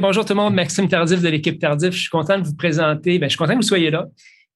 Bonjour 0.00 0.24
tout 0.24 0.32
le 0.32 0.36
monde, 0.36 0.54
Maxime 0.54 0.86
Tardif 0.86 1.20
de 1.20 1.28
l'équipe 1.28 1.58
Tardif. 1.58 1.92
Je 1.92 2.00
suis 2.02 2.08
content 2.08 2.38
de 2.38 2.46
vous 2.46 2.54
présenter, 2.54 3.18
ben, 3.18 3.26
je 3.26 3.30
suis 3.30 3.38
content 3.38 3.54
que 3.54 3.58
vous 3.58 3.62
soyez 3.62 3.90
là 3.90 4.06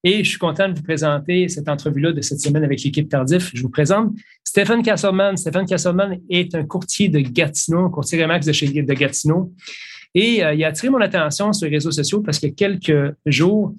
et 0.05 0.23
je 0.23 0.29
suis 0.29 0.39
content 0.39 0.69
de 0.69 0.75
vous 0.75 0.83
présenter 0.83 1.49
cette 1.49 1.69
entrevue-là 1.69 2.13
de 2.13 2.21
cette 2.21 2.41
semaine 2.41 2.63
avec 2.63 2.83
l'équipe 2.83 3.09
Tardif. 3.09 3.51
Je 3.53 3.63
vous 3.63 3.71
présente 3.71 4.13
Stéphane 4.45 4.83
Castleman. 4.83 5.37
Stéphane 5.37 5.67
Castleman 5.67 6.19
est 6.31 6.55
un 6.55 6.65
courtier 6.65 7.09
de 7.09 7.19
Gatineau, 7.19 7.87
un 7.87 7.91
courtier 7.91 8.23
Remax 8.23 8.47
de 8.47 8.53
chez 8.53 8.69
de 8.69 8.95
Gatineau. 8.95 9.53
Et 10.15 10.45
euh, 10.45 10.55
il 10.55 10.63
a 10.63 10.69
attiré 10.69 10.91
mon 10.91 11.01
attention 11.01 11.53
sur 11.53 11.67
les 11.67 11.77
réseaux 11.77 11.91
sociaux 11.91 12.21
parce 12.21 12.39
que 12.39 12.47
quelques 12.47 13.15
jours, 13.27 13.75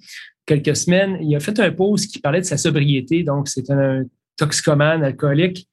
quelques 0.45 0.75
semaines, 0.75 1.17
il 1.21 1.33
a 1.33 1.39
fait 1.39 1.57
un 1.59 1.71
post 1.71 2.11
qui 2.11 2.19
parlait 2.19 2.41
de 2.41 2.45
sa 2.45 2.57
sobriété. 2.57 3.23
Donc, 3.23 3.47
c'est 3.47 3.69
un 3.69 4.03
toxicomane 4.38 5.03
alcoolique 5.03 5.69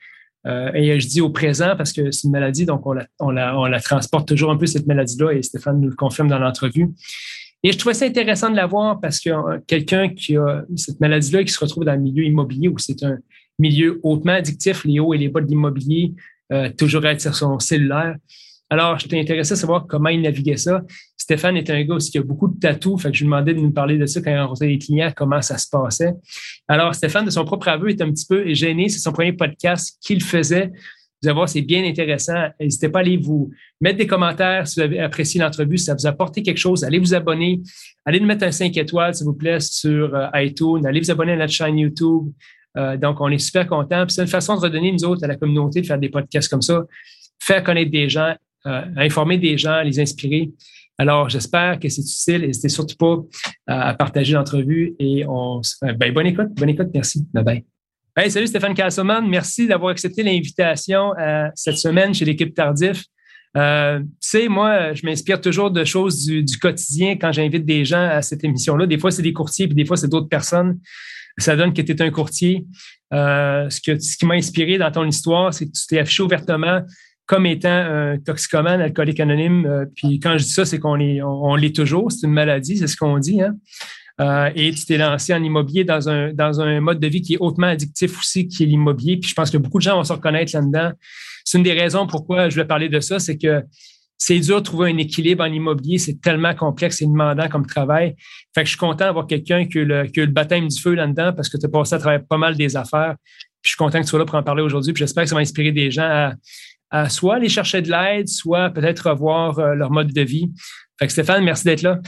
euh, 0.47 0.71
et 0.73 0.99
je 1.01 1.07
dis 1.07 1.21
au 1.21 1.31
présent 1.31 1.75
parce 1.77 1.93
que 1.93 2.11
c'est 2.11 2.25
une 2.27 2.33
maladie, 2.33 2.65
donc 2.65 2.83
on 2.87 3.31
la, 3.31 3.81
transporte 3.81 4.29
toujours 4.29 4.51
un 4.51 4.57
peu, 4.57 4.67
cette 4.67 4.87
maladie-là, 4.87 5.33
et 5.33 5.43
Stéphane 5.43 5.81
nous 5.81 5.89
le 5.89 5.97
confirme 5.97 6.29
dans 6.29 6.39
l'entrevue. 6.39 6.89
Et 7.63 7.73
je 7.73 7.79
trouvais 7.79 7.95
ça 7.95 8.07
intéressant 8.07 8.51
de 8.51 8.57
la 8.57 8.67
voir 8.67 9.01
parce 9.01 9.21
que 9.21 9.59
quelqu'un 9.67 10.09
qui 10.09 10.37
a 10.37 10.65
cette 10.77 10.99
maladie-là, 11.01 11.45
qui 11.45 11.53
se 11.53 11.61
retrouve 11.61 11.85
dans 11.85 11.93
le 11.93 12.01
milieu 12.01 12.25
immobilier, 12.25 12.69
où 12.69 12.79
c'est 12.79 13.03
un 13.03 13.19
milieu 13.59 14.01
hautement 14.03 14.33
addictif, 14.33 14.85
les 14.85 14.99
hauts 14.99 15.13
et 15.13 15.19
les 15.19 15.29
bas 15.29 15.43
de 15.43 15.47
l'immobilier, 15.47 16.15
euh, 16.53 16.71
toujours 16.77 17.05
être 17.05 17.21
sur 17.21 17.35
son 17.35 17.59
cellulaire, 17.59 18.17
alors, 18.73 19.01
j'étais 19.01 19.19
intéressé 19.19 19.55
à 19.55 19.57
savoir 19.57 19.87
comment 19.89 20.11
il 20.11 20.23
naviguait 20.23 20.57
ça. 20.57 20.83
Stéphane 21.17 21.57
est 21.57 21.69
un 21.71 21.83
gars 21.83 21.97
aussi 21.97 22.13
qui 22.13 22.19
a 22.19 22.23
beaucoup 22.23 22.47
de 22.47 22.59
tatous, 22.59 23.03
fait 23.03 23.11
que 23.11 23.17
je 23.17 23.25
lui 23.25 23.27
demandais 23.27 23.53
de 23.53 23.59
nous 23.59 23.73
parler 23.73 23.99
de 23.99 24.07
ça 24.07 24.23
quand 24.23 24.31
il 24.31 24.39
rencontrait 24.39 24.69
les 24.69 24.79
clients, 24.79 25.13
comment 25.15 25.43
ça 25.43 25.59
se 25.59 25.69
passait. 25.69 26.13
Alors, 26.69 26.95
Stéphane, 26.95 27.25
de 27.25 27.31
son 27.31 27.45
propre 27.45 27.67
aveu, 27.67 27.91
est 27.91 28.01
un 28.01 28.11
petit 28.13 28.27
peu 28.27 28.55
gêné. 28.55 28.89
C'est 28.89 29.01
son 29.01 29.13
premier 29.13 29.33
podcast 29.33 29.99
qu'il 30.01 30.23
faisait. 30.23 30.71
Vous 31.21 31.29
allez 31.29 31.35
voir, 31.35 31.49
c'est 31.49 31.63
bien 31.63 31.85
intéressant. 31.85 32.49
N'hésitez 32.61 32.89
pas 32.89 33.01
à 33.01 33.03
aller 33.03 33.17
vous 33.17 33.51
mettre 33.81 33.99
des 33.99 34.07
commentaires 34.07 34.67
si 34.69 34.79
vous 34.79 34.85
avez 34.85 35.01
apprécié 35.01 35.41
l'entrevue, 35.41 35.77
si 35.77 35.87
ça 35.87 35.95
vous 35.95 36.07
a 36.07 36.11
apporté 36.11 36.43
quelque 36.43 36.59
chose. 36.59 36.85
Allez 36.85 37.01
vous 37.01 37.13
abonner. 37.13 37.61
Allez 38.07 38.21
nous 38.21 38.27
mettre 38.27 38.45
un 38.45 38.53
5 38.53 38.75
étoiles, 38.77 39.15
s'il 39.17 39.27
vous 39.27 39.35
plaît, 39.35 39.59
sur 39.59 40.15
euh, 40.15 40.29
iTunes. 40.35 40.87
Allez 40.87 41.01
vous 41.01 41.11
abonner 41.11 41.33
à 41.33 41.37
notre 41.37 41.53
chaîne 41.53 41.77
YouTube. 41.77 42.33
Euh, 42.77 42.97
donc, 42.97 43.21
on 43.21 43.29
est 43.29 43.39
super 43.39 43.67
contents. 43.67 44.05
C'est 44.09 44.23
une 44.23 44.29
façon 44.29 44.55
de 44.55 44.61
redonner, 44.61 44.93
nous 44.93 45.05
autres, 45.05 45.25
à 45.25 45.27
la 45.27 45.37
communauté, 45.37 45.81
de 45.81 45.87
faire 45.87 45.99
des 45.99 46.09
podcasts 46.09 46.49
comme 46.49 46.63
ça, 46.63 46.85
faire 47.41 47.65
connaître 47.65 47.91
des 47.91 48.09
gens, 48.09 48.35
euh, 48.67 48.83
informer 48.97 49.39
des 49.39 49.57
gens, 49.57 49.83
les 49.83 50.01
inspirer. 50.01 50.51
Alors, 51.01 51.31
j'espère 51.31 51.81
que 51.81 51.89
c'est 51.89 52.03
utile. 52.03 52.43
N'hésitez 52.43 52.69
surtout 52.69 52.97
pas 52.97 53.15
euh, 53.15 53.23
à 53.67 53.95
partager 53.95 54.35
l'entrevue 54.35 54.95
et 54.99 55.25
on 55.27 55.63
ben, 55.97 56.13
bonne 56.13 56.27
écoute, 56.27 56.49
bonne 56.57 56.69
écoute, 56.69 56.89
merci. 56.93 57.27
Bye 57.33 57.65
bye. 58.15 58.31
Salut 58.31 58.47
Stéphane 58.47 58.75
Castleman. 58.75 59.27
Merci 59.27 59.67
d'avoir 59.67 59.93
accepté 59.93 60.23
l'invitation 60.23 61.15
euh, 61.19 61.49
cette 61.55 61.79
semaine 61.79 62.13
chez 62.13 62.27
l'équipe 62.27 62.55
Tardif. 62.55 63.05
Euh, 63.57 64.01
tu 64.01 64.07
sais, 64.21 64.49
moi, 64.49 64.93
je 64.93 65.07
m'inspire 65.07 65.41
toujours 65.41 65.71
de 65.71 65.85
choses 65.85 66.27
du, 66.27 66.59
quotidien 66.59 67.17
quand 67.17 67.33
j'invite 67.33 67.65
des 67.65 67.87
gens 67.87 68.07
à 68.07 68.21
cette 68.21 68.45
émission-là. 68.45 68.87
Des 68.87 68.99
fois, 68.99 69.11
c'est 69.11 69.23
des 69.23 69.33
courtiers, 69.33 69.69
puis 69.69 69.75
des 69.75 69.87
fois, 69.87 69.97
c'est 69.97 70.09
d'autres 70.09 70.29
personnes. 70.29 70.81
Ça 71.39 71.57
donne 71.57 71.73
que 71.73 71.81
tu 71.81 71.93
es 71.93 72.03
un 72.03 72.11
courtier. 72.11 72.67
ce, 73.11 73.71
ce 73.71 74.17
qui 74.19 74.27
m'a 74.27 74.35
inspiré 74.35 74.77
dans 74.77 74.93
ton 74.93 75.07
histoire, 75.07 75.55
c'est 75.55 75.65
que 75.65 75.73
tu 75.73 75.87
t'es 75.87 75.99
affiché 75.99 76.23
ouvertement 76.23 76.83
comme 77.31 77.47
étant 77.47 77.69
un 77.69 78.19
toxicomane, 78.19 78.81
alcoolique 78.81 79.21
anonyme. 79.21 79.65
Euh, 79.65 79.87
puis 79.95 80.19
quand 80.19 80.37
je 80.37 80.43
dis 80.43 80.51
ça, 80.51 80.65
c'est 80.65 80.81
qu'on 80.81 80.97
l'est 80.97 81.23
on, 81.23 81.55
l'est 81.55 81.75
toujours. 81.75 82.11
C'est 82.11 82.27
une 82.27 82.33
maladie, 82.33 82.77
c'est 82.77 82.89
ce 82.89 82.97
qu'on 82.97 83.21
dit. 83.21 83.41
Hein. 83.41 83.55
Euh, 84.21 84.51
et 84.57 84.73
tu 84.73 84.85
t'es 84.85 84.99
lancé 84.99 85.33
en 85.33 85.41
immobilier 85.41 85.85
dans 85.85 86.09
un, 86.09 86.33
dans 86.33 86.61
un 86.61 86.81
mode 86.81 86.99
de 86.99 87.07
vie 87.07 87.23
qui 87.23 87.35
est 87.35 87.39
hautement 87.39 87.69
addictif 87.69 88.19
aussi, 88.19 88.49
qui 88.49 88.65
est 88.65 88.67
l'immobilier. 88.67 89.17
Puis 89.17 89.31
je 89.31 89.35
pense 89.35 89.49
que 89.49 89.59
beaucoup 89.59 89.79
de 89.79 89.85
gens 89.85 89.95
vont 89.95 90.03
se 90.03 90.13
reconnaître 90.13 90.51
là-dedans. 90.57 90.91
C'est 91.45 91.57
une 91.57 91.63
des 91.63 91.73
raisons 91.73 92.05
pourquoi 92.09 92.49
je 92.49 92.57
vais 92.57 92.65
parler 92.65 92.89
de 92.89 92.99
ça, 92.99 93.21
c'est 93.21 93.39
que 93.39 93.63
c'est 94.19 94.41
dur 94.41 94.57
de 94.57 94.65
trouver 94.65 94.91
un 94.91 94.97
équilibre 94.97 95.45
en 95.45 95.53
immobilier. 95.53 95.99
C'est 95.99 96.21
tellement 96.21 96.57
complexe 96.57 97.01
et 97.01 97.07
demandant 97.07 97.49
comme 97.49 97.65
travail. 97.65 98.17
Fait 98.57 98.63
que 98.63 98.65
je 98.65 98.71
suis 98.71 98.79
content 98.79 99.05
d'avoir 99.05 99.29
quelqu'un 99.29 99.67
qui, 99.67 99.79
a 99.79 99.85
le, 99.85 100.03
le 100.13 100.27
baptême 100.27 100.67
du 100.67 100.81
feu 100.81 100.95
là-dedans 100.95 101.33
parce 101.33 101.49
que 101.49 101.59
tu 101.59 101.67
as 101.67 101.69
passé 101.69 101.95
à 101.95 101.99
travers 102.01 102.27
pas 102.27 102.39
mal 102.39 102.57
des 102.57 102.77
affaires. 102.77 103.15
je 103.63 103.69
suis 103.69 103.77
content 103.77 104.01
que 104.01 104.05
tu 104.05 104.11
sois 104.11 104.19
là 104.19 104.25
pour 104.25 104.35
en 104.35 104.43
parler 104.43 104.63
aujourd'hui. 104.63 104.93
Puis 104.93 104.99
j'espère 104.99 105.23
que 105.23 105.29
ça 105.29 105.37
va 105.37 105.43
inspirer 105.43 105.71
des 105.71 105.93
gens 105.93 106.03
à, 106.11 106.35
soit 107.09 107.37
aller 107.37 107.49
chercher 107.49 107.83
de 107.83 107.91
l'aide, 107.91 108.29
soit 108.29 108.71
peut-être 108.71 109.11
revoir 109.11 109.59
euh, 109.59 109.75
leur 109.75 109.91
mode 109.91 110.13
de 110.13 110.23
vie. 110.23 110.51
Fait 110.99 111.07
que 111.07 111.13
Stéphane, 111.13 111.45
merci 111.45 111.65
d'être 111.65 111.83
là. 111.83 111.99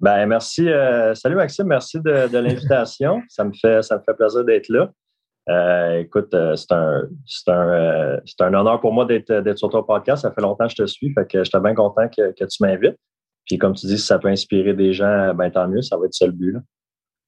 Ben, 0.00 0.26
merci. 0.26 0.68
Euh, 0.68 1.14
salut 1.14 1.34
Maxime, 1.34 1.66
merci 1.66 1.98
de, 2.00 2.38
l'invitation. 2.38 3.22
ça, 3.28 3.44
me 3.44 3.52
fait, 3.52 3.82
ça 3.82 3.96
me 3.96 4.02
fait 4.02 4.14
plaisir 4.14 4.44
d'être 4.44 4.68
là. 4.68 4.90
Euh, 5.48 6.00
écoute, 6.00 6.36
c'est 6.56 6.72
un, 6.72 7.08
un, 7.48 8.20
un, 8.40 8.54
honneur 8.54 8.80
pour 8.80 8.92
moi 8.92 9.06
d'être 9.06 9.56
sur 9.56 9.70
ton 9.70 9.82
podcast. 9.82 10.22
Ça 10.22 10.30
fait 10.30 10.42
longtemps 10.42 10.66
que 10.66 10.72
je 10.72 10.82
te 10.82 10.86
suis, 10.86 11.12
fait 11.14 11.26
que 11.26 11.42
j'étais 11.42 11.60
bien 11.60 11.74
content 11.74 12.06
que, 12.08 12.32
que 12.32 12.44
tu 12.44 12.62
m'invites. 12.62 12.98
Puis 13.46 13.56
comme 13.56 13.72
tu 13.72 13.86
dis, 13.86 13.98
si 13.98 14.04
ça 14.04 14.18
peut 14.18 14.28
inspirer 14.28 14.74
des 14.74 14.92
gens, 14.92 15.32
ben 15.34 15.50
tant 15.50 15.66
mieux, 15.66 15.80
ça 15.80 15.96
va 15.96 16.04
être 16.04 16.12
ça 16.12 16.26
le 16.26 16.32
but. 16.32 16.52
Là. 16.52 16.60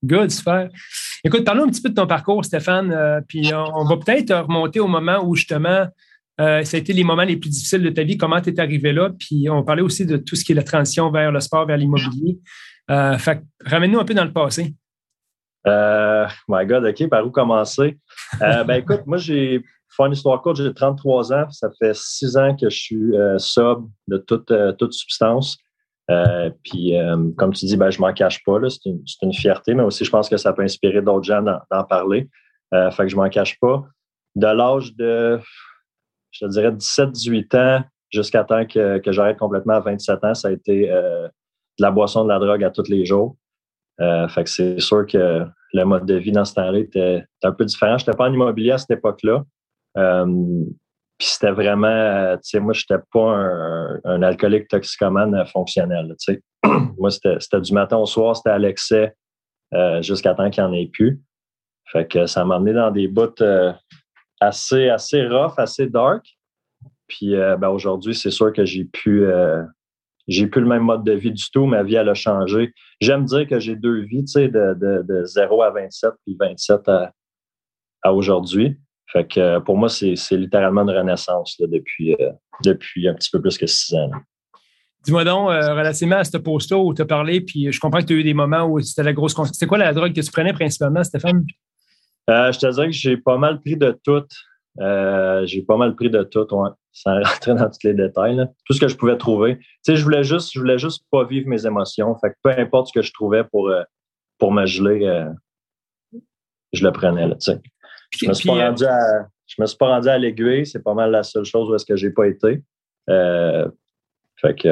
Good, 0.04 0.30
super. 0.30 0.68
Écoute, 1.24 1.44
parlons 1.44 1.64
un 1.64 1.68
petit 1.68 1.80
peu 1.80 1.88
de 1.88 1.94
ton 1.94 2.06
parcours, 2.06 2.44
Stéphane. 2.44 3.24
puis 3.26 3.52
on, 3.54 3.84
va 3.84 3.96
peut-être 3.96 4.34
remonter 4.34 4.80
au 4.80 4.86
moment 4.86 5.24
où 5.24 5.34
justement 5.34 5.86
euh, 6.40 6.64
ça 6.64 6.76
a 6.76 6.80
été 6.80 6.92
les 6.92 7.04
moments 7.04 7.24
les 7.24 7.36
plus 7.36 7.50
difficiles 7.50 7.82
de 7.82 7.90
ta 7.90 8.02
vie. 8.02 8.16
Comment 8.16 8.40
tu 8.40 8.50
es 8.50 8.60
arrivé 8.60 8.92
là? 8.92 9.10
Puis 9.18 9.50
on 9.50 9.62
parlait 9.62 9.82
aussi 9.82 10.06
de 10.06 10.16
tout 10.16 10.36
ce 10.36 10.44
qui 10.44 10.52
est 10.52 10.54
la 10.54 10.62
transition 10.62 11.10
vers 11.10 11.30
le 11.30 11.40
sport, 11.40 11.66
vers 11.66 11.76
l'immobilier. 11.76 12.38
Euh, 12.90 13.18
fait 13.18 13.42
ramène-nous 13.64 14.00
un 14.00 14.04
peu 14.04 14.14
dans 14.14 14.24
le 14.24 14.32
passé. 14.32 14.74
Euh, 15.66 16.26
my 16.48 16.64
God, 16.66 16.86
OK, 16.86 17.08
par 17.08 17.26
où 17.26 17.30
commencer? 17.30 17.98
Euh, 18.40 18.64
ben 18.64 18.76
écoute, 18.76 19.02
moi, 19.06 19.18
j'ai 19.18 19.62
fait 19.94 20.06
une 20.06 20.12
histoire 20.12 20.40
courte, 20.40 20.56
j'ai 20.56 20.72
33 20.72 21.32
ans. 21.32 21.50
Ça 21.50 21.68
fait 21.78 21.94
six 21.94 22.36
ans 22.36 22.56
que 22.56 22.70
je 22.70 22.76
suis 22.76 23.12
sobre 23.36 23.88
de 24.08 24.16
toute, 24.16 24.52
toute 24.78 24.92
substance. 24.94 25.58
puis, 26.64 26.94
comme 27.36 27.52
tu 27.52 27.66
dis, 27.66 27.76
ben, 27.76 27.90
je 27.90 28.00
m'en 28.00 28.12
cache 28.12 28.42
pas. 28.44 28.58
C'est 28.68 28.88
une, 28.88 29.02
une, 29.22 29.34
fierté, 29.34 29.74
mais 29.74 29.82
aussi, 29.82 30.04
je 30.04 30.10
pense 30.10 30.28
que 30.28 30.38
ça 30.38 30.52
peut 30.52 30.62
inspirer 30.62 31.02
d'autres 31.02 31.24
gens 31.24 31.42
d'en 31.42 31.84
parler. 31.84 32.30
fait 32.72 33.02
que 33.02 33.08
je 33.08 33.16
m'en 33.16 33.28
cache 33.28 33.58
pas. 33.60 33.84
De 34.36 34.46
l'âge 34.46 34.94
de 34.94 35.38
je 36.30 36.44
te 36.44 36.50
dirais 36.50 36.70
17-18 36.70 37.56
ans 37.56 37.84
jusqu'à 38.10 38.44
temps 38.44 38.66
que, 38.66 38.98
que 38.98 39.12
j'arrête 39.12 39.38
complètement 39.38 39.74
à 39.74 39.80
27 39.80 40.24
ans, 40.24 40.34
ça 40.34 40.48
a 40.48 40.50
été 40.50 40.90
euh, 40.90 41.26
de 41.26 41.82
la 41.82 41.90
boisson, 41.90 42.24
de 42.24 42.28
la 42.28 42.38
drogue 42.38 42.64
à 42.64 42.70
tous 42.70 42.88
les 42.88 43.04
jours. 43.04 43.36
Euh, 44.00 44.26
fait 44.28 44.44
que 44.44 44.50
c'est 44.50 44.80
sûr 44.80 45.06
que 45.06 45.44
le 45.72 45.84
mode 45.84 46.06
de 46.06 46.14
vie 46.14 46.32
dans 46.32 46.44
ce 46.44 46.54
temps-là 46.54 46.78
était, 46.78 47.24
un 47.42 47.52
peu 47.52 47.64
différent. 47.64 47.98
Je 47.98 48.04
n'étais 48.04 48.16
pas 48.16 48.28
en 48.28 48.32
immobilier 48.32 48.72
à 48.72 48.78
cette 48.78 48.90
époque-là. 48.90 49.44
Euh, 49.96 50.26
puis 51.18 51.28
c'était 51.28 51.50
vraiment, 51.50 52.36
tu 52.36 52.48
sais, 52.48 52.60
moi, 52.60 52.72
je 52.72 52.84
n'étais 52.88 53.02
pas 53.12 53.36
un, 54.04 54.22
alcoolique 54.22 54.68
toxicomane 54.68 55.44
fonctionnel. 55.46 56.14
Moi, 56.98 57.10
c'était 57.10 57.60
du 57.60 57.72
matin 57.74 57.98
au 57.98 58.06
soir, 58.06 58.36
c'était 58.36 58.50
à 58.50 58.58
l'excès 58.58 59.14
jusqu'à 60.00 60.34
temps 60.34 60.48
qu'il 60.48 60.64
n'y 60.64 60.70
en 60.70 60.72
ait 60.72 60.90
plus. 60.90 61.20
Fait 61.92 62.06
que 62.06 62.24
ça 62.24 62.44
m'a 62.46 62.56
amené 62.56 62.72
dans 62.72 62.90
des 62.90 63.06
bouts 63.06 63.34
assez, 64.40 64.88
assez 64.88 65.26
rough, 65.26 65.58
assez 65.58 65.86
dark. 65.86 66.26
Puis 67.06 67.34
euh, 67.34 67.56
ben, 67.56 67.68
aujourd'hui, 67.68 68.14
c'est 68.14 68.30
sûr 68.30 68.52
que 68.52 68.64
j'ai 68.64 68.84
pu 68.84 69.24
euh, 69.24 69.62
j'ai 70.28 70.46
plus 70.46 70.60
le 70.60 70.68
même 70.68 70.82
mode 70.82 71.04
de 71.04 71.12
vie 71.12 71.32
du 71.32 71.50
tout. 71.50 71.66
Ma 71.66 71.82
vie, 71.82 71.96
elle 71.96 72.08
a 72.08 72.14
changé. 72.14 72.72
J'aime 73.00 73.24
dire 73.24 73.46
que 73.46 73.58
j'ai 73.58 73.76
deux 73.76 74.00
vies, 74.02 74.24
tu 74.24 74.32
sais, 74.32 74.48
de, 74.48 74.74
de, 74.74 75.02
de 75.02 75.24
0 75.24 75.62
à 75.62 75.70
27, 75.70 76.12
puis 76.24 76.36
27 76.38 76.88
à, 76.88 77.12
à 78.02 78.12
aujourd'hui. 78.12 78.78
Fait 79.06 79.26
que 79.26 79.40
euh, 79.40 79.60
pour 79.60 79.76
moi, 79.76 79.88
c'est 79.88 80.14
littéralement 80.32 80.82
une 80.82 80.96
renaissance 80.96 81.56
là, 81.58 81.66
depuis, 81.68 82.16
depuis 82.64 83.08
un 83.08 83.14
petit 83.14 83.30
peu 83.30 83.40
plus 83.40 83.58
que 83.58 83.66
six 83.66 83.94
ans. 83.94 84.10
Dis-moi 85.02 85.24
donc, 85.24 85.48
relativement 85.48 86.16
à 86.16 86.24
ce 86.24 86.36
post-là 86.36 86.78
où 86.78 86.94
tu 86.94 87.02
as 87.02 87.06
parlé, 87.06 87.40
puis 87.40 87.72
je 87.72 87.80
comprends 87.80 88.00
que 88.00 88.04
tu 88.04 88.12
as 88.12 88.16
eu 88.16 88.22
des 88.22 88.34
moments 88.34 88.66
où 88.66 88.78
c'était 88.80 89.02
la 89.02 89.14
grosse. 89.14 89.34
C'était 89.52 89.66
quoi 89.66 89.78
la 89.78 89.92
drogue 89.94 90.12
que 90.12 90.20
tu 90.20 90.30
prenais 90.30 90.52
principalement, 90.52 91.02
Stéphane? 91.02 91.42
Euh, 92.30 92.52
je 92.52 92.58
te 92.58 92.66
dirais 92.72 92.86
que 92.86 92.92
j'ai 92.92 93.16
pas 93.16 93.38
mal 93.38 93.60
pris 93.60 93.76
de 93.76 93.98
tout. 94.04 94.24
Euh, 94.80 95.44
j'ai 95.46 95.62
pas 95.62 95.76
mal 95.76 95.94
pris 95.96 96.10
de 96.10 96.22
tout, 96.22 96.46
sans 96.92 97.22
rentrer 97.22 97.54
dans 97.54 97.68
tous 97.68 97.84
les 97.84 97.94
détails. 97.94 98.38
Tout 98.66 98.72
ce 98.72 98.80
que 98.80 98.88
je 98.88 98.96
pouvais 98.96 99.16
trouver. 99.16 99.58
Tu 99.58 99.64
sais, 99.82 99.96
je 99.96 100.04
voulais 100.04 100.22
juste, 100.22 100.52
je 100.54 100.60
voulais 100.60 100.78
juste 100.78 101.04
pas 101.10 101.24
vivre 101.24 101.48
mes 101.48 101.66
émotions. 101.66 102.16
Fait 102.20 102.30
que 102.30 102.36
peu 102.42 102.50
importe 102.50 102.88
ce 102.88 102.92
que 102.92 103.02
je 103.02 103.12
trouvais 103.12 103.42
pour, 103.44 103.68
euh, 103.68 103.82
pour 104.38 104.52
me 104.52 104.64
geler, 104.64 105.26
je 106.72 106.84
le 106.84 106.92
prenais. 106.92 107.26
Là, 107.26 107.36
je 107.40 108.28
me 108.28 108.32
suis 108.32 108.48
pas 108.48 108.66
rendu 108.66 108.84
à, 108.84 109.26
je 109.46 109.60
me 109.60 109.66
suis 109.66 109.76
pas 109.76 109.88
rendu 109.88 110.08
à 110.08 110.16
l'aiguille. 110.16 110.66
C'est 110.66 110.82
pas 110.82 110.94
mal 110.94 111.10
la 111.10 111.24
seule 111.24 111.44
chose 111.44 111.68
où 111.68 111.74
est-ce 111.74 111.84
que 111.84 111.96
j'ai 111.96 112.10
pas 112.10 112.26
été. 112.26 112.62
fait 113.06 114.54
que, 114.54 114.68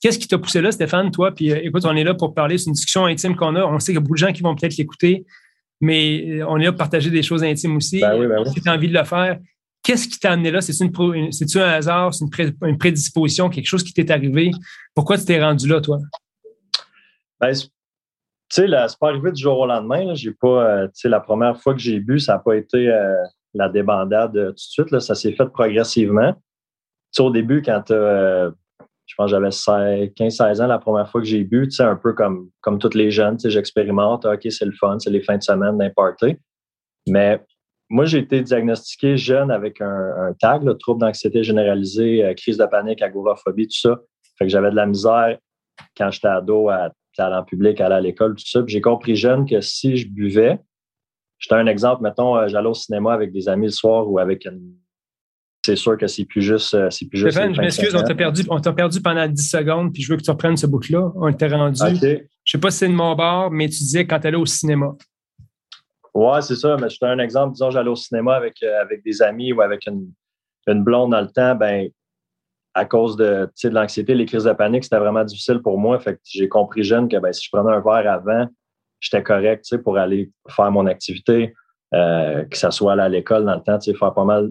Qu'est-ce 0.00 0.18
qui 0.18 0.28
t'a 0.28 0.36
poussé 0.36 0.60
là, 0.60 0.70
Stéphane, 0.70 1.10
toi? 1.10 1.32
Puis 1.32 1.50
écoute, 1.50 1.86
on 1.86 1.96
est 1.96 2.04
là 2.04 2.12
pour 2.12 2.34
parler, 2.34 2.58
c'est 2.58 2.66
une 2.66 2.74
discussion 2.74 3.06
intime 3.06 3.36
qu'on 3.36 3.54
a. 3.56 3.64
On 3.64 3.78
sait 3.78 3.92
qu'il 3.92 3.94
y 3.94 3.98
a 3.98 4.00
beaucoup 4.00 4.14
de 4.14 4.18
gens 4.18 4.32
qui 4.32 4.42
vont 4.42 4.54
peut-être 4.54 4.76
l'écouter 4.76 5.24
mais 5.84 6.40
euh, 6.40 6.46
on 6.48 6.58
est 6.58 6.64
là 6.64 6.72
pour 6.72 6.78
partager 6.78 7.10
des 7.10 7.22
choses 7.22 7.44
intimes 7.44 7.76
aussi. 7.76 8.00
Ben 8.00 8.18
oui, 8.18 8.26
ben 8.26 8.44
Si 8.46 8.60
tu 8.60 8.68
as 8.68 8.72
envie 8.72 8.88
de 8.88 8.94
le 8.94 9.04
faire, 9.04 9.38
qu'est-ce 9.82 10.08
qui 10.08 10.18
t'a 10.18 10.32
amené 10.32 10.50
là? 10.50 10.60
C'est-tu 10.62 11.58
un 11.58 11.68
hasard? 11.68 12.14
C'est 12.14 12.24
une, 12.62 12.78
prédisposition? 12.78 13.50
Quelque 13.50 13.66
chose 13.66 13.84
qui 13.84 13.92
t'est 13.92 14.10
arrivé? 14.10 14.50
Pourquoi 14.94 15.18
tu 15.18 15.26
t'es 15.26 15.42
rendu 15.42 15.68
là, 15.68 15.80
toi? 15.80 15.98
Ben, 17.38 17.52
tu 17.52 17.66
sais, 18.50 18.66
c'est 18.66 18.98
pas 18.98 19.08
arrivé 19.08 19.30
du 19.30 19.42
jour 19.42 19.58
au 19.58 19.66
lendemain. 19.66 20.14
J'ai 20.14 20.32
pas, 20.32 20.82
euh, 20.82 20.88
la 21.04 21.20
première 21.20 21.60
fois 21.60 21.74
que 21.74 21.80
j'ai 21.80 22.00
bu, 22.00 22.18
ça 22.18 22.34
n'a 22.34 22.38
pas 22.38 22.56
été 22.56 22.88
euh, 22.88 23.14
la 23.52 23.68
débandade 23.68 24.32
tout 24.32 24.52
de 24.52 24.58
suite. 24.58 24.90
Là, 24.90 25.00
ça 25.00 25.14
s'est 25.14 25.32
fait 25.32 25.46
progressivement. 25.46 26.32
Tu 26.32 26.40
sais, 27.12 27.22
au 27.22 27.30
début, 27.30 27.60
quand 27.60 27.82
tu 27.82 27.92
as 27.92 28.50
Je 29.06 29.14
pense 29.16 29.30
que 29.30 29.36
j'avais 29.36 29.48
15-16 29.48 30.62
ans 30.62 30.66
la 30.66 30.78
première 30.78 31.08
fois 31.08 31.20
que 31.20 31.26
j'ai 31.26 31.44
bu, 31.44 31.68
tu 31.68 31.82
un 31.82 31.96
peu 31.96 32.14
comme, 32.14 32.48
comme 32.60 32.78
tous 32.78 32.94
les 32.94 33.10
jeunes, 33.10 33.38
j'expérimente, 33.38 34.24
OK, 34.24 34.46
c'est 34.50 34.64
le 34.64 34.72
fun, 34.72 34.98
c'est 34.98 35.10
les 35.10 35.20
fins 35.20 35.36
de 35.36 35.42
semaine, 35.42 35.76
n'importe. 35.76 36.24
Mais 37.06 37.40
moi, 37.90 38.06
j'ai 38.06 38.18
été 38.18 38.40
diagnostiqué 38.40 39.16
jeune 39.16 39.50
avec 39.50 39.80
un, 39.80 40.34
tag, 40.40 40.64
le 40.64 40.74
trouble 40.74 41.00
d'anxiété 41.00 41.42
généralisée, 41.42 42.24
euh, 42.24 42.34
crise 42.34 42.56
de 42.56 42.64
panique, 42.64 43.02
agoraphobie, 43.02 43.68
tout 43.68 43.78
ça. 43.78 44.00
Fait 44.38 44.46
que 44.46 44.50
j'avais 44.50 44.70
de 44.70 44.76
la 44.76 44.86
misère 44.86 45.38
quand 45.96 46.10
j'étais 46.10 46.28
ado 46.28 46.70
à, 46.70 46.90
aller 47.18 47.36
en 47.36 47.44
public, 47.44 47.80
aller 47.80 47.94
à 47.94 48.00
l'école, 48.00 48.34
tout 48.34 48.46
ça. 48.46 48.62
J'ai 48.66 48.80
compris 48.80 49.16
jeune 49.16 49.46
que 49.46 49.60
si 49.60 49.96
je 49.96 50.08
buvais, 50.08 50.58
j'étais 51.38 51.54
un 51.54 51.66
exemple, 51.66 52.02
mettons, 52.02 52.36
euh, 52.36 52.48
j'allais 52.48 52.68
au 52.68 52.74
cinéma 52.74 53.12
avec 53.12 53.32
des 53.32 53.48
amis 53.48 53.66
le 53.66 53.72
soir 53.72 54.10
ou 54.10 54.18
avec 54.18 54.46
une 54.46 54.74
c'est 55.64 55.76
sûr 55.76 55.96
que 55.96 56.06
c'est 56.06 56.26
plus 56.26 56.42
juste. 56.42 56.74
Euh, 56.74 56.90
c'est 56.90 57.06
plus 57.06 57.18
juste 57.18 57.32
Stéphane, 57.32 57.54
je 57.54 57.60
m'excuse, 57.60 57.94
on 57.94 58.02
t'a 58.02 58.14
perdu, 58.14 58.42
on 58.50 58.60
t'a 58.60 58.72
perdu 58.72 59.00
pendant 59.00 59.26
10 59.26 59.50
secondes, 59.50 59.92
puis 59.92 60.02
je 60.02 60.12
veux 60.12 60.18
que 60.18 60.22
tu 60.22 60.30
reprennes 60.30 60.56
ce 60.56 60.66
bout-là. 60.66 61.10
On 61.16 61.28
était 61.28 61.48
rendu. 61.48 61.80
Je 61.80 62.06
ne 62.06 62.18
sais 62.44 62.58
pas 62.58 62.70
si 62.70 62.78
c'est 62.78 62.88
de 62.88 62.92
mon 62.92 63.14
bord, 63.14 63.50
mais 63.50 63.68
tu 63.68 63.78
disais 63.78 64.06
quand 64.06 64.20
tu 64.20 64.26
allais 64.26 64.36
au 64.36 64.44
cinéma. 64.44 64.94
Ouais, 66.12 66.42
c'est 66.42 66.56
ça. 66.56 66.76
Mais 66.76 66.90
je 66.90 66.96
te 66.98 67.04
donne 67.04 67.18
un 67.18 67.24
exemple. 67.24 67.54
Disons, 67.54 67.70
j'allais 67.70 67.88
au 67.88 67.96
cinéma 67.96 68.36
avec, 68.36 68.62
euh, 68.62 68.80
avec 68.80 69.02
des 69.02 69.22
amis 69.22 69.52
ou 69.52 69.62
avec 69.62 69.86
une, 69.86 70.12
une 70.66 70.84
blonde 70.84 71.12
dans 71.12 71.22
le 71.22 71.30
temps, 71.30 71.54
ben 71.54 71.88
à 72.74 72.84
cause 72.84 73.16
de, 73.16 73.48
de 73.62 73.68
l'anxiété, 73.70 74.14
les 74.14 74.26
crises 74.26 74.44
de 74.44 74.52
panique, 74.52 74.82
c'était 74.84 74.98
vraiment 74.98 75.24
difficile 75.24 75.60
pour 75.60 75.78
moi. 75.78 75.98
Fait 76.00 76.14
que 76.14 76.20
j'ai 76.24 76.48
compris 76.48 76.82
jeune 76.82 77.08
que 77.08 77.16
ben, 77.18 77.32
si 77.32 77.44
je 77.44 77.50
prenais 77.50 77.72
un 77.72 77.80
verre 77.80 78.12
avant, 78.12 78.48
j'étais 78.98 79.22
correct 79.22 79.64
pour 79.78 79.96
aller 79.96 80.30
faire 80.48 80.70
mon 80.72 80.86
activité, 80.86 81.54
euh, 81.94 82.44
que 82.44 82.56
ce 82.56 82.70
soit 82.70 83.00
à 83.00 83.08
l'école 83.08 83.44
dans 83.44 83.54
le 83.54 83.62
temps, 83.62 83.78
faire 83.80 84.12
pas 84.12 84.24
mal 84.24 84.50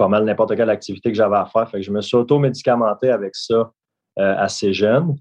pas 0.00 0.08
mal 0.08 0.24
n'importe 0.24 0.56
quelle 0.56 0.70
activité 0.70 1.10
que 1.10 1.14
j'avais 1.14 1.36
à 1.36 1.44
faire. 1.44 1.68
Fait 1.68 1.76
que 1.76 1.84
je 1.84 1.92
me 1.92 2.00
suis 2.00 2.16
auto-médicamenté 2.16 3.10
avec 3.10 3.36
ça 3.36 3.70
euh, 4.18 4.34
assez 4.38 4.72
jeune. 4.72 5.14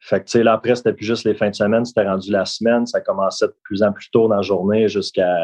Fait 0.00 0.22
que, 0.22 0.38
là, 0.38 0.52
après, 0.52 0.74
c'était 0.74 0.92
plus 0.92 1.06
juste 1.06 1.24
les 1.24 1.34
fins 1.34 1.48
de 1.48 1.54
semaine, 1.54 1.86
c'était 1.86 2.06
rendu 2.06 2.30
la 2.30 2.44
semaine. 2.44 2.84
Ça 2.84 3.00
commençait 3.00 3.46
de 3.46 3.56
plus 3.62 3.82
en 3.82 3.90
plus 3.90 4.10
tôt 4.10 4.28
dans 4.28 4.36
la 4.36 4.42
journée 4.42 4.86
jusqu'à, 4.88 5.34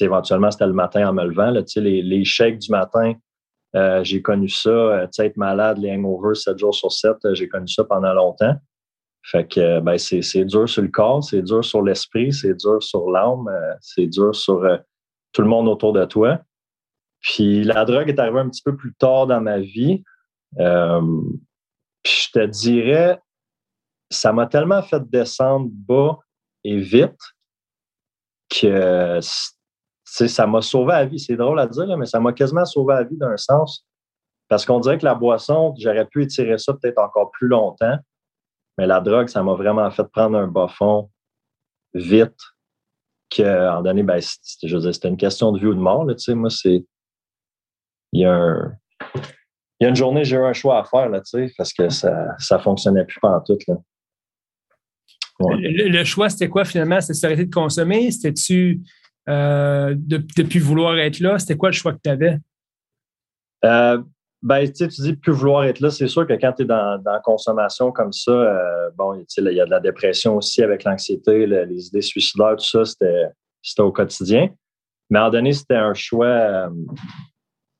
éventuellement, 0.00 0.50
c'était 0.50 0.66
le 0.66 0.72
matin 0.72 1.06
en 1.10 1.12
me 1.12 1.24
levant. 1.24 1.50
Là, 1.50 1.60
les, 1.76 2.00
les 2.00 2.22
du 2.22 2.70
matin, 2.70 3.12
euh, 3.76 4.02
j'ai 4.02 4.22
connu 4.22 4.48
ça. 4.48 4.70
Euh, 4.70 5.06
être 5.18 5.36
malade, 5.36 5.76
les 5.76 5.92
hangovers 5.92 6.36
7 6.36 6.58
jours 6.58 6.74
sur 6.74 6.90
7, 6.90 7.34
j'ai 7.34 7.48
connu 7.48 7.68
ça 7.68 7.84
pendant 7.84 8.14
longtemps. 8.14 8.54
Fait 9.24 9.46
que, 9.46 9.80
ben, 9.80 9.98
c'est 9.98 10.44
dur 10.46 10.66
sur 10.66 10.82
le 10.82 10.88
corps, 10.88 11.22
c'est 11.22 11.42
dur 11.42 11.62
sur 11.62 11.82
l'esprit, 11.82 12.32
c'est 12.32 12.54
dur 12.54 12.82
sur 12.82 13.10
l'âme, 13.10 13.46
c'est 13.82 14.06
dur 14.06 14.34
sur 14.34 14.66
tout 15.32 15.42
le 15.42 15.48
monde 15.48 15.68
autour 15.68 15.92
de 15.92 16.06
toi. 16.06 16.40
Puis 17.22 17.62
la 17.64 17.84
drogue 17.84 18.08
est 18.08 18.18
arrivée 18.18 18.40
un 18.40 18.48
petit 18.48 18.62
peu 18.62 18.76
plus 18.76 18.94
tard 18.94 19.26
dans 19.26 19.40
ma 19.40 19.60
vie. 19.60 20.02
Euh, 20.58 21.22
puis 22.02 22.26
je 22.26 22.30
te 22.32 22.46
dirais, 22.46 23.20
ça 24.10 24.32
m'a 24.32 24.46
tellement 24.46 24.82
fait 24.82 25.02
descendre 25.08 25.70
bas 25.72 26.18
et 26.64 26.78
vite 26.78 27.18
que 28.50 29.20
ça 30.04 30.46
m'a 30.46 30.60
sauvé 30.60 30.92
la 30.92 31.06
vie. 31.06 31.20
C'est 31.20 31.36
drôle 31.36 31.60
à 31.60 31.66
dire, 31.66 31.96
mais 31.96 32.06
ça 32.06 32.20
m'a 32.20 32.32
quasiment 32.32 32.64
sauvé 32.64 32.94
la 32.94 33.04
vie 33.04 33.16
d'un 33.16 33.36
sens. 33.36 33.86
Parce 34.48 34.66
qu'on 34.66 34.80
dirait 34.80 34.98
que 34.98 35.04
la 35.04 35.14
boisson, 35.14 35.74
j'aurais 35.78 36.04
pu 36.04 36.24
étirer 36.24 36.58
ça 36.58 36.74
peut-être 36.74 36.98
encore 36.98 37.30
plus 37.30 37.48
longtemps. 37.48 37.96
Mais 38.76 38.86
la 38.86 39.00
drogue, 39.00 39.28
ça 39.28 39.42
m'a 39.42 39.54
vraiment 39.54 39.90
fait 39.90 40.06
prendre 40.10 40.36
un 40.36 40.48
bas 40.48 40.68
fond 40.68 41.10
vite. 41.94 42.38
Que, 43.30 43.70
en 43.70 43.80
donné, 43.80 44.02
ben, 44.02 44.20
je 44.20 44.76
veux 44.76 44.92
c'était 44.92 45.08
une 45.08 45.16
question 45.16 45.52
de 45.52 45.58
vie 45.58 45.66
ou 45.66 45.74
de 45.74 45.80
mort. 45.80 46.04
Là, 46.04 46.14
moi, 46.34 46.50
c'est 46.50 46.84
il 48.12 48.20
y 48.20 48.26
a 48.26 49.88
une 49.88 49.96
journée, 49.96 50.24
j'ai 50.24 50.36
eu 50.36 50.44
un 50.44 50.52
choix 50.52 50.80
à 50.80 50.84
faire, 50.84 51.08
là, 51.08 51.22
parce 51.56 51.72
que 51.72 51.88
ça 51.88 52.36
ne 52.50 52.58
fonctionnait 52.58 53.04
plus 53.04 53.20
pendant 53.20 53.40
tout. 53.40 53.58
Là. 53.68 53.76
Le, 55.40 56.04
choix, 56.04 56.28
c'était 56.28 56.48
quoi 56.48 56.64
finalement? 56.64 57.00
C'était 57.00 57.20
d'arrêter 57.20 57.46
de 57.46 57.54
consommer? 57.54 58.10
C'était-tu 58.10 58.80
euh, 59.28 59.94
de 59.96 60.16
ne 60.16 60.42
plus 60.46 60.60
vouloir 60.60 60.98
être 60.98 61.20
là? 61.20 61.38
C'était 61.38 61.56
quoi 61.56 61.70
le 61.70 61.74
choix 61.74 61.92
que 61.92 62.00
tu 62.02 62.10
avais? 62.10 62.38
Euh, 63.64 64.02
ben, 64.42 64.70
tu 64.70 64.86
dis 64.86 65.14
plus 65.14 65.32
vouloir 65.32 65.64
être 65.64 65.80
là. 65.80 65.90
C'est 65.90 66.08
sûr 66.08 66.26
que 66.26 66.32
quand 66.34 66.52
tu 66.52 66.62
es 66.62 66.66
dans, 66.66 67.00
la 67.04 67.20
consommation 67.20 67.92
comme 67.92 68.12
ça, 68.12 68.30
euh, 68.30 68.90
bon, 68.96 69.14
il 69.14 69.52
y 69.52 69.60
a 69.60 69.64
de 69.64 69.70
la 69.70 69.80
dépression 69.80 70.36
aussi 70.36 70.62
avec 70.62 70.84
l'anxiété, 70.84 71.46
les 71.46 71.86
idées 71.86 72.02
suicidaires, 72.02 72.56
tout 72.56 72.64
ça, 72.64 72.84
c'était 72.84 73.82
au 73.82 73.92
quotidien. 73.92 74.50
Mais 75.10 75.18
en 75.18 75.30
donné, 75.30 75.52
c'était 75.52 75.76
un 75.76 75.94
choix 75.94 76.70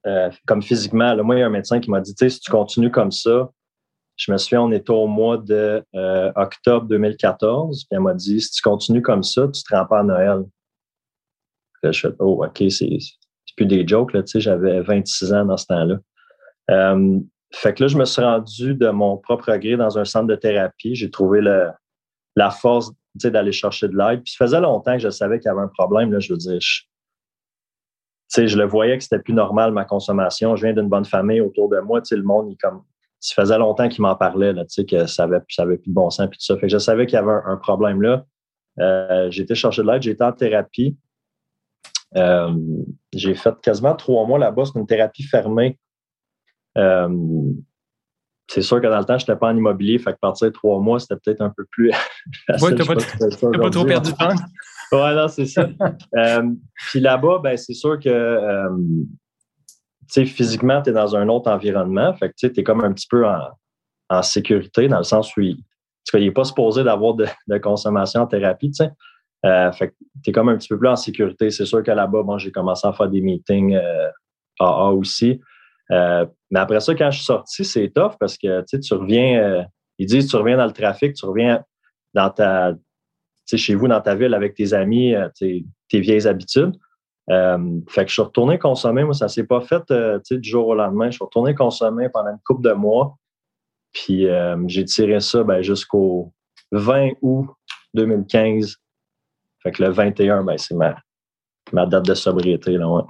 euh, 0.07 0.31
comme 0.47 0.63
physiquement. 0.63 1.15
Là, 1.15 1.23
moi, 1.23 1.37
il 1.37 1.41
y 1.41 1.43
a 1.43 1.47
un 1.47 1.51
médecin 1.51 1.81
qui 1.81 1.91
m'a 1.91 2.01
dit, 2.01 2.15
si 2.19 2.41
tu 2.41 2.51
continues 2.51 2.91
comme 2.91 3.13
ça, 3.13 3.51
je 4.17 4.31
me 4.31 4.37
souviens, 4.37 4.63
on 4.63 4.73
était 4.73 4.91
au 4.91 5.07
mois 5.07 5.39
de 5.39 5.83
euh, 5.95 6.33
octobre 6.37 6.87
2014, 6.87 7.85
puis 7.85 7.89
elle 7.91 8.01
m'a 8.01 8.15
dit, 8.15 8.41
si 8.41 8.51
tu 8.51 8.63
continues 8.63 9.03
comme 9.03 9.23
ça, 9.23 9.49
tu 9.49 9.63
te 9.63 9.75
rends 9.75 9.87
pas 9.87 10.01
à 10.01 10.03
Noël. 10.03 10.45
je 11.83 11.93
fais, 11.93 12.15
oh, 12.19 12.45
OK, 12.45 12.63
c'est 12.71 12.99
plus 13.57 13.67
des 13.67 13.87
jokes, 13.87 14.13
tu 14.13 14.23
sais, 14.27 14.41
j'avais 14.41 14.81
26 14.81 15.33
ans 15.33 15.45
dans 15.45 15.57
ce 15.57 15.67
temps-là. 15.67 15.97
Euh, 16.71 17.21
fait 17.53 17.75
que 17.75 17.83
là, 17.83 17.89
je 17.89 17.99
me 17.99 18.05
suis 18.05 18.23
rendu 18.23 18.75
de 18.75 18.89
mon 18.89 19.19
propre 19.19 19.55
gré 19.57 19.77
dans 19.77 19.99
un 19.99 20.05
centre 20.05 20.27
de 20.27 20.37
thérapie. 20.37 20.95
J'ai 20.95 21.11
trouvé 21.11 21.41
la 22.35 22.51
force 22.51 22.91
d'aller 23.15 23.53
chercher 23.53 23.89
de 23.89 23.97
l'aide. 23.97 24.23
Puis 24.23 24.35
ça 24.37 24.47
faisait 24.47 24.61
longtemps 24.61 24.95
que 24.95 25.03
je 25.03 25.11
savais 25.11 25.39
qu'il 25.39 25.49
y 25.49 25.53
avait 25.53 25.61
un 25.61 25.69
problème. 25.69 26.13
Là, 26.13 26.19
je 26.19 26.33
veux 26.33 26.39
dire, 26.39 26.59
sais, 28.32 28.49
je 28.49 28.58
le 28.58 28.64
voyais 28.64 28.96
que 28.99 29.05
c'était 29.05 29.19
plus 29.19 29.34
normal 29.34 29.73
ma 29.73 29.84
consommation. 29.84 30.56
Je 30.56 30.64
viens 30.64 30.75
d'une 30.75 30.88
bonne 30.88 31.05
famille 31.05 31.40
autour 31.40 31.69
de 31.69 31.79
moi. 31.81 32.00
Tu 32.00 32.08
sais, 32.08 32.17
le 32.17 32.23
monde, 32.23 32.50
il 32.50 32.56
comme, 32.56 32.82
ça 33.20 33.40
faisait 33.40 33.58
longtemps 33.58 33.88
qu'il 33.88 34.02
m'en 34.02 34.17
parlait, 34.17 34.52
là, 34.52 34.64
tu 34.64 34.75
sais, 34.75 34.84
que 34.84 35.06
ça 35.06 35.25
avait, 35.25 35.40
ça 35.49 35.62
avait 35.62 35.79
plus 35.79 35.90
de 35.90 35.94
bon 35.94 36.11
sens 36.11 36.29
puis 36.29 36.38
tout 36.38 36.44
ça. 36.44 36.55
Fait 36.56 36.62
que 36.62 36.73
je 36.73 36.79
savais 36.79 37.06
qu'il 37.06 37.14
y 37.14 37.19
avait 37.19 37.40
un, 37.44 37.56
problème 37.56 38.02
là. 38.02 38.25
Euh, 38.81 39.31
j'ai 39.31 39.43
été 39.43 39.55
chercher 39.55 39.82
de 39.82 39.87
l'aide, 39.90 40.06
été 40.06 40.25
en 40.25 40.32
thérapie. 40.32 40.96
Euh, 42.17 42.55
j'ai 43.12 43.34
fait 43.34 43.55
quasiment 43.62 43.94
trois 43.94 44.26
mois 44.26 44.38
là-bas. 44.38 44.64
C'est 44.64 44.79
une 44.79 44.87
thérapie 44.87 45.23
fermée. 45.23 45.79
Euh, 46.79 47.08
c'est 48.48 48.62
sûr 48.62 48.81
que 48.81 48.86
dans 48.86 48.98
le 48.98 49.05
temps, 49.05 49.19
je 49.19 49.24
n'étais 49.24 49.36
pas 49.36 49.48
en 49.48 49.56
immobilier. 49.56 49.98
Fait 49.98 50.12
que 50.12 50.19
partir 50.19 50.48
de 50.48 50.53
trois 50.53 50.81
mois, 50.81 50.98
c'était 50.98 51.17
peut-être 51.17 51.43
un 51.43 51.51
peu 51.51 51.65
plus. 51.70 51.91
Tu 52.32 52.53
n'as 52.53 52.58
pas, 52.58 53.70
trop 53.70 53.84
perdu 53.84 54.12
de 54.12 54.17
temps. 54.17 54.34
Oui, 54.93 55.15
non, 55.15 55.29
c'est 55.29 55.46
ça. 55.46 55.69
Euh, 56.17 56.51
puis 56.91 57.01
là-bas, 57.01 57.41
ben, 57.43 57.56
c'est 57.56 57.72
sûr 57.72 57.99
que 57.99 58.08
euh, 58.11 58.69
physiquement, 60.06 60.82
tu 60.82 60.91
es 60.91 60.93
dans 60.93 61.17
un 61.17 61.29
autre 61.29 61.51
environnement. 61.51 62.13
Fait 62.15 62.29
que 62.29 62.34
tu 62.37 62.61
es 62.61 62.63
comme 62.63 62.84
un 62.84 62.93
petit 62.93 63.06
peu 63.08 63.25
en, 63.27 64.22
sécurité, 64.22 64.89
dans 64.89 64.99
le 64.99 65.05
sens 65.05 65.34
où 65.37 65.41
il 65.41 65.56
n'est 66.15 66.31
pas 66.31 66.44
supposé 66.44 66.84
d'avoir 66.84 67.15
de, 67.15 67.27
consommation 67.63 68.20
en 68.20 68.27
thérapie. 68.27 68.72
Euh, 69.46 69.72
fait 69.72 69.89
que 69.89 69.94
tu 70.22 70.31
es 70.31 70.32
comme 70.32 70.51
un 70.51 70.58
petit 70.58 70.69
peu 70.69 70.79
plus 70.79 70.89
en 70.89 70.96
sécurité. 70.96 71.51
C'est 71.51 71.65
sûr 71.65 71.82
que 71.82 71.91
là-bas, 71.91 72.22
bon, 72.22 72.37
j'ai 72.37 72.53
commencé 72.53 72.87
à 72.87 72.93
faire 72.93 73.08
des 73.08 73.22
meetings 73.22 73.79
AA 74.61 74.91
aussi. 74.91 75.41
mais 75.89 76.61
après 76.61 76.81
ça, 76.81 76.94
quand 76.94 77.11
je 77.11 77.17
suis 77.17 77.25
sorti, 77.25 77.65
c'est 77.65 77.89
tough 77.89 78.17
parce 78.20 78.37
que 78.37 78.63
tu 78.79 78.94
reviens, 78.94 79.65
ils 79.99 80.06
disent 80.06 80.29
tu 80.29 80.37
reviens 80.37 80.58
dans 80.58 80.67
le 80.67 80.72
trafic, 80.72 81.15
tu 81.15 81.25
reviens 81.25 81.65
dans 82.13 82.29
ta 82.29 82.75
chez 83.46 83.75
vous, 83.75 83.89
dans 83.89 84.01
ta 84.01 84.15
ville, 84.15 84.34
avec 84.34 84.55
tes 84.55 84.72
amis, 84.72 85.15
euh, 85.15 85.29
tes, 85.39 85.65
vieilles 85.93 86.27
habitudes. 86.27 86.72
Euh, 87.31 87.81
fait 87.89 88.03
que 88.05 88.08
je 88.08 88.15
suis 88.15 88.22
retourné 88.22 88.58
consommer. 88.58 89.05
Moi, 89.05 89.15
ça 89.15 89.29
s'est 89.29 89.44
pas 89.44 89.61
fait 89.61 89.82
euh, 89.91 90.19
du 90.31 90.49
jour 90.49 90.69
au 90.69 90.75
lendemain. 90.75 91.06
Je 91.06 91.17
suis 91.17 91.25
retourné 91.25 91.55
consommer 91.55 92.08
pendant 92.08 92.31
une 92.31 92.41
couple 92.44 92.63
de 92.69 92.72
mois. 92.72 93.17
Puis 93.93 94.27
j'ai 94.69 94.84
tiré 94.87 95.20
ça 95.20 95.44
ben, 95.44 95.61
jusqu'au 95.61 96.32
20 96.72 97.11
août 97.20 97.46
2015. 97.93 98.79
Fait 99.63 99.70
que 99.70 99.82
le 99.82 99.91
21, 99.91 100.44
ben, 100.44 100.56
c'est 100.56 100.75
ma, 100.75 100.96
ma 101.72 101.84
date 101.84 102.06
de 102.06 102.15
sobriété. 102.15 102.79
Là, 102.79 103.05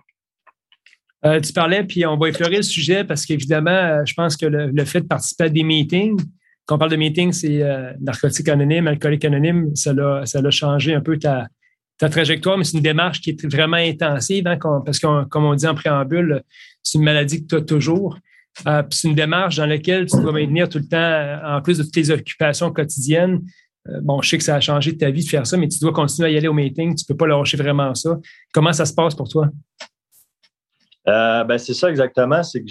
tu 1.41 1.53
parlais, 1.53 1.85
puis 1.85 2.05
on 2.05 2.17
va 2.17 2.29
effleurer 2.29 2.57
le 2.57 2.62
sujet 2.62 3.05
parce 3.05 3.25
qu'évidemment, 3.25 4.05
je 4.05 4.12
pense 4.15 4.37
que 4.37 4.47
le, 4.47 4.85
fait 4.85 5.03
de 5.03 5.07
participer 5.07 5.45
à 5.45 5.49
des 5.49 5.62
meetings, 5.62 6.21
quand 6.73 6.76
on 6.76 6.79
parle 6.79 6.93
de 6.93 6.97
meeting, 6.97 7.33
c'est 7.33 7.62
euh, 7.62 7.93
narcotique 8.00 8.49
anonyme, 8.49 8.87
alcoolique 8.87 9.26
anonyme. 9.26 9.76
Ça 9.76 9.93
l'a 9.93 10.50
changé 10.50 10.95
un 10.95 11.02
peu 11.02 11.19
ta, 11.19 11.49
trajectoire, 11.99 12.57
mais 12.57 12.64
c'est 12.64 12.79
une 12.79 12.83
démarche 12.83 13.21
qui 13.21 13.29
est 13.29 13.47
vraiment 13.47 13.76
intensive 13.76 14.47
hein, 14.47 14.57
parce 14.83 14.99
que, 14.99 15.25
comme 15.25 15.45
on 15.45 15.55
dit 15.55 15.67
en 15.67 15.75
préambule, 15.75 16.43
c'est 16.83 16.97
une 16.97 17.05
maladie 17.05 17.43
que 17.43 17.49
tu 17.49 17.55
as 17.57 17.61
toujours. 17.61 18.19
Euh, 18.67 18.83
c'est 18.88 19.09
une 19.09 19.14
démarche 19.14 19.57
dans 19.57 19.67
laquelle 19.67 20.07
tu 20.07 20.19
dois 20.19 20.33
maintenir 20.33 20.67
tout 20.67 20.79
le 20.79 20.88
temps, 20.88 21.57
en 21.57 21.61
plus 21.61 21.76
de 21.76 21.83
toutes 21.83 21.93
tes 21.93 22.11
occupations 22.11 22.73
quotidiennes. 22.73 23.43
Euh, 23.91 24.00
bon, 24.02 24.23
je 24.23 24.31
sais 24.31 24.38
que 24.38 24.45
ça 24.45 24.57
a 24.57 24.61
changé 24.61 24.97
ta 24.97 25.11
vie 25.11 25.25
de 25.25 25.29
faire 25.29 25.47
ça, 25.47 25.59
mais 25.59 25.69
tu 25.69 25.79
dois 25.79 25.93
continuer 25.93 26.31
à 26.31 26.33
y 26.33 26.38
aller 26.38 26.49
au 26.49 26.55
meeting. 26.55 26.95
Tu 26.95 27.05
ne 27.07 27.07
peux 27.12 27.19
pas 27.19 27.26
lâcher 27.26 27.59
vraiment 27.59 27.95
ça. 27.95 28.19
Comment 28.55 28.73
ça 28.73 28.87
se 28.87 28.95
passe 28.95 29.14
pour 29.14 29.29
toi? 29.29 29.50
ben, 31.05 31.59
c'est 31.59 31.75
ça 31.75 31.91
exactement. 31.91 32.43
C'est 32.43 32.64
que 32.64 32.71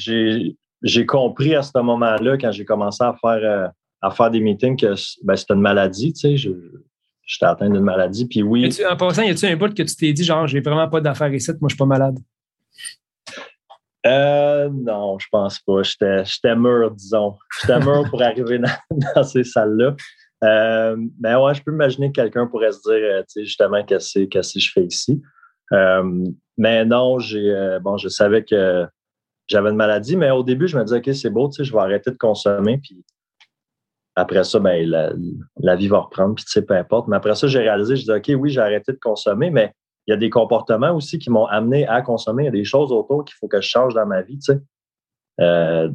j'ai 0.81 1.05
compris 1.05 1.53
à 1.53 1.61
ce 1.61 1.69
moment-là, 1.75 2.39
quand 2.39 2.51
j'ai 2.51 2.65
commencé 2.65 3.03
à 3.03 3.15
faire 3.21 3.71
à 4.01 4.11
faire 4.11 4.31
des 4.31 4.39
meetings 4.39 4.77
que 4.77 4.93
ben, 5.23 5.35
c'était 5.35 5.53
une 5.53 5.61
maladie, 5.61 6.13
tu 6.13 6.21
sais, 6.21 6.37
je, 6.37 6.49
j'étais 7.25 7.45
atteint 7.45 7.69
d'une 7.69 7.83
maladie. 7.83 8.27
Puis 8.27 8.43
oui. 8.43 8.69
en 8.89 8.97
passant, 8.97 9.23
y 9.23 9.29
a-tu 9.29 9.45
un 9.45 9.55
bout 9.55 9.73
que 9.73 9.83
tu 9.83 9.95
t'es 9.95 10.13
dit, 10.13 10.23
genre, 10.23 10.47
j'ai 10.47 10.59
vraiment 10.59 10.89
pas 10.89 11.01
d'affaires 11.01 11.33
ici, 11.33 11.51
moi, 11.59 11.69
je 11.69 11.75
suis 11.75 11.77
pas 11.77 11.85
malade? 11.85 12.17
Euh, 14.05 14.69
non, 14.71 15.19
je 15.19 15.27
pense 15.31 15.59
pas. 15.59 15.83
J'étais 15.83 16.55
mûr, 16.55 16.91
disons. 16.91 17.37
J'étais 17.61 17.79
mûr 17.79 18.09
pour 18.09 18.21
arriver 18.21 18.59
dans, 18.59 19.23
ces 19.23 19.43
salles-là. 19.43 19.95
Euh, 20.43 20.97
mais 21.19 21.35
ouais, 21.35 21.53
je 21.53 21.61
peux 21.61 21.71
imaginer 21.71 22.07
que 22.07 22.19
quelqu'un 22.19 22.47
pourrait 22.47 22.71
se 22.71 22.81
dire, 22.81 22.93
euh, 22.93 23.21
tu 23.21 23.25
sais, 23.27 23.45
justement, 23.45 23.83
qu'est-ce 23.85 24.25
que 24.25 24.59
je 24.59 24.71
fais 24.71 24.85
ici. 24.85 25.21
Euh, 25.71 26.25
mais 26.57 26.83
non, 26.83 27.19
j'ai 27.19 27.77
bon, 27.81 27.97
je 27.97 28.09
savais 28.09 28.43
que 28.43 28.87
j'avais 29.47 29.69
une 29.69 29.75
maladie, 29.75 30.17
mais 30.17 30.31
au 30.31 30.43
début, 30.43 30.67
je 30.67 30.77
me 30.77 30.83
disais, 30.83 30.97
OK, 30.97 31.13
c'est 31.13 31.29
beau, 31.29 31.47
tu 31.49 31.57
sais, 31.57 31.63
je 31.63 31.71
vais 31.71 31.79
arrêter 31.79 32.09
de 32.09 32.17
consommer, 32.17 32.79
puis 32.79 33.05
après 34.15 34.43
ça, 34.43 34.59
ben, 34.59 34.87
la, 35.57 35.75
vie 35.75 35.87
va 35.87 35.99
reprendre, 35.99 36.35
puis 36.35 36.43
tu 36.43 36.51
sais, 36.51 36.61
peu 36.63 36.75
importe. 36.75 37.07
Mais 37.07 37.15
après 37.15 37.35
ça, 37.35 37.47
j'ai 37.47 37.59
réalisé, 37.59 37.95
je 37.95 38.01
disais, 38.01 38.15
OK, 38.15 38.31
oui, 38.41 38.49
j'ai 38.49 38.59
arrêté 38.59 38.91
de 38.91 38.97
consommer, 38.97 39.49
mais 39.49 39.73
il 40.07 40.11
y 40.11 40.13
a 40.13 40.17
des 40.17 40.29
comportements 40.29 40.93
aussi 40.95 41.19
qui 41.19 41.29
m'ont 41.29 41.45
amené 41.45 41.87
à 41.87 42.01
consommer. 42.01 42.43
Il 42.43 42.45
y 42.47 42.49
a 42.49 42.51
des 42.51 42.65
choses 42.65 42.91
autour 42.91 43.23
qu'il 43.23 43.35
faut 43.39 43.47
que 43.47 43.61
je 43.61 43.67
change 43.69 43.93
dans 43.93 44.05
ma 44.05 44.21
vie, 44.21 44.37
tu 44.39 44.53
sais. 44.53 44.59
Euh, 45.39 45.89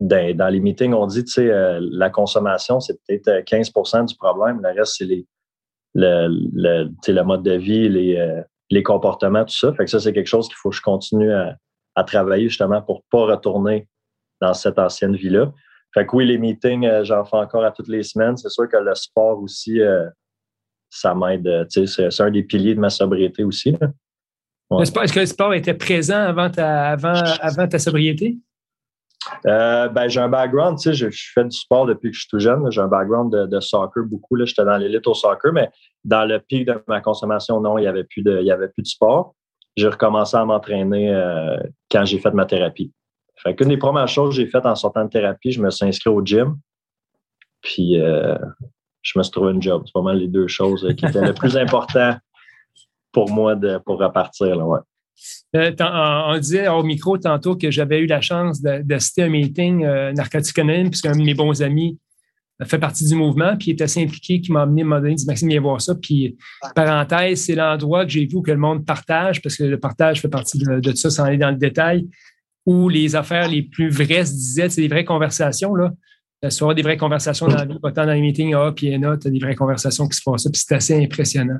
dans, 0.00 0.52
les 0.52 0.60
meetings, 0.60 0.92
on 0.92 1.06
dit, 1.06 1.24
tu 1.24 1.32
sais, 1.32 1.50
euh, 1.50 1.78
la 1.80 2.10
consommation, 2.10 2.80
c'est 2.80 2.98
peut-être 3.06 3.44
15% 3.44 4.06
du 4.06 4.16
problème. 4.16 4.60
Le 4.62 4.70
reste, 4.70 4.96
c'est 4.98 5.04
les, 5.04 5.26
le, 5.94 6.28
le, 6.52 6.90
le, 7.06 7.22
mode 7.22 7.42
de 7.42 7.52
vie, 7.52 7.88
les, 7.88 8.16
euh, 8.16 8.42
les 8.70 8.82
comportements, 8.82 9.44
tout 9.44 9.54
ça. 9.54 9.72
Fait 9.74 9.84
que 9.84 9.90
ça, 9.90 10.00
c'est 10.00 10.12
quelque 10.12 10.26
chose 10.26 10.48
qu'il 10.48 10.56
faut 10.56 10.70
que 10.70 10.76
je 10.76 10.82
continue 10.82 11.32
à, 11.32 11.56
à 11.94 12.04
travailler 12.04 12.48
justement 12.48 12.82
pour 12.82 13.04
pas 13.10 13.24
retourner 13.24 13.88
dans 14.40 14.54
cette 14.54 14.78
ancienne 14.78 15.16
vie-là. 15.16 15.52
Fait 15.94 16.04
que 16.04 16.16
oui, 16.16 16.26
les 16.26 16.38
meetings, 16.38 16.84
euh, 16.84 17.04
j'en 17.04 17.24
fais 17.24 17.36
encore 17.36 17.64
à 17.64 17.70
toutes 17.70 17.88
les 17.88 18.02
semaines. 18.02 18.36
C'est 18.36 18.50
sûr 18.50 18.68
que 18.68 18.76
le 18.76 18.94
sport 18.96 19.40
aussi, 19.40 19.80
euh, 19.80 20.08
ça 20.90 21.14
m'aide. 21.14 21.46
Euh, 21.46 21.64
c'est 21.68 22.20
un 22.20 22.30
des 22.32 22.42
piliers 22.42 22.74
de 22.74 22.80
ma 22.80 22.90
sobriété 22.90 23.44
aussi. 23.44 23.76
Est-ce 24.80 25.12
que 25.12 25.20
le 25.20 25.26
sport 25.26 25.54
était 25.54 25.74
présent 25.74 26.18
avant 26.18 26.50
ta, 26.50 26.90
avant, 26.90 27.14
avant 27.40 27.68
ta 27.68 27.78
sobriété? 27.78 28.38
ben, 29.44 30.08
j'ai 30.08 30.20
un 30.20 30.28
background, 30.28 30.78
tu 30.78 30.90
sais, 30.90 30.94
je, 30.94 31.08
fais 31.32 31.44
du 31.44 31.56
sport 31.56 31.86
depuis 31.86 32.10
que 32.10 32.14
je 32.14 32.20
suis 32.22 32.28
tout 32.28 32.40
jeune. 32.40 32.70
J'ai 32.70 32.80
un 32.80 32.88
background 32.88 33.32
de, 33.32 33.60
soccer 33.60 34.04
beaucoup. 34.04 34.36
J'étais 34.44 34.64
dans 34.64 34.76
l'élite 34.76 35.06
au 35.06 35.14
soccer, 35.14 35.52
mais 35.52 35.70
dans 36.04 36.26
le 36.26 36.40
pic 36.40 36.66
de 36.66 36.82
ma 36.88 37.00
consommation, 37.00 37.60
non, 37.60 37.78
il 37.78 37.82
n'y 37.82 37.86
avait, 37.86 38.04
plus 38.04 38.22
de, 38.22 38.40
il 38.40 38.46
y 38.46 38.50
avait 38.50 38.68
plus 38.68 38.82
de 38.82 38.88
sport 38.88 39.34
j'ai 39.76 39.88
recommencé 39.88 40.36
à 40.36 40.44
m'entraîner 40.44 41.12
quand 41.90 42.04
j'ai 42.04 42.20
fait 42.20 42.30
ma 42.30 42.46
thérapie. 42.46 42.92
Fait 43.36 43.54
qu'une 43.54 43.68
des 43.68 43.76
premières 43.76 44.08
choses 44.08 44.30
que 44.30 44.42
j'ai 44.42 44.46
faites 44.46 44.66
en 44.66 44.74
sortant 44.74 45.04
de 45.04 45.10
thérapie, 45.10 45.52
je 45.52 45.60
me 45.60 45.70
suis 45.70 45.86
inscrit 45.86 46.10
au 46.10 46.24
gym. 46.24 46.56
Puis 47.62 48.00
euh, 48.00 48.36
je 49.02 49.18
me 49.18 49.22
suis 49.22 49.32
trouvé 49.32 49.52
une 49.52 49.62
job. 49.62 49.82
C'est 49.86 49.92
vraiment 49.94 50.12
les 50.12 50.28
deux 50.28 50.48
choses 50.48 50.86
qui 50.96 51.06
étaient 51.06 51.24
le 51.24 51.34
plus 51.34 51.56
important 51.56 52.16
pour 53.12 53.30
moi 53.30 53.54
de, 53.54 53.78
pour 53.78 53.98
repartir. 53.98 54.56
Là. 54.56 54.82
Euh, 55.54 55.72
on, 55.80 56.38
disait 56.38 56.68
au 56.68 56.82
micro 56.82 57.16
tantôt 57.18 57.56
que 57.56 57.70
j'avais 57.70 58.00
eu 58.00 58.06
la 58.06 58.20
chance 58.20 58.60
d'assister 58.60 59.22
à 59.22 59.26
un 59.26 59.28
meeting 59.28 59.84
euh, 59.84 60.12
narcotique 60.12 60.58
anonyme, 60.58 60.90
puisqu'un 60.90 61.12
de 61.12 61.22
mes 61.22 61.34
bons 61.34 61.62
amis 61.62 61.98
fait 62.62 62.78
partie 62.78 63.04
du 63.06 63.14
mouvement, 63.16 63.56
puis 63.56 63.70
il 63.70 63.74
est 63.74 63.82
assez 63.82 64.02
impliqué, 64.02 64.40
qui 64.40 64.52
m'a 64.52 64.62
amené, 64.62 64.84
m'a 64.84 65.00
donné, 65.00 65.14
dit 65.14 65.26
Maxime, 65.26 65.48
viens 65.48 65.60
voir 65.60 65.80
ça. 65.80 65.94
Puis, 65.94 66.36
parenthèse, 66.74 67.44
c'est 67.44 67.56
l'endroit 67.56 68.04
que 68.04 68.12
j'ai 68.12 68.26
vu 68.26 68.42
que 68.42 68.50
le 68.52 68.58
monde 68.58 68.86
partage, 68.86 69.42
parce 69.42 69.56
que 69.56 69.64
le 69.64 69.80
partage 69.80 70.20
fait 70.20 70.28
partie 70.28 70.58
de, 70.58 70.94
ça 70.94 71.10
sans 71.10 71.24
aller 71.24 71.36
dans 71.36 71.50
le 71.50 71.56
détail, 71.56 72.08
où 72.66 72.88
les 72.88 73.16
affaires 73.16 73.48
les 73.48 73.62
plus 73.62 73.90
vraies 73.90 74.24
se 74.24 74.32
disaient, 74.32 74.68
c'est 74.68 74.80
des 74.80 74.88
vraies 74.88 75.04
conversations, 75.04 75.74
là. 75.74 75.92
Tu 76.42 76.74
des 76.74 76.82
vraies 76.82 76.98
conversations 76.98 77.48
dans 77.48 77.56
la 77.56 77.64
vie, 77.64 77.78
pas 77.80 77.90
tant 77.90 78.04
dans 78.04 78.12
les 78.12 78.20
meetings 78.20 78.54
A 78.54 78.70
puis 78.72 78.88
N, 78.88 79.18
tu 79.18 79.28
as 79.28 79.30
des 79.30 79.38
vraies 79.38 79.54
conversations 79.54 80.06
qui 80.06 80.18
se 80.18 80.22
passent, 80.22 80.42
puis 80.42 80.62
c'est 80.62 80.74
assez 80.74 81.02
impressionnant. 81.02 81.58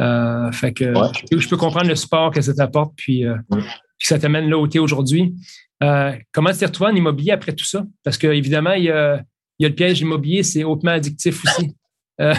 Euh, 0.00 0.50
fait 0.50 0.72
que 0.72 0.94
je, 1.30 1.46
peux, 1.46 1.58
comprendre 1.58 1.88
le 1.88 1.94
support 1.94 2.30
que 2.30 2.40
ça 2.40 2.54
t'apporte, 2.54 2.94
puis, 2.96 3.26
euh, 3.26 3.36
puis 3.50 4.06
ça 4.06 4.18
t'amène 4.18 4.48
là 4.48 4.56
où 4.56 4.66
tu 4.66 4.78
es 4.78 4.80
aujourd'hui. 4.80 5.34
Euh, 5.82 6.16
comment 6.32 6.50
tu 6.52 6.58
t'es 6.58 6.66
retrouvé 6.66 6.90
en 6.90 6.94
immobilier 6.94 7.32
après 7.32 7.52
tout 7.52 7.66
ça? 7.66 7.84
Parce 8.02 8.16
qu'évidemment, 8.16 8.72
il 8.72 8.84
y 8.84 8.90
a 8.90 9.22
il 9.58 9.64
y 9.64 9.66
a 9.66 9.68
le 9.68 9.74
piège 9.74 10.00
immobilier, 10.00 10.42
c'est 10.42 10.64
hautement 10.64 10.92
addictif 10.92 11.42
aussi. 11.44 11.74
Euh, 12.20 12.34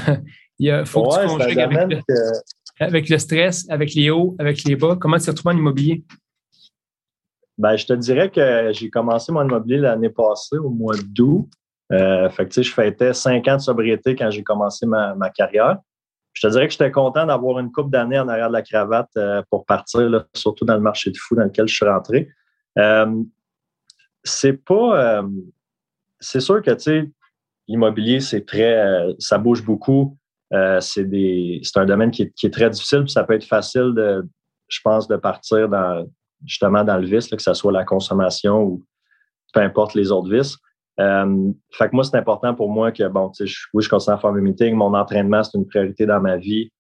il 0.60 0.84
faut 0.86 1.04
que 1.04 1.22
tu 1.22 1.28
conjugues 1.28 1.60
avec, 2.80 3.10
le, 3.10 3.18
stress, 3.18 3.66
avec 3.70 3.94
les 3.94 4.10
hauts, 4.10 4.36
avec 4.40 4.64
les 4.66 4.76
bas. 4.76 4.98
Comment 5.00 5.18
tu 5.18 5.24
te 5.24 5.32
retrouves 5.32 5.54
en 5.54 5.58
immobilier? 5.58 6.04
Ben, 7.60 7.76
je 7.76 7.86
te 7.86 7.94
dirais 7.94 8.30
que 8.32 8.72
j'ai 8.74 8.90
commencé 8.90 9.32
mon 9.32 9.44
immobilier 9.44 9.78
l'année 9.78 10.10
passée, 10.10 10.58
au 10.58 10.70
mois 10.70 10.96
d'août. 11.06 11.48
Euh, 11.92 12.30
fait 12.30 12.48
que, 12.48 12.62
je 12.62 12.72
fêtais 12.72 13.14
cinq 13.14 13.48
ans 13.48 13.58
de 13.58 13.62
sobriété 13.62 14.16
quand 14.16 14.32
j'ai 14.32 14.44
commencé 14.44 14.86
ma, 14.86 15.30
carrière. 15.36 15.78
Je 16.34 16.48
te 16.48 16.52
dirais 16.52 16.68
que 16.68 16.72
j'étais 16.72 16.92
content 16.92 17.26
d'avoir 17.26 17.60
une 17.60 17.72
coupe 17.72 17.92
d'années 17.92 18.20
en 18.20 18.28
arrière 18.28 18.48
de 18.48 18.54
la 18.54 18.62
cravate 18.62 19.10
euh, 19.18 19.42
pour 19.50 19.66
partir, 19.66 20.26
surtout 20.34 20.66
dans 20.66 20.76
le 20.76 20.82
marché 20.82 21.12
de 21.12 21.18
fou 21.18 21.36
dans 21.36 21.44
lequel 21.44 21.68
je 21.68 21.76
suis 21.76 21.86
rentré. 21.86 22.30
Euh, 22.78 23.24
c'est 24.24 24.54
pas 24.54 25.22
c'est 26.20 26.42
sûr 26.42 26.62
que, 26.62 26.72
tu 26.72 26.80
sais, 26.80 27.12
l'immobilier, 27.68 28.20
c'est 28.20 28.46
très, 28.46 28.78
euh, 28.78 29.14
ça 29.20 29.38
bouge 29.38 29.64
beaucoup. 29.64 30.18
Euh, 30.54 30.80
c'est 30.82 31.06
un 31.76 31.86
domaine 31.86 32.12
qui 32.12 32.24
est, 32.24 32.54
très 32.54 32.70
difficile, 32.70 33.04
puis 33.04 33.12
ça 33.12 33.24
peut 33.24 33.34
être 33.34 33.46
facile 33.46 33.94
de, 33.96 34.28
je 34.68 34.80
pense, 34.84 35.08
de 35.08 35.16
partir 35.16 35.70
dans, 35.70 36.06
justement 36.46 36.84
dans 36.84 36.98
le 36.98 37.06
vice, 37.06 37.28
que 37.28 37.42
ce 37.42 37.54
soit 37.54 37.72
la 37.72 37.84
consommation 37.84 38.64
ou 38.64 38.86
peu 39.54 39.62
importe 39.62 39.94
les 39.96 40.12
autres 40.12 40.30
vices. 40.30 40.58
Euh, 41.00 41.52
fait 41.72 41.90
que 41.90 41.96
moi, 41.96 42.04
c'est 42.04 42.18
important 42.18 42.54
pour 42.54 42.70
moi 42.70 42.92
que, 42.92 43.08
bon, 43.08 43.30
tu 43.30 43.48
sais, 43.48 43.54
oui, 43.74 43.84
je 43.84 43.90
continue 43.90 44.16
à 44.16 44.18
faire 44.18 44.34
mes 44.34 44.42
meetings, 44.42 44.76
mon 44.76 44.94
entraînement, 44.94 45.44
c'est 45.44 45.58
une 45.58 45.66
priorité 45.66 46.06
dans 46.06 46.20
ma 46.20 46.38
vie. 46.38 46.72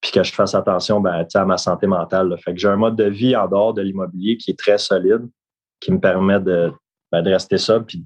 puis 0.00 0.12
que 0.12 0.22
je 0.22 0.32
fasse 0.32 0.54
attention 0.54 1.00
ben, 1.00 1.26
à 1.32 1.44
ma 1.44 1.58
santé 1.58 1.86
mentale. 1.86 2.34
Fait 2.42 2.54
que 2.54 2.58
j'ai 2.58 2.68
un 2.68 2.76
mode 2.76 2.96
de 2.96 3.04
vie 3.04 3.36
en 3.36 3.46
dehors 3.46 3.74
de 3.74 3.82
l'immobilier 3.82 4.38
qui 4.38 4.50
est 4.50 4.58
très 4.58 4.78
solide, 4.78 5.28
qui 5.80 5.92
me 5.92 6.00
permet 6.00 6.40
de, 6.40 6.72
ben, 7.12 7.22
de 7.22 7.30
rester 7.30 7.58
ça, 7.58 7.80
puis 7.80 8.04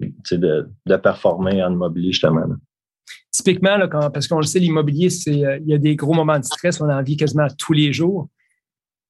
de, 0.00 0.68
de, 0.86 0.96
performer 0.96 1.62
en 1.62 1.72
immobilier, 1.72 2.12
justement. 2.12 2.44
Typiquement, 3.30 3.76
là, 3.76 3.88
parce 3.88 4.26
qu'on 4.26 4.38
le 4.38 4.44
sait, 4.44 4.58
l'immobilier, 4.58 5.10
c'est 5.10 5.44
euh, 5.44 5.58
il 5.58 5.68
y 5.68 5.74
a 5.74 5.78
des 5.78 5.96
gros 5.96 6.12
moments 6.12 6.38
de 6.38 6.44
stress, 6.44 6.80
on 6.80 6.88
en 6.88 7.02
vit 7.02 7.16
quasiment 7.16 7.46
tous 7.58 7.72
les 7.72 7.92
jours. 7.92 8.28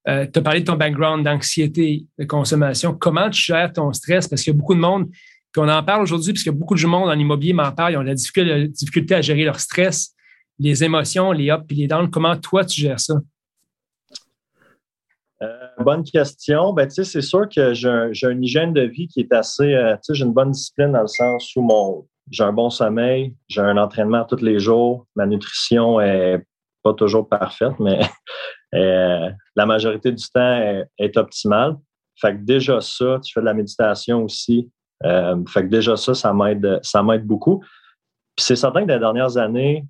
Euh, 0.09 0.26
tu 0.33 0.38
as 0.38 0.42
parlé 0.42 0.61
de 0.61 0.64
ton 0.64 0.76
background 0.76 1.25
d'anxiété, 1.25 2.07
de 2.19 2.25
consommation. 2.25 2.95
Comment 2.95 3.28
tu 3.28 3.42
gères 3.42 3.73
ton 3.73 3.92
stress? 3.92 4.28
Parce 4.28 4.42
qu'il 4.42 4.52
y 4.52 4.57
a 4.57 4.59
beaucoup 4.59 4.75
de 4.75 4.80
monde, 4.80 5.09
qu'on 5.54 5.69
en 5.69 5.83
parle 5.83 6.02
aujourd'hui, 6.02 6.33
parce 6.33 6.45
beaucoup 6.49 6.75
de 6.75 6.87
monde 6.87 7.09
en 7.09 7.19
immobilier 7.19 7.52
m'en 7.52 7.73
parle, 7.73 7.92
ils 7.92 7.97
ont 7.97 8.02
la 8.02 8.14
difficulté, 8.14 8.69
difficulté, 8.69 9.14
à 9.14 9.21
gérer 9.21 9.45
leur 9.45 9.61
stress, 9.61 10.14
les 10.59 10.85
émotions, 10.85 11.33
les 11.33 11.50
ups 11.50 11.64
et 11.71 11.75
les 11.75 11.87
downs. 11.87 12.11
Comment 12.11 12.37
toi, 12.37 12.64
tu 12.64 12.80
gères 12.80 13.00
ça? 13.00 13.14
Euh, 15.42 15.69
bonne 15.78 16.04
question. 16.04 16.73
Ben, 16.73 16.88
c'est 16.88 17.21
sûr 17.23 17.49
que 17.49 17.73
j'ai 17.75 18.30
une 18.30 18.45
hygiène 18.45 18.73
de 18.73 18.83
vie 18.83 19.09
qui 19.09 19.21
est 19.21 19.33
assez. 19.33 19.75
Euh, 19.75 19.97
j'ai 20.11 20.25
une 20.25 20.33
bonne 20.35 20.50
discipline 20.50 20.92
dans 20.92 21.02
le 21.02 21.09
sens 21.09 21.52
où 21.57 21.62
mon 21.62 22.07
j'ai 22.30 22.45
un 22.45 22.52
bon 22.52 22.71
sommeil, 22.71 23.35
j'ai 23.49 23.61
un 23.61 23.76
entraînement 23.76 24.25
tous 24.25 24.42
les 24.42 24.61
jours. 24.61 25.07
Ma 25.16 25.26
nutrition 25.26 26.00
est 26.00 26.40
pas 26.83 26.95
toujours 26.95 27.28
parfaite, 27.28 27.75
mais 27.80 27.99
euh, 28.75 29.31
la 29.57 29.67
majorité 29.67 30.12
du 30.12 30.25
temps 30.33 30.87
est, 30.99 31.17
optimale. 31.17 31.77
Fait 32.21 32.35
que 32.35 32.43
déjà 32.43 32.81
ça, 32.81 33.19
tu 33.23 33.33
fais 33.33 33.41
de 33.41 33.47
la 33.47 33.55
méditation 33.55 34.25
aussi. 34.25 34.71
fait 35.03 35.62
que 35.62 35.69
déjà 35.69 35.97
ça, 35.97 36.15
ça 36.15 36.33
m'aide, 36.33 36.81
ça 36.83 37.03
m'aide 37.03 37.27
beaucoup. 37.27 37.61
Puis 38.37 38.45
c'est 38.45 38.57
certain 38.57 38.83
que 38.83 38.87
dans 38.87 38.95
les 38.95 39.00
dernières 39.00 39.37
années, 39.37 39.87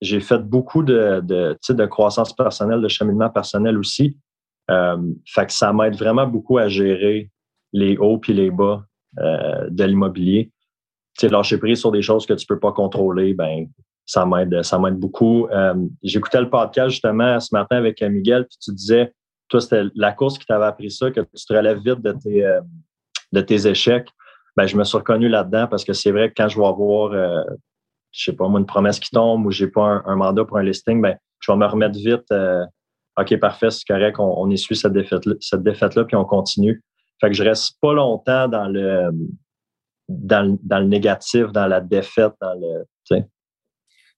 j'ai 0.00 0.20
fait 0.20 0.38
beaucoup 0.38 0.82
de, 0.82 1.20
de, 1.22 1.58
de 1.68 1.86
croissance 1.86 2.34
personnelle, 2.34 2.80
de 2.80 2.88
cheminement 2.88 3.30
personnel 3.30 3.78
aussi. 3.78 4.16
Euh, 4.70 4.96
fait 5.26 5.46
que 5.46 5.52
ça 5.52 5.72
m'aide 5.72 5.96
vraiment 5.96 6.26
beaucoup 6.26 6.58
à 6.58 6.68
gérer 6.68 7.30
les 7.72 7.96
hauts 7.96 8.20
et 8.28 8.32
les 8.32 8.50
bas 8.50 8.84
euh, 9.18 9.68
de 9.68 9.84
l'immobilier. 9.84 10.50
Tu 11.18 11.26
sais, 11.26 11.28
lâcher 11.28 11.58
prise 11.58 11.80
sur 11.80 11.90
des 11.90 12.02
choses 12.02 12.24
que 12.24 12.34
tu 12.34 12.46
peux 12.46 12.58
pas 12.58 12.72
contrôler, 12.72 13.34
ben 13.34 13.66
ça 14.10 14.26
m'aide, 14.26 14.62
ça 14.62 14.78
m'aide 14.78 14.96
beaucoup. 14.96 15.46
Euh, 15.48 15.74
j'écoutais 16.02 16.40
le 16.40 16.50
podcast 16.50 16.90
justement 16.90 17.38
ce 17.38 17.54
matin 17.54 17.76
avec 17.76 18.02
Miguel, 18.02 18.46
puis 18.46 18.58
tu 18.60 18.72
disais, 18.72 19.12
toi, 19.48 19.60
c'était 19.60 19.84
la 19.94 20.12
course 20.12 20.38
qui 20.38 20.46
t'avait 20.46 20.64
appris 20.64 20.90
ça, 20.90 21.10
que 21.10 21.20
tu 21.20 21.46
te 21.46 21.52
relèves 21.52 21.78
vite 21.78 22.00
de 22.00 22.12
tes, 22.12 22.58
de 23.32 23.40
tes 23.40 23.66
échecs. 23.68 24.08
Ben, 24.56 24.66
je 24.66 24.76
me 24.76 24.84
suis 24.84 24.98
reconnu 24.98 25.28
là-dedans 25.28 25.66
parce 25.68 25.84
que 25.84 25.92
c'est 25.92 26.10
vrai 26.10 26.28
que 26.28 26.34
quand 26.36 26.48
je 26.48 26.58
vais 26.58 26.66
avoir, 26.66 27.12
je 28.12 28.24
sais 28.24 28.32
pas 28.32 28.48
moi, 28.48 28.60
une 28.60 28.66
promesse 28.66 29.00
qui 29.00 29.10
tombe 29.10 29.46
ou 29.46 29.50
j'ai 29.50 29.68
pas 29.68 30.02
un, 30.04 30.16
mandat 30.16 30.44
pour 30.44 30.58
un 30.58 30.62
listing, 30.62 31.00
ben, 31.00 31.16
je 31.40 31.50
vais 31.50 31.58
me 31.58 31.66
remettre 31.66 31.96
vite 31.96 32.32
OK, 33.16 33.38
parfait, 33.38 33.70
c'est 33.70 33.86
correct, 33.86 34.18
on, 34.18 34.40
on 34.40 34.50
essuie 34.50 34.76
cette 34.76 34.92
défaite-là, 34.92 35.34
cette 35.40 35.62
défaite-là, 35.62 36.04
puis 36.04 36.16
on 36.16 36.24
continue. 36.24 36.82
Fait 37.20 37.28
que 37.28 37.34
je 37.34 37.44
reste 37.44 37.76
pas 37.80 37.92
longtemps 37.92 38.48
dans 38.48 38.68
le, 38.68 39.10
dans, 40.08 40.58
le 40.58 40.86
négatif, 40.86 41.52
dans 41.52 41.66
la 41.66 41.80
défaite, 41.80 42.32
dans 42.40 42.54
le. 42.54 43.24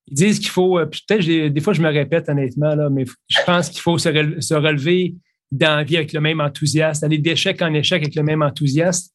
Ils 0.08 0.14
disent 0.14 0.38
qu'il 0.38 0.50
faut, 0.50 0.78
euh, 0.78 0.86
peut-être 0.86 1.24
des 1.24 1.60
fois 1.60 1.72
je 1.72 1.82
me 1.82 1.88
répète 1.88 2.28
honnêtement, 2.28 2.74
là, 2.74 2.90
mais 2.90 3.04
je 3.28 3.38
pense 3.46 3.68
qu'il 3.68 3.80
faut 3.80 3.98
se, 3.98 4.08
relever 4.54 5.14
dans 5.50 5.76
la 5.76 5.84
vie 5.84 5.96
avec 5.96 6.12
le 6.12 6.20
même 6.20 6.40
enthousiasme, 6.40 7.04
aller 7.04 7.18
d'échec 7.18 7.60
en 7.62 7.72
échec 7.74 8.02
avec 8.02 8.14
le 8.14 8.22
même 8.22 8.42
enthousiasme. 8.42 9.10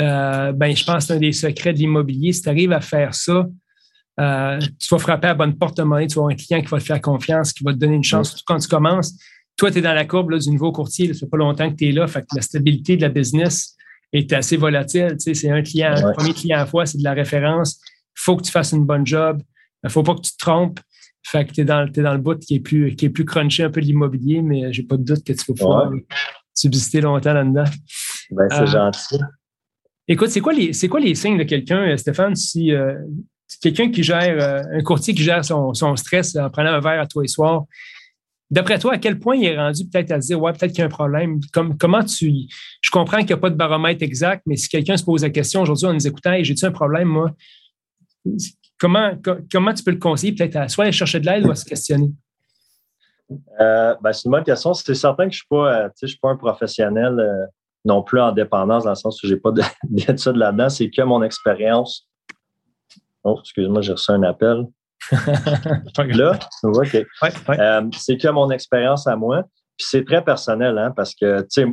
Euh, 0.00 0.52
ben, 0.52 0.74
je 0.74 0.84
pense 0.84 1.04
que 1.04 1.08
c'est 1.08 1.12
un 1.14 1.20
des 1.20 1.32
secrets 1.32 1.72
de 1.72 1.78
l'immobilier. 1.78 2.32
Si 2.32 2.42
tu 2.42 2.48
arrives 2.48 2.72
à 2.72 2.80
faire 2.80 3.14
ça, 3.14 3.46
euh, 4.20 4.58
tu 4.78 4.88
vas 4.90 4.98
frapper 4.98 5.28
à 5.28 5.34
bonne 5.34 5.56
porte-monnaie, 5.56 6.06
tu 6.06 6.14
vas 6.14 6.22
avoir 6.22 6.32
un 6.32 6.36
client 6.36 6.60
qui 6.60 6.68
va 6.68 6.78
te 6.78 6.84
faire 6.84 7.00
confiance, 7.00 7.52
qui 7.52 7.64
va 7.64 7.72
te 7.72 7.78
donner 7.78 7.96
une 7.96 8.04
chance, 8.04 8.28
surtout 8.28 8.44
quand 8.46 8.58
tu 8.58 8.68
commences. 8.68 9.14
toi, 9.56 9.70
tu 9.70 9.78
es 9.78 9.82
dans 9.82 9.94
la 9.94 10.04
courbe 10.04 10.36
du 10.36 10.50
nouveau 10.50 10.72
courtier, 10.72 11.12
ça 11.12 11.20
fait 11.20 11.30
pas 11.30 11.36
longtemps 11.36 11.70
que 11.70 11.76
tu 11.76 11.88
es 11.88 11.92
là, 11.92 12.06
fait 12.06 12.22
que 12.22 12.36
la 12.36 12.42
stabilité 12.42 12.96
de 12.96 13.02
la 13.02 13.08
business 13.08 13.76
est 14.12 14.32
assez 14.32 14.56
volatile. 14.56 15.16
c'est 15.18 15.50
un 15.50 15.62
client, 15.62 15.94
un 15.96 16.12
premier 16.12 16.32
client 16.32 16.60
à 16.60 16.66
fois, 16.66 16.86
c'est 16.86 16.98
de 16.98 17.04
la 17.04 17.12
référence. 17.12 17.80
Il 18.16 18.20
faut 18.20 18.36
que 18.36 18.42
tu 18.42 18.52
fasses 18.52 18.72
une 18.72 18.84
bonne 18.84 19.06
job. 19.06 19.42
Il 19.84 19.88
ne 19.88 19.90
faut 19.90 20.02
pas 20.02 20.14
que 20.14 20.22
tu 20.22 20.32
te 20.32 20.38
trompes. 20.38 20.80
Fait 21.26 21.46
que 21.46 21.52
tu 21.52 21.60
es 21.60 21.64
dans, 21.64 21.86
dans 21.86 22.12
le 22.12 22.18
bout 22.18 22.38
qui 22.38 22.56
est 22.56 22.60
plus, 22.60 22.96
qui 22.96 23.06
est 23.06 23.10
plus 23.10 23.24
crunché 23.24 23.62
un 23.62 23.70
peu 23.70 23.80
de 23.80 23.86
l'immobilier, 23.86 24.42
mais 24.42 24.72
j'ai 24.72 24.82
pas 24.82 24.96
de 24.96 25.04
doute 25.04 25.24
que 25.24 25.32
tu 25.32 25.44
vas 25.48 25.54
pouvoir 25.54 25.92
subsister 26.52 27.00
longtemps 27.00 27.32
là-dedans. 27.32 27.64
Ben, 28.30 28.46
c'est 28.50 28.62
euh, 28.62 28.66
gentil. 28.66 29.18
Écoute, 30.08 30.28
c'est 30.28 30.40
quoi 30.40 30.52
les 30.52 30.72
quoi 30.88 31.00
les 31.00 31.14
signes 31.14 31.38
de 31.38 31.44
quelqu'un, 31.44 31.88
euh, 31.88 31.96
Stéphane, 31.96 32.34
si 32.34 32.72
euh, 32.72 32.94
quelqu'un 33.62 33.90
qui 33.90 34.02
gère 34.02 34.66
un 34.70 34.82
courtier 34.82 35.14
qui 35.14 35.22
gère 35.22 35.44
son, 35.44 35.72
son, 35.72 35.96
stress 35.96 36.36
en 36.36 36.50
prenant 36.50 36.72
un 36.72 36.80
verre 36.80 37.00
à 37.00 37.06
tous 37.06 37.20
les 37.20 37.28
soirs, 37.28 37.64
D'après 38.50 38.78
toi, 38.78 38.92
à 38.94 38.98
quel 38.98 39.18
point 39.18 39.34
il 39.34 39.46
est 39.46 39.56
rendu 39.56 39.84
peut-être 39.86 40.12
à 40.12 40.20
se 40.20 40.28
dire, 40.28 40.40
ouais, 40.40 40.52
peut-être 40.52 40.70
qu'il 40.70 40.80
y 40.80 40.82
a 40.82 40.84
un 40.84 40.88
problème? 40.88 41.40
Comme, 41.52 41.76
comment 41.76 42.04
tu. 42.04 42.30
Je 42.80 42.90
comprends 42.90 43.18
qu'il 43.18 43.28
n'y 43.28 43.32
a 43.32 43.38
pas 43.38 43.50
de 43.50 43.56
baromètre 43.56 44.02
exact, 44.02 44.42
mais 44.46 44.56
si 44.56 44.68
quelqu'un 44.68 44.96
se 44.96 45.02
pose 45.02 45.22
la 45.22 45.30
question 45.30 45.62
aujourd'hui 45.62 45.86
en 45.86 45.94
nous 45.94 46.06
écoutant, 46.06 46.36
j'ai-tu 46.40 46.64
un 46.64 46.70
problème, 46.70 47.08
moi? 47.08 47.32
Comment, 48.78 49.12
comment 49.50 49.72
tu 49.72 49.84
peux 49.84 49.92
le 49.92 49.98
conseiller 49.98 50.34
peut-être 50.34 50.56
à 50.56 50.68
soit 50.68 50.84
aller 50.84 50.92
chercher 50.92 51.20
de 51.20 51.26
l'aide 51.26 51.46
ou 51.46 51.50
à 51.50 51.54
se 51.54 51.64
questionner? 51.64 52.10
Euh, 53.60 53.94
ben, 54.02 54.12
c'est 54.12 54.26
une 54.26 54.32
bonne 54.32 54.44
question. 54.44 54.74
C'est 54.74 54.94
certain 54.94 55.28
que 55.28 55.34
je 55.34 55.38
ne 55.38 55.40
suis, 55.40 55.46
pas, 55.48 55.90
suis 56.04 56.18
pas 56.18 56.30
un 56.30 56.36
professionnel 56.36 57.18
euh, 57.18 57.46
non 57.84 58.02
plus 58.02 58.20
en 58.20 58.32
dépendance, 58.32 58.84
dans 58.84 58.90
le 58.90 58.96
sens 58.96 59.22
où 59.22 59.26
je 59.26 59.34
n'ai 59.34 59.40
pas 59.40 59.50
d'études 59.84 60.36
là-dedans. 60.36 60.68
C'est 60.68 60.90
que 60.90 61.02
mon 61.02 61.22
expérience. 61.22 62.08
Oh, 63.22 63.38
excuse-moi, 63.40 63.80
j'ai 63.80 63.92
reçu 63.92 64.10
un 64.10 64.22
appel. 64.22 64.66
là, 65.12 66.38
OK. 66.62 66.94
Euh, 66.94 67.82
c'est 67.96 68.16
que 68.16 68.28
mon 68.28 68.50
expérience 68.50 69.06
à 69.06 69.16
moi. 69.16 69.44
Puis 69.76 69.86
c'est 69.90 70.04
très 70.04 70.22
personnel, 70.22 70.78
hein, 70.78 70.92
parce 70.94 71.14
que, 71.14 71.40
tu 71.42 71.46
sais, 71.50 71.66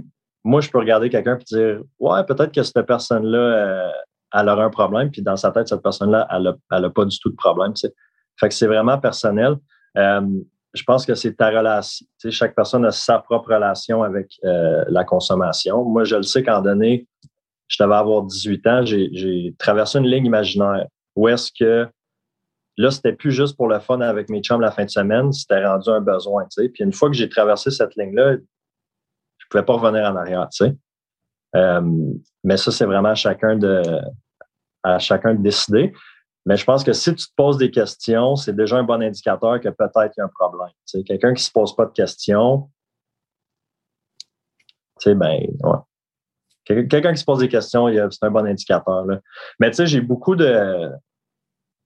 moi, 0.43 0.59
je 0.61 0.69
peux 0.69 0.79
regarder 0.79 1.09
quelqu'un 1.09 1.37
et 1.37 1.43
dire, 1.43 1.81
ouais, 1.99 2.23
peut-être 2.25 2.51
que 2.51 2.63
cette 2.63 2.81
personne-là, 2.81 3.37
euh, 3.37 3.91
elle 4.33 4.49
aura 4.49 4.63
un 4.63 4.69
problème. 4.69 5.11
Puis 5.11 5.21
dans 5.21 5.35
sa 5.35 5.51
tête, 5.51 5.67
cette 5.67 5.81
personne-là, 5.81 6.27
elle 6.31 6.55
n'a 6.81 6.89
pas 6.89 7.05
du 7.05 7.19
tout 7.19 7.29
de 7.29 7.35
problème, 7.35 7.73
tu 7.73 7.87
sais. 7.87 7.93
Fait 8.39 8.49
que 8.49 8.55
c'est 8.55 8.67
vraiment 8.67 8.97
personnel. 8.97 9.55
Euh, 9.97 10.21
je 10.73 10.83
pense 10.83 11.05
que 11.05 11.15
c'est 11.15 11.33
ta 11.33 11.49
relation. 11.49 12.05
Chaque 12.29 12.55
personne 12.55 12.85
a 12.85 12.91
sa 12.91 13.19
propre 13.19 13.53
relation 13.53 14.03
avec 14.03 14.39
la 14.41 15.03
consommation. 15.03 15.83
Moi, 15.83 16.05
je 16.05 16.15
le 16.15 16.23
sais 16.23 16.43
qu'en 16.43 16.61
donné, 16.61 17.07
je 17.67 17.83
devais 17.83 17.95
avoir 17.95 18.23
18 18.23 18.67
ans, 18.67 18.85
j'ai 18.85 19.53
traversé 19.59 19.99
une 19.99 20.07
ligne 20.07 20.25
imaginaire 20.25 20.85
où 21.15 21.27
est-ce 21.27 21.51
que 21.51 21.89
Là, 22.77 22.89
c'était 22.89 23.13
plus 23.13 23.31
juste 23.31 23.57
pour 23.57 23.67
le 23.67 23.79
fun 23.79 23.99
avec 24.01 24.29
mes 24.29 24.41
chums 24.41 24.61
la 24.61 24.71
fin 24.71 24.85
de 24.85 24.89
semaine, 24.89 25.31
c'était 25.31 25.65
rendu 25.65 25.89
un 25.89 25.99
besoin, 25.99 26.43
tu 26.45 26.63
sais. 26.63 26.69
Puis 26.69 26.83
une 26.83 26.93
fois 26.93 27.09
que 27.09 27.15
j'ai 27.15 27.29
traversé 27.29 27.69
cette 27.69 27.95
ligne-là, 27.95 28.37
je 29.37 29.45
pouvais 29.49 29.63
pas 29.63 29.73
revenir 29.73 30.09
en 30.09 30.15
arrière. 30.15 30.47
Euh, 31.55 31.81
mais 32.43 32.57
ça, 32.57 32.71
c'est 32.71 32.85
vraiment 32.85 33.13
chacun 33.13 33.57
de, 33.57 33.83
à 34.83 34.99
chacun 34.99 35.33
de 35.35 35.41
décider. 35.41 35.93
Mais 36.45 36.57
je 36.57 36.65
pense 36.65 36.83
que 36.83 36.93
si 36.93 37.13
tu 37.13 37.27
te 37.27 37.33
poses 37.35 37.57
des 37.57 37.69
questions, 37.69 38.35
c'est 38.35 38.55
déjà 38.55 38.77
un 38.77 38.83
bon 38.83 39.01
indicateur 39.01 39.59
que 39.59 39.69
peut-être 39.69 40.13
il 40.17 40.19
y 40.19 40.21
a 40.21 40.25
un 40.25 40.31
problème. 40.33 40.69
Tu 40.87 40.99
sais, 40.99 41.03
quelqu'un 41.03 41.33
qui 41.33 41.43
se 41.43 41.51
pose 41.51 41.75
pas 41.75 41.85
de 41.85 41.91
questions, 41.91 42.69
tu 44.99 45.09
sais, 45.09 45.15
ben, 45.15 45.39
ouais. 45.63 45.77
Quelqu'un 46.63 47.11
qui 47.11 47.19
se 47.19 47.25
pose 47.25 47.39
des 47.39 47.49
questions, 47.49 47.87
c'est 48.11 48.25
un 48.25 48.31
bon 48.31 48.45
indicateur. 48.45 49.05
Mais 49.59 49.71
tu 49.71 49.77
sais, 49.77 49.87
j'ai 49.87 49.99
beaucoup 49.99 50.35
de, 50.35 50.91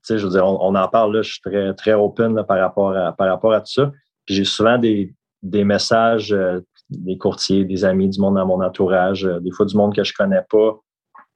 je 0.09 0.23
veux 0.23 0.29
dire, 0.29 0.45
on, 0.45 0.75
en 0.75 0.87
parle 0.87 1.15
là, 1.15 1.21
je 1.21 1.31
suis 1.31 1.41
très, 1.41 1.73
très 1.73 1.93
open 1.93 2.43
par, 2.45 2.59
rapport 2.59 2.95
à, 2.95 3.13
par 3.13 3.27
rapport 3.27 3.53
à 3.53 3.61
tout 3.61 3.71
ça. 3.71 3.91
j'ai 4.27 4.43
souvent 4.43 4.77
des, 4.77 5.15
messages 5.43 6.33
euh, 6.33 6.59
des 6.89 7.17
courtiers, 7.17 7.65
des 7.65 7.85
amis, 7.85 8.09
du 8.09 8.19
monde 8.19 8.35
dans 8.35 8.45
mon 8.45 8.61
entourage, 8.61 9.25
euh, 9.25 9.39
des 9.39 9.51
fois 9.51 9.65
du 9.65 9.75
monde 9.75 9.95
que 9.95 10.03
je 10.03 10.13
connais 10.13 10.43
pas, 10.49 10.77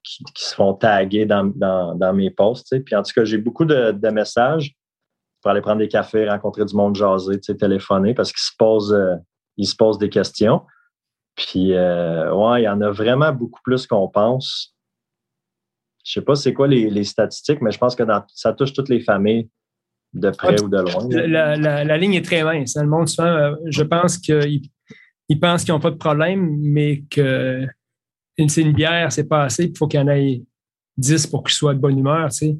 qui, 0.03 0.23
se 0.35 0.55
font 0.55 0.73
taguer 0.73 1.25
dans, 1.25 2.13
mes 2.13 2.31
posts. 2.31 2.83
Puis 2.83 2.95
en 2.95 3.03
tout 3.03 3.11
cas, 3.13 3.23
j'ai 3.25 3.37
beaucoup 3.37 3.65
de, 3.65 4.09
messages 4.09 4.73
pour 5.41 5.51
aller 5.51 5.61
prendre 5.61 5.79
des 5.79 5.87
cafés, 5.87 6.27
rencontrer 6.27 6.65
du 6.65 6.75
monde 6.75 6.95
jaser, 6.95 7.39
téléphoner, 7.39 8.13
parce 8.13 8.31
qu'ils 8.31 8.41
se 8.41 8.51
posent, 8.57 8.93
euh, 8.93 9.15
ils 9.57 9.67
se 9.67 9.75
posent 9.75 9.97
des 9.97 10.09
questions. 10.09 10.61
Puis 11.35 11.73
ouais, 11.73 12.61
il 12.61 12.63
y 12.63 12.67
en 12.67 12.81
a 12.81 12.91
vraiment 12.91 13.31
beaucoup 13.31 13.61
plus 13.63 13.87
qu'on 13.87 14.09
pense. 14.09 14.75
Je 16.03 16.13
sais 16.13 16.21
pas 16.21 16.35
c'est 16.35 16.53
quoi 16.53 16.67
les, 16.67 17.03
statistiques, 17.03 17.61
mais 17.61 17.71
je 17.71 17.77
pense 17.77 17.95
que 17.95 18.03
ça 18.33 18.53
touche 18.53 18.73
toutes 18.73 18.89
les 18.89 18.99
familles 18.99 19.49
de 20.13 20.31
près 20.31 20.61
ou 20.61 20.67
de 20.67 20.79
loin. 20.79 21.07
La, 21.09 21.97
ligne 21.97 22.15
est 22.15 22.25
très 22.25 22.43
mince. 22.43 22.75
Hein. 22.75 22.83
Le 22.83 22.89
monde, 22.89 23.07
souvent, 23.07 23.27
euh, 23.27 23.55
je 23.67 23.83
pense 23.83 24.17
qu'ils 24.17 24.61
ils 25.27 25.39
pensent 25.39 25.63
qu'ils 25.63 25.73
n'ont 25.73 25.79
pas 25.79 25.91
de 25.91 25.97
problème, 25.97 26.57
mais 26.61 27.03
que 27.11 27.65
une, 28.43 28.49
une 28.57 28.73
bière, 28.73 29.11
c'est 29.11 29.27
pas 29.27 29.43
assez. 29.43 29.65
Il 29.65 29.77
faut 29.77 29.87
qu'il 29.87 29.99
y 29.99 30.03
en 30.03 30.07
ait 30.07 30.41
10 30.97 31.27
pour 31.27 31.43
qu'ils 31.43 31.55
soient 31.55 31.73
de 31.73 31.79
bonne 31.79 31.97
humeur. 31.97 32.29
Tu 32.29 32.57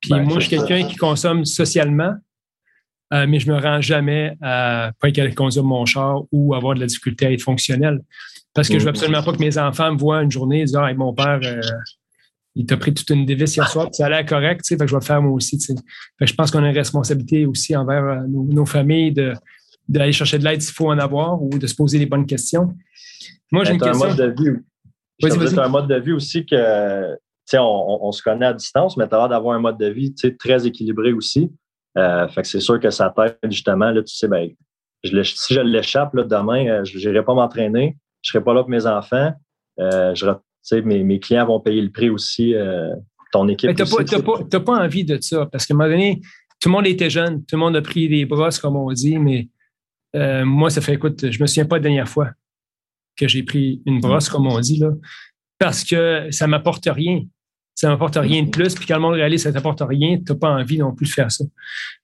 Puis 0.00 0.10
ben, 0.10 0.22
moi, 0.22 0.38
je 0.38 0.46
suis 0.46 0.56
quelqu'un 0.56 0.86
qui 0.86 0.96
consomme 0.96 1.44
socialement, 1.44 2.14
euh, 3.12 3.26
mais 3.28 3.38
je 3.38 3.50
ne 3.50 3.56
me 3.56 3.60
rends 3.60 3.80
jamais 3.80 4.36
à 4.40 4.92
pas 5.00 5.10
qu'elle 5.10 5.34
conduire 5.34 5.64
mon 5.64 5.84
char 5.84 6.22
ou 6.32 6.54
avoir 6.54 6.74
de 6.74 6.80
la 6.80 6.86
difficulté 6.86 7.26
à 7.26 7.32
être 7.32 7.42
fonctionnel. 7.42 8.00
Parce 8.54 8.68
que 8.68 8.74
je 8.74 8.78
ne 8.78 8.84
veux 8.84 8.92
mm. 8.92 8.96
absolument 8.96 9.22
pas 9.22 9.32
que 9.32 9.38
mes 9.38 9.58
enfants 9.58 9.92
me 9.92 9.98
voient 9.98 10.22
une 10.22 10.30
journée 10.30 10.60
et 10.60 10.64
disent 10.64 10.76
Ah, 10.76 10.92
mon 10.94 11.14
père, 11.14 11.40
euh, 11.42 11.60
il 12.54 12.66
t'a 12.66 12.76
pris 12.76 12.92
toute 12.92 13.08
une 13.10 13.24
dévisse 13.24 13.56
hier 13.56 13.68
soir, 13.68 13.88
ça 13.92 14.06
a 14.06 14.08
l'air 14.10 14.26
correct, 14.26 14.66
fait 14.66 14.76
que 14.76 14.86
je 14.86 14.92
vais 14.92 15.00
le 15.00 15.04
faire 15.04 15.22
moi 15.22 15.32
aussi. 15.32 15.58
je 16.20 16.34
pense 16.34 16.50
qu'on 16.50 16.62
a 16.62 16.68
une 16.68 16.76
responsabilité 16.76 17.46
aussi 17.46 17.74
envers 17.74 18.04
euh, 18.04 18.26
nos, 18.28 18.66
familles 18.66 19.12
de, 19.12 19.32
d'aller 19.88 20.12
chercher 20.12 20.38
de 20.38 20.44
l'aide 20.44 20.60
s'il 20.60 20.74
faut 20.74 20.90
en 20.90 20.98
avoir 20.98 21.42
ou 21.42 21.58
de 21.58 21.66
se 21.66 21.74
poser 21.74 21.98
les 21.98 22.06
bonnes 22.06 22.26
questions. 22.26 22.74
Moi, 23.50 23.64
j'ai 23.64 23.72
une 23.72 23.80
question. 23.80 24.04
Un 24.04 24.08
mode 24.08 24.36
de 24.36 24.42
vie. 24.42 24.58
C'est 25.22 25.58
un 25.58 25.68
mode 25.68 25.88
de 25.88 25.96
vie 25.96 26.12
aussi 26.12 26.44
que, 26.44 27.16
on, 27.54 27.98
on, 28.02 28.12
se 28.12 28.22
connaît 28.22 28.46
à 28.46 28.52
distance, 28.52 28.96
mais 28.96 29.08
tu 29.08 29.14
as 29.14 29.18
l'air 29.18 29.28
d'avoir 29.28 29.56
un 29.56 29.60
mode 29.60 29.78
de 29.78 29.88
vie 29.88 30.14
très 30.38 30.66
équilibré 30.66 31.12
aussi. 31.12 31.52
Euh, 31.98 32.26
fait 32.28 32.42
que 32.42 32.48
c'est 32.48 32.60
sûr 32.60 32.80
que 32.80 32.90
ça 32.90 33.12
t'aide 33.14 33.36
justement, 33.50 33.90
là, 33.90 34.02
tu 34.02 34.14
sais, 34.14 34.26
ben, 34.26 34.50
je 35.04 35.22
si 35.22 35.54
je 35.54 35.60
l'échappe 35.60 36.16
demain, 36.16 36.66
euh, 36.66 36.84
je 36.84 36.96
n'irai 36.96 37.24
pas 37.24 37.34
m'entraîner, 37.34 37.98
je 38.22 38.30
ne 38.30 38.32
serai 38.32 38.44
pas 38.44 38.54
là 38.54 38.62
pour 38.62 38.70
mes 38.70 38.86
enfants, 38.86 39.32
je, 39.78 40.26
mes, 40.80 41.02
mes, 41.02 41.20
clients 41.20 41.46
vont 41.46 41.60
payer 41.60 41.82
le 41.82 41.90
prix 41.90 42.10
aussi, 42.10 42.54
euh, 42.54 42.94
ton 43.32 43.48
équipe. 43.48 43.74
tu 43.74 43.82
n'as 43.82 44.60
pas, 44.60 44.84
envie 44.84 45.04
de 45.04 45.18
ça 45.20 45.46
parce 45.46 45.66
qu'à 45.66 45.74
un 45.74 45.76
moment 45.76 45.90
donné, 45.90 46.20
tout 46.60 46.68
le 46.68 46.72
monde 46.72 46.86
était 46.86 47.10
jeune, 47.10 47.40
tout 47.44 47.56
le 47.56 47.58
monde 47.58 47.76
a 47.76 47.82
pris 47.82 48.08
des 48.08 48.24
brosses, 48.24 48.58
comme 48.58 48.76
on 48.76 48.92
dit, 48.92 49.18
mais 49.18 49.48
euh, 50.14 50.44
moi, 50.44 50.70
ça 50.70 50.80
fait, 50.80 50.94
écoute, 50.94 51.30
je 51.30 51.40
me 51.40 51.46
souviens 51.46 51.64
pas 51.64 51.76
la 51.76 51.82
dernière 51.82 52.08
fois 52.08 52.30
que 53.26 53.28
j'ai 53.28 53.42
pris 53.42 53.82
une 53.86 54.00
brosse, 54.00 54.28
comme 54.28 54.46
on 54.46 54.60
dit, 54.60 54.78
là, 54.78 54.90
parce 55.58 55.84
que 55.84 56.28
ça 56.30 56.46
m'apporte 56.46 56.88
rien 56.90 57.22
ça 57.74 57.88
n'apporte 57.88 58.16
rien 58.16 58.42
de 58.42 58.50
plus. 58.50 58.74
Puis 58.74 58.86
quand 58.86 58.96
le 58.96 59.00
monde 59.00 59.14
réalise 59.14 59.42
que 59.42 59.48
ça 59.48 59.52
t'apporte 59.52 59.82
rien, 59.86 60.18
tu 60.18 60.32
n'as 60.32 60.38
pas 60.38 60.50
envie 60.50 60.78
non 60.78 60.94
plus 60.94 61.06
de 61.06 61.12
faire 61.12 61.30
ça. 61.32 61.44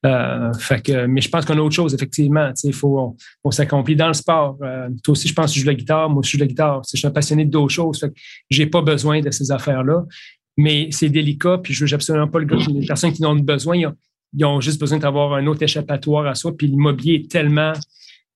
Euh, 0.06 0.52
fait 0.54 0.82
que, 0.82 1.06
mais 1.06 1.20
je 1.20 1.28
pense 1.28 1.44
qu'on 1.44 1.56
a 1.56 1.60
autre 1.60 1.74
chose, 1.74 1.94
effectivement. 1.94 2.50
Il 2.64 2.72
faut, 2.72 3.16
on, 3.44 3.50
s'accomplit 3.50 3.94
dans 3.94 4.08
le 4.08 4.14
sport. 4.14 4.56
Euh, 4.62 4.88
toi 5.04 5.12
aussi, 5.12 5.28
je 5.28 5.34
pense 5.34 5.50
que 5.50 5.54
tu 5.54 5.60
joues 5.60 5.66
la 5.66 5.74
guitare. 5.74 6.08
Moi 6.10 6.22
je 6.24 6.30
joue 6.30 6.38
la 6.38 6.46
guitare. 6.46 6.82
Je 6.90 6.96
suis 6.96 7.06
un 7.06 7.10
passionné 7.10 7.44
d'autres 7.44 7.72
choses. 7.72 8.00
Fait 8.00 8.08
que 8.08 8.14
j'ai 8.50 8.66
pas 8.66 8.82
besoin 8.82 9.20
de 9.20 9.30
ces 9.30 9.50
affaires-là. 9.50 10.04
Mais 10.56 10.88
c'est 10.90 11.10
délicat. 11.10 11.58
Puis 11.58 11.74
je 11.74 11.84
veux 11.84 11.94
absolument 11.94 12.28
pas 12.28 12.38
le 12.38 12.46
gars, 12.46 12.56
les 12.68 12.86
personnes 12.86 13.12
qui 13.12 13.24
en 13.24 13.36
ont 13.36 13.40
besoin, 13.40 13.76
ils 13.76 14.44
ont, 14.44 14.60
juste 14.60 14.80
besoin 14.80 14.98
d'avoir 14.98 15.34
un 15.34 15.46
autre 15.46 15.62
échappatoire 15.62 16.26
à 16.26 16.34
soi. 16.34 16.56
Puis 16.56 16.66
l'immobilier 16.66 17.22
est 17.24 17.30
tellement 17.30 17.72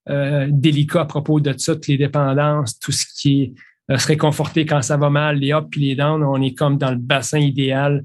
euh, 0.08 0.48
délicat 0.50 1.02
à 1.02 1.04
propos 1.04 1.40
de 1.40 1.54
ça, 1.56 1.74
toutes 1.74 1.86
les 1.86 1.98
dépendances, 1.98 2.78
tout 2.78 2.92
ce 2.92 3.04
qui 3.16 3.42
est 3.42 3.52
euh, 3.90 3.98
se 3.98 4.06
réconforter 4.06 4.64
quand 4.64 4.82
ça 4.82 4.96
va 4.96 5.10
mal, 5.10 5.38
les 5.38 5.52
ups 5.52 5.76
et 5.76 5.80
les 5.80 5.96
downs, 5.96 6.22
on 6.22 6.40
est 6.40 6.54
comme 6.54 6.78
dans 6.78 6.90
le 6.90 6.96
bassin 6.96 7.38
idéal. 7.38 8.04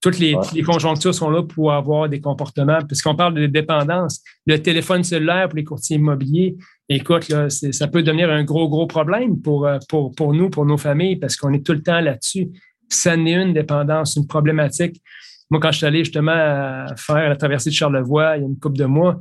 Toutes 0.00 0.18
les, 0.18 0.36
conjonctures 0.64 1.12
sont 1.12 1.28
là 1.28 1.42
pour 1.42 1.72
avoir 1.72 2.08
des 2.08 2.20
comportements. 2.20 2.78
Puisqu'on 2.86 3.16
parle 3.16 3.34
de 3.34 3.46
dépendance, 3.46 4.22
le 4.46 4.62
téléphone 4.62 5.02
cellulaire 5.02 5.48
pour 5.48 5.56
les 5.56 5.64
courtiers 5.64 5.96
immobiliers, 5.96 6.56
écoute, 6.88 7.28
là, 7.28 7.50
ça 7.50 7.88
peut 7.88 8.02
devenir 8.02 8.30
un 8.30 8.44
gros, 8.44 8.68
gros 8.68 8.86
problème 8.86 9.40
pour, 9.40 9.66
euh, 9.66 9.78
pour, 9.88 10.14
pour 10.14 10.32
nous, 10.34 10.50
pour 10.50 10.64
nos 10.64 10.76
familles, 10.78 11.16
parce 11.16 11.36
qu'on 11.36 11.52
est 11.52 11.66
tout 11.66 11.72
le 11.72 11.82
temps 11.82 12.00
là-dessus. 12.00 12.48
Ça 12.88 13.16
n'est 13.16 13.34
une 13.34 13.52
dépendance, 13.52 14.16
une 14.16 14.26
problématique. 14.26 15.02
Moi, 15.50 15.60
quand 15.60 15.72
je 15.72 15.78
suis 15.78 15.86
allé 15.86 16.04
justement 16.04 16.86
faire 16.96 17.28
la 17.28 17.36
traversée 17.36 17.70
de 17.70 17.74
Charlevoix 17.74 18.36
il 18.36 18.40
y 18.40 18.44
a 18.44 18.46
une 18.46 18.58
couple 18.58 18.78
de 18.78 18.84
mois, 18.84 19.20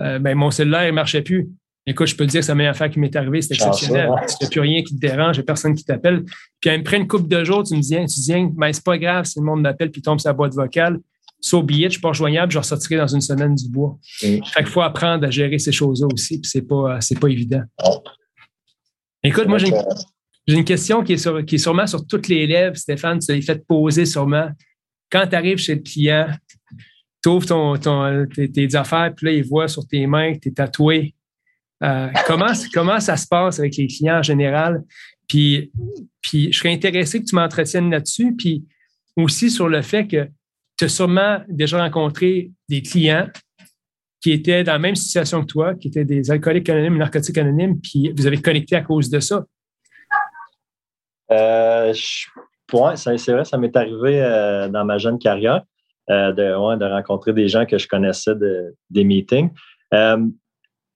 euh, 0.00 0.18
ben, 0.18 0.36
mon 0.36 0.50
cellulaire 0.50 0.86
ne 0.86 0.92
marchait 0.92 1.22
plus. 1.22 1.50
Écoute, 1.86 2.06
je 2.06 2.16
peux 2.16 2.24
te 2.24 2.30
dire 2.30 2.40
que 2.40 2.46
c'est 2.46 2.52
la 2.52 2.56
meilleure 2.56 2.70
affaire 2.70 2.90
qui 2.90 2.98
m'est 2.98 3.14
arrivée, 3.14 3.42
c'est 3.42 3.54
exceptionnel. 3.54 4.08
Il 4.08 4.36
n'y 4.40 4.46
a 4.46 4.50
plus 4.50 4.60
rien 4.60 4.82
qui 4.82 4.94
te 4.94 5.00
dérange, 5.00 5.36
il 5.36 5.40
n'y 5.40 5.42
a 5.42 5.44
personne 5.44 5.74
qui 5.74 5.84
t'appelle. 5.84 6.24
Puis 6.60 6.70
après 6.70 6.96
une 6.96 7.06
couple 7.06 7.28
de 7.28 7.44
jours, 7.44 7.62
tu 7.62 7.74
me 7.74 7.80
dis, 7.80 7.96
tu 8.06 8.20
dis, 8.20 8.32
mais 8.32 8.50
ben, 8.56 8.72
c'est 8.72 8.84
pas 8.84 8.96
grave 8.96 9.26
si 9.26 9.38
le 9.38 9.44
monde 9.44 9.60
m'appelle 9.60 9.90
puis 9.90 10.00
tombe 10.00 10.18
sa 10.18 10.32
boîte 10.32 10.54
vocale. 10.54 10.98
So 11.40 11.62
be 11.62 11.72
it, 11.72 11.84
je 11.84 11.88
suis 11.90 12.00
pas 12.00 12.14
joignable, 12.14 12.50
je 12.50 12.58
ressortirai 12.58 12.96
dans 12.96 13.06
une 13.06 13.20
semaine 13.20 13.54
du 13.54 13.68
bois. 13.68 13.98
Mm. 14.22 14.38
Fait 14.46 14.60
qu'il 14.60 14.66
faut 14.66 14.80
apprendre 14.80 15.26
à 15.26 15.30
gérer 15.30 15.58
ces 15.58 15.72
choses-là 15.72 16.08
aussi, 16.10 16.40
puis 16.40 16.50
c'est 16.50 16.62
pas, 16.62 17.02
c'est 17.02 17.20
pas 17.20 17.28
évident. 17.28 17.62
Écoute, 19.22 19.46
moi, 19.46 19.58
j'ai 19.58 19.70
une, 20.46 20.64
question 20.64 21.04
qui 21.04 21.14
est, 21.14 21.18
sur, 21.18 21.44
qui 21.44 21.56
est 21.56 21.58
sûrement 21.58 21.86
sur 21.86 22.06
toutes 22.06 22.28
les 22.28 22.46
lèvres, 22.46 22.76
Stéphane, 22.76 23.18
tu 23.18 23.30
l'as 23.30 23.42
fait 23.42 23.62
poser 23.66 24.06
sûrement. 24.06 24.48
Quand 25.10 25.26
tu 25.26 25.36
arrives 25.36 25.58
chez 25.58 25.74
le 25.74 25.82
client, 25.82 26.28
tu 27.22 27.28
ouvres 27.28 27.76
ton, 27.78 28.26
tes, 28.26 28.74
affaires, 28.74 29.12
puis 29.14 29.26
là, 29.26 29.32
il 29.32 29.44
voit 29.44 29.68
sur 29.68 29.86
tes 29.86 30.06
mains 30.06 30.32
que 30.32 30.40
tu 30.40 30.48
es 30.48 30.52
tatoué 30.52 31.14
comment, 32.26 32.52
comment 32.72 33.00
ça 33.00 33.16
se 33.16 33.26
passe 33.26 33.58
avec 33.58 33.76
les 33.76 33.86
clients 33.86 34.18
en 34.18 34.22
général? 34.22 34.82
Puis, 35.28 35.72
puis 36.20 36.52
je 36.52 36.58
serais 36.58 36.72
intéressé 36.72 37.20
que 37.20 37.26
tu 37.26 37.34
m'entretiennes 37.34 37.90
là-dessus. 37.90 38.34
Puis 38.36 38.64
aussi 39.16 39.50
sur 39.50 39.68
le 39.68 39.82
fait 39.82 40.06
que 40.06 40.28
tu 40.76 40.84
as 40.84 40.88
sûrement 40.88 41.40
déjà 41.48 41.82
rencontré 41.82 42.50
des 42.68 42.82
clients 42.82 43.28
qui 44.20 44.32
étaient 44.32 44.64
dans 44.64 44.72
la 44.72 44.78
même 44.78 44.94
situation 44.94 45.42
que 45.42 45.46
toi, 45.46 45.74
qui 45.74 45.88
étaient 45.88 46.04
des 46.04 46.30
alcooliques 46.30 46.68
anonymes, 46.68 46.96
narcotiques 46.96 47.36
anonymes, 47.36 47.78
puis 47.80 48.10
vous 48.16 48.26
avez 48.26 48.40
connecté 48.40 48.74
à 48.74 48.80
cause 48.80 49.10
de 49.10 49.20
ça. 49.20 49.44
Euh, 51.30 51.92
c'est 51.92 53.32
vrai, 53.32 53.44
ça 53.44 53.58
m'est 53.58 53.76
arrivé 53.76 54.22
euh, 54.22 54.68
dans 54.68 54.84
ma 54.84 54.98
jeune 54.98 55.18
carrière 55.18 55.62
euh, 56.10 56.32
de, 56.32 56.76
de, 56.76 56.84
rencontrer 56.84 57.32
des 57.32 57.48
gens 57.48 57.66
que 57.66 57.78
je 57.78 57.86
connaissais 57.86 58.34
de, 58.34 58.74
des 58.90 59.04
meetings. 59.04 59.50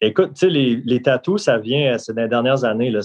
Écoute, 0.00 0.34
tu 0.34 0.40
sais, 0.40 0.48
les, 0.48 0.76
les 0.76 1.02
tatous, 1.02 1.42
ça 1.42 1.58
vient, 1.58 1.98
c'est 1.98 2.12
dans 2.12 2.22
les 2.22 2.28
dernières 2.28 2.64
années. 2.64 2.90
Là, 2.90 3.00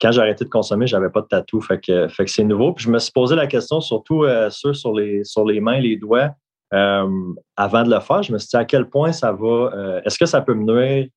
quand 0.00 0.12
j'ai 0.12 0.20
arrêté 0.20 0.44
de 0.44 0.50
consommer, 0.50 0.86
j'avais 0.86 1.10
pas 1.10 1.22
de 1.22 1.26
tatou. 1.26 1.60
Fait 1.60 1.80
que, 1.80 2.08
fait 2.08 2.24
que 2.24 2.30
c'est 2.30 2.44
nouveau. 2.44 2.72
Puis 2.72 2.84
je 2.84 2.90
me 2.90 2.98
suis 2.98 3.12
posé 3.12 3.36
la 3.36 3.46
question, 3.46 3.80
surtout 3.80 4.24
ceux 4.50 4.74
sur 4.74 4.92
les, 4.94 5.24
sur 5.24 5.44
les 5.44 5.60
mains, 5.60 5.78
les 5.78 5.96
doigts. 5.96 6.30
avant 6.70 7.82
de 7.84 7.90
le 7.90 8.00
faire, 8.00 8.22
je 8.22 8.32
me 8.32 8.38
suis 8.38 8.48
dit 8.48 8.56
à 8.56 8.64
quel 8.64 8.88
point 8.88 9.12
ça 9.12 9.32
va. 9.32 10.00
Est-ce 10.04 10.18
que 10.18 10.26
ça 10.26 10.40
peut 10.40 10.54
me 10.54 10.64
nuire 10.64 11.08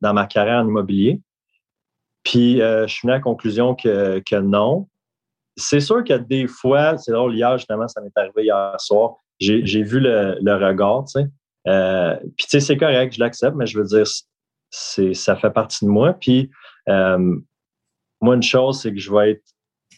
dans 0.00 0.14
ma 0.14 0.26
carrière 0.26 0.60
en 0.60 0.68
immobilier? 0.68 1.20
Puis 2.22 2.58
je 2.58 2.86
suis 2.86 3.06
venu 3.06 3.12
à 3.12 3.16
la 3.16 3.20
conclusion 3.20 3.74
que, 3.74 4.20
que 4.20 4.36
non 4.36 4.86
c'est 5.56 5.80
sûr 5.80 6.02
que 6.04 6.14
des 6.14 6.46
fois, 6.46 6.98
c'est 6.98 7.12
drôle, 7.12 7.34
hier, 7.34 7.56
justement, 7.58 7.86
ça 7.88 8.00
m'est 8.00 8.16
arrivé 8.16 8.44
hier 8.44 8.74
soir, 8.78 9.16
j'ai 9.38 9.82
vu 9.82 10.00
le, 10.00 10.54
regard, 10.54 11.04
tu 11.04 11.20
sais. 11.20 11.26
Euh, 11.66 12.16
puis, 12.36 12.46
tu 12.46 12.50
sais, 12.50 12.60
c'est 12.60 12.76
correct, 12.76 13.14
je 13.14 13.20
l'accepte, 13.20 13.56
mais 13.56 13.66
je 13.66 13.78
veux 13.78 13.84
dire, 13.84 14.04
c'est 14.70 15.14
ça 15.14 15.36
fait 15.36 15.50
partie 15.50 15.84
de 15.84 15.90
moi. 15.90 16.12
Puis, 16.14 16.50
euh, 16.88 17.36
moi, 18.20 18.34
une 18.34 18.42
chose, 18.42 18.80
c'est 18.80 18.92
que 18.92 19.00
je 19.00 19.12
vais 19.12 19.32
être, 19.32 19.44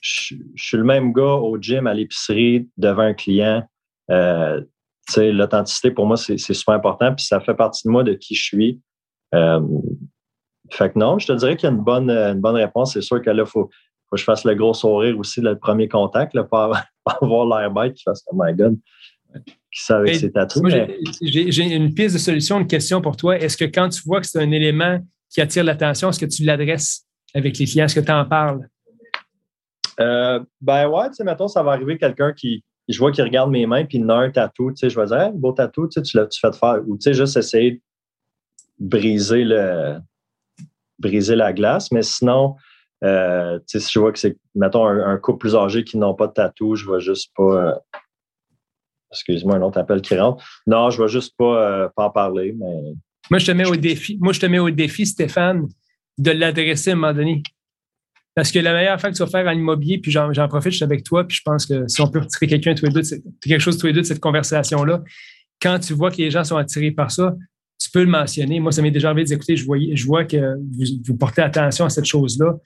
je, 0.00 0.36
suis 0.56 0.76
le 0.76 0.84
même 0.84 1.12
gars 1.12 1.34
au 1.34 1.58
gym, 1.60 1.86
à 1.86 1.94
l'épicerie, 1.94 2.68
devant 2.76 3.02
un 3.02 3.14
client. 3.14 3.66
Euh, 4.10 4.60
tu 5.08 5.14
sais, 5.14 5.32
l'authenticité, 5.32 5.90
pour 5.90 6.06
moi, 6.06 6.16
c'est 6.16 6.36
super 6.38 6.74
important, 6.74 7.14
puis 7.14 7.24
ça 7.24 7.40
fait 7.40 7.54
partie 7.54 7.86
de 7.86 7.92
moi, 7.92 8.02
de 8.04 8.14
qui 8.14 8.34
je 8.34 8.44
suis. 8.44 8.80
fait 9.32 10.92
que 10.92 10.98
non, 10.98 11.18
je 11.18 11.26
te 11.26 11.32
dirais 11.32 11.56
qu'il 11.56 11.68
y 11.68 11.72
a 11.72 11.74
une 11.74 11.82
bonne, 11.82 12.10
une 12.10 12.40
bonne 12.40 12.56
réponse. 12.56 12.94
C'est 12.94 13.02
sûr 13.02 13.22
que 13.22 13.30
là, 13.30 13.44
il 13.44 13.48
faut, 13.48 13.70
faut 14.08 14.16
que 14.16 14.20
je 14.20 14.24
fasse 14.24 14.44
le 14.44 14.54
gros 14.54 14.74
sourire 14.74 15.18
aussi, 15.18 15.40
le 15.40 15.58
premier 15.58 15.88
contact, 15.88 16.34
là, 16.34 16.44
pas, 16.44 16.70
avoir 17.20 17.46
l'air 17.60 17.70
bête 17.70 17.94
qui 17.94 18.02
fasse 18.02 18.24
Oh 18.30 18.36
my 18.36 18.54
God, 18.54 18.78
qui 19.44 19.84
sait 19.84 19.92
avec 19.92 20.14
ses 20.16 20.32
tatouages. 20.32 20.88
J'ai 21.22 21.74
une 21.74 21.94
piste 21.94 22.14
de 22.14 22.20
solution, 22.20 22.60
une 22.60 22.66
question 22.66 23.00
pour 23.00 23.16
toi. 23.16 23.38
Est-ce 23.38 23.56
que 23.56 23.64
quand 23.64 23.88
tu 23.88 24.02
vois 24.04 24.20
que 24.20 24.26
c'est 24.26 24.40
un 24.40 24.50
élément 24.50 24.98
qui 25.30 25.40
attire 25.40 25.64
l'attention, 25.64 26.10
est-ce 26.10 26.20
que 26.20 26.26
tu 26.26 26.44
l'adresses 26.44 27.04
avec 27.34 27.58
les 27.58 27.66
clients? 27.66 27.84
Est-ce 27.84 27.94
que 27.94 28.04
tu 28.04 28.12
en 28.12 28.24
parles? 28.24 28.68
Euh, 30.00 30.40
ben 30.60 30.88
ouais, 30.88 31.08
tu 31.08 31.14
sais, 31.14 31.24
mettons, 31.24 31.48
ça 31.48 31.62
va 31.62 31.72
arriver 31.72 31.96
quelqu'un 31.98 32.32
qui, 32.32 32.62
je 32.88 32.98
vois 32.98 33.12
qu'il 33.12 33.24
regarde 33.24 33.50
mes 33.50 33.66
mains, 33.66 33.84
puis 33.84 33.98
il 33.98 34.10
a 34.10 34.16
un 34.16 34.30
tatou, 34.30 34.70
tu 34.70 34.76
sais, 34.76 34.90
je 34.90 35.00
vais 35.00 35.06
dire, 35.06 35.32
beau 35.32 35.52
tatou, 35.52 35.88
tu 35.88 35.92
sais, 35.92 36.02
tu, 36.02 36.18
tu 36.28 36.40
fais 36.40 36.50
te 36.50 36.56
faire, 36.56 36.82
ou 36.86 36.96
tu 36.96 37.02
sais, 37.02 37.14
juste 37.14 37.36
essayer 37.36 37.72
de 37.72 37.80
briser 38.78 39.44
le, 39.44 39.98
briser 40.98 41.36
la 41.36 41.52
glace, 41.52 41.90
mais 41.92 42.02
sinon, 42.02 42.56
euh, 43.04 43.58
si 43.66 43.78
je 43.78 43.98
vois 43.98 44.12
que 44.12 44.18
c'est, 44.18 44.36
mettons, 44.54 44.86
un, 44.86 45.16
couple 45.18 45.38
plus 45.38 45.56
âgé 45.56 45.84
qui 45.84 45.98
n'ont 45.98 46.14
pas 46.14 46.26
de 46.26 46.32
tatou, 46.32 46.76
je 46.76 46.90
vais 46.90 47.00
juste 47.00 47.32
pas. 47.36 47.80
Excuse-moi, 49.16 49.56
un 49.56 49.62
autre 49.62 49.78
appel 49.78 50.00
qui 50.00 50.16
rentre. 50.16 50.44
Non, 50.66 50.90
je 50.90 51.02
vais 51.02 51.08
juste 51.08 51.34
pas, 51.36 51.62
euh, 51.62 51.88
pas 51.96 52.04
en 52.04 52.10
parler. 52.10 52.54
Mais... 52.58 52.94
Moi, 53.30 53.38
je 53.38 53.46
te 53.46 53.52
mets 53.52 53.66
au 53.66 53.76
défi. 53.76 54.18
Moi, 54.20 54.32
je 54.32 54.40
te 54.40 54.46
mets 54.46 54.58
au 54.58 54.70
défi, 54.70 55.06
Stéphane, 55.06 55.66
de 56.18 56.30
l'adresser 56.30 56.90
à 56.90 56.92
un 56.92 56.96
moment 56.96 57.12
donné. 57.12 57.42
Parce 58.34 58.52
que 58.52 58.58
la 58.58 58.74
meilleure 58.74 58.94
affaire 58.94 59.10
que 59.10 59.16
tu 59.16 59.22
vas 59.22 59.30
faire 59.30 59.46
en 59.46 59.56
immobilier, 59.56 59.98
puis 59.98 60.10
j'en, 60.10 60.30
profite, 60.48 60.72
je 60.72 60.76
suis 60.76 60.84
avec 60.84 61.02
toi, 61.02 61.26
puis 61.26 61.38
je 61.38 61.42
pense 61.42 61.64
que 61.64 61.88
si 61.88 62.02
on 62.02 62.08
peut 62.08 62.20
retirer 62.20 62.46
quelqu'un 62.46 62.74
tous 62.74 62.84
les 62.84 62.92
deux, 62.92 63.02
quelque 63.42 63.60
chose 63.60 63.78
tous 63.78 63.86
les 63.86 63.94
deux 63.94 64.02
de 64.02 64.06
cette 64.06 64.20
conversation-là, 64.20 65.02
quand 65.60 65.78
tu 65.78 65.94
vois 65.94 66.10
que 66.10 66.18
les 66.18 66.30
gens 66.30 66.44
sont 66.44 66.58
attirés 66.58 66.90
par 66.90 67.10
ça, 67.10 67.34
tu 67.78 67.90
peux 67.90 68.02
le 68.02 68.10
mentionner. 68.10 68.60
Moi, 68.60 68.72
ça 68.72 68.82
m'est 68.82 68.90
déjà 68.90 69.10
envie 69.10 69.24
d'écouter. 69.24 69.56
Je, 69.56 69.64
je 69.64 70.06
vois 70.06 70.24
que 70.24 70.56
vous, 71.06 71.16
portez 71.16 71.42
attention 71.42 71.86
à 71.86 71.90
cette 71.90 72.04
chose-là. 72.04 72.56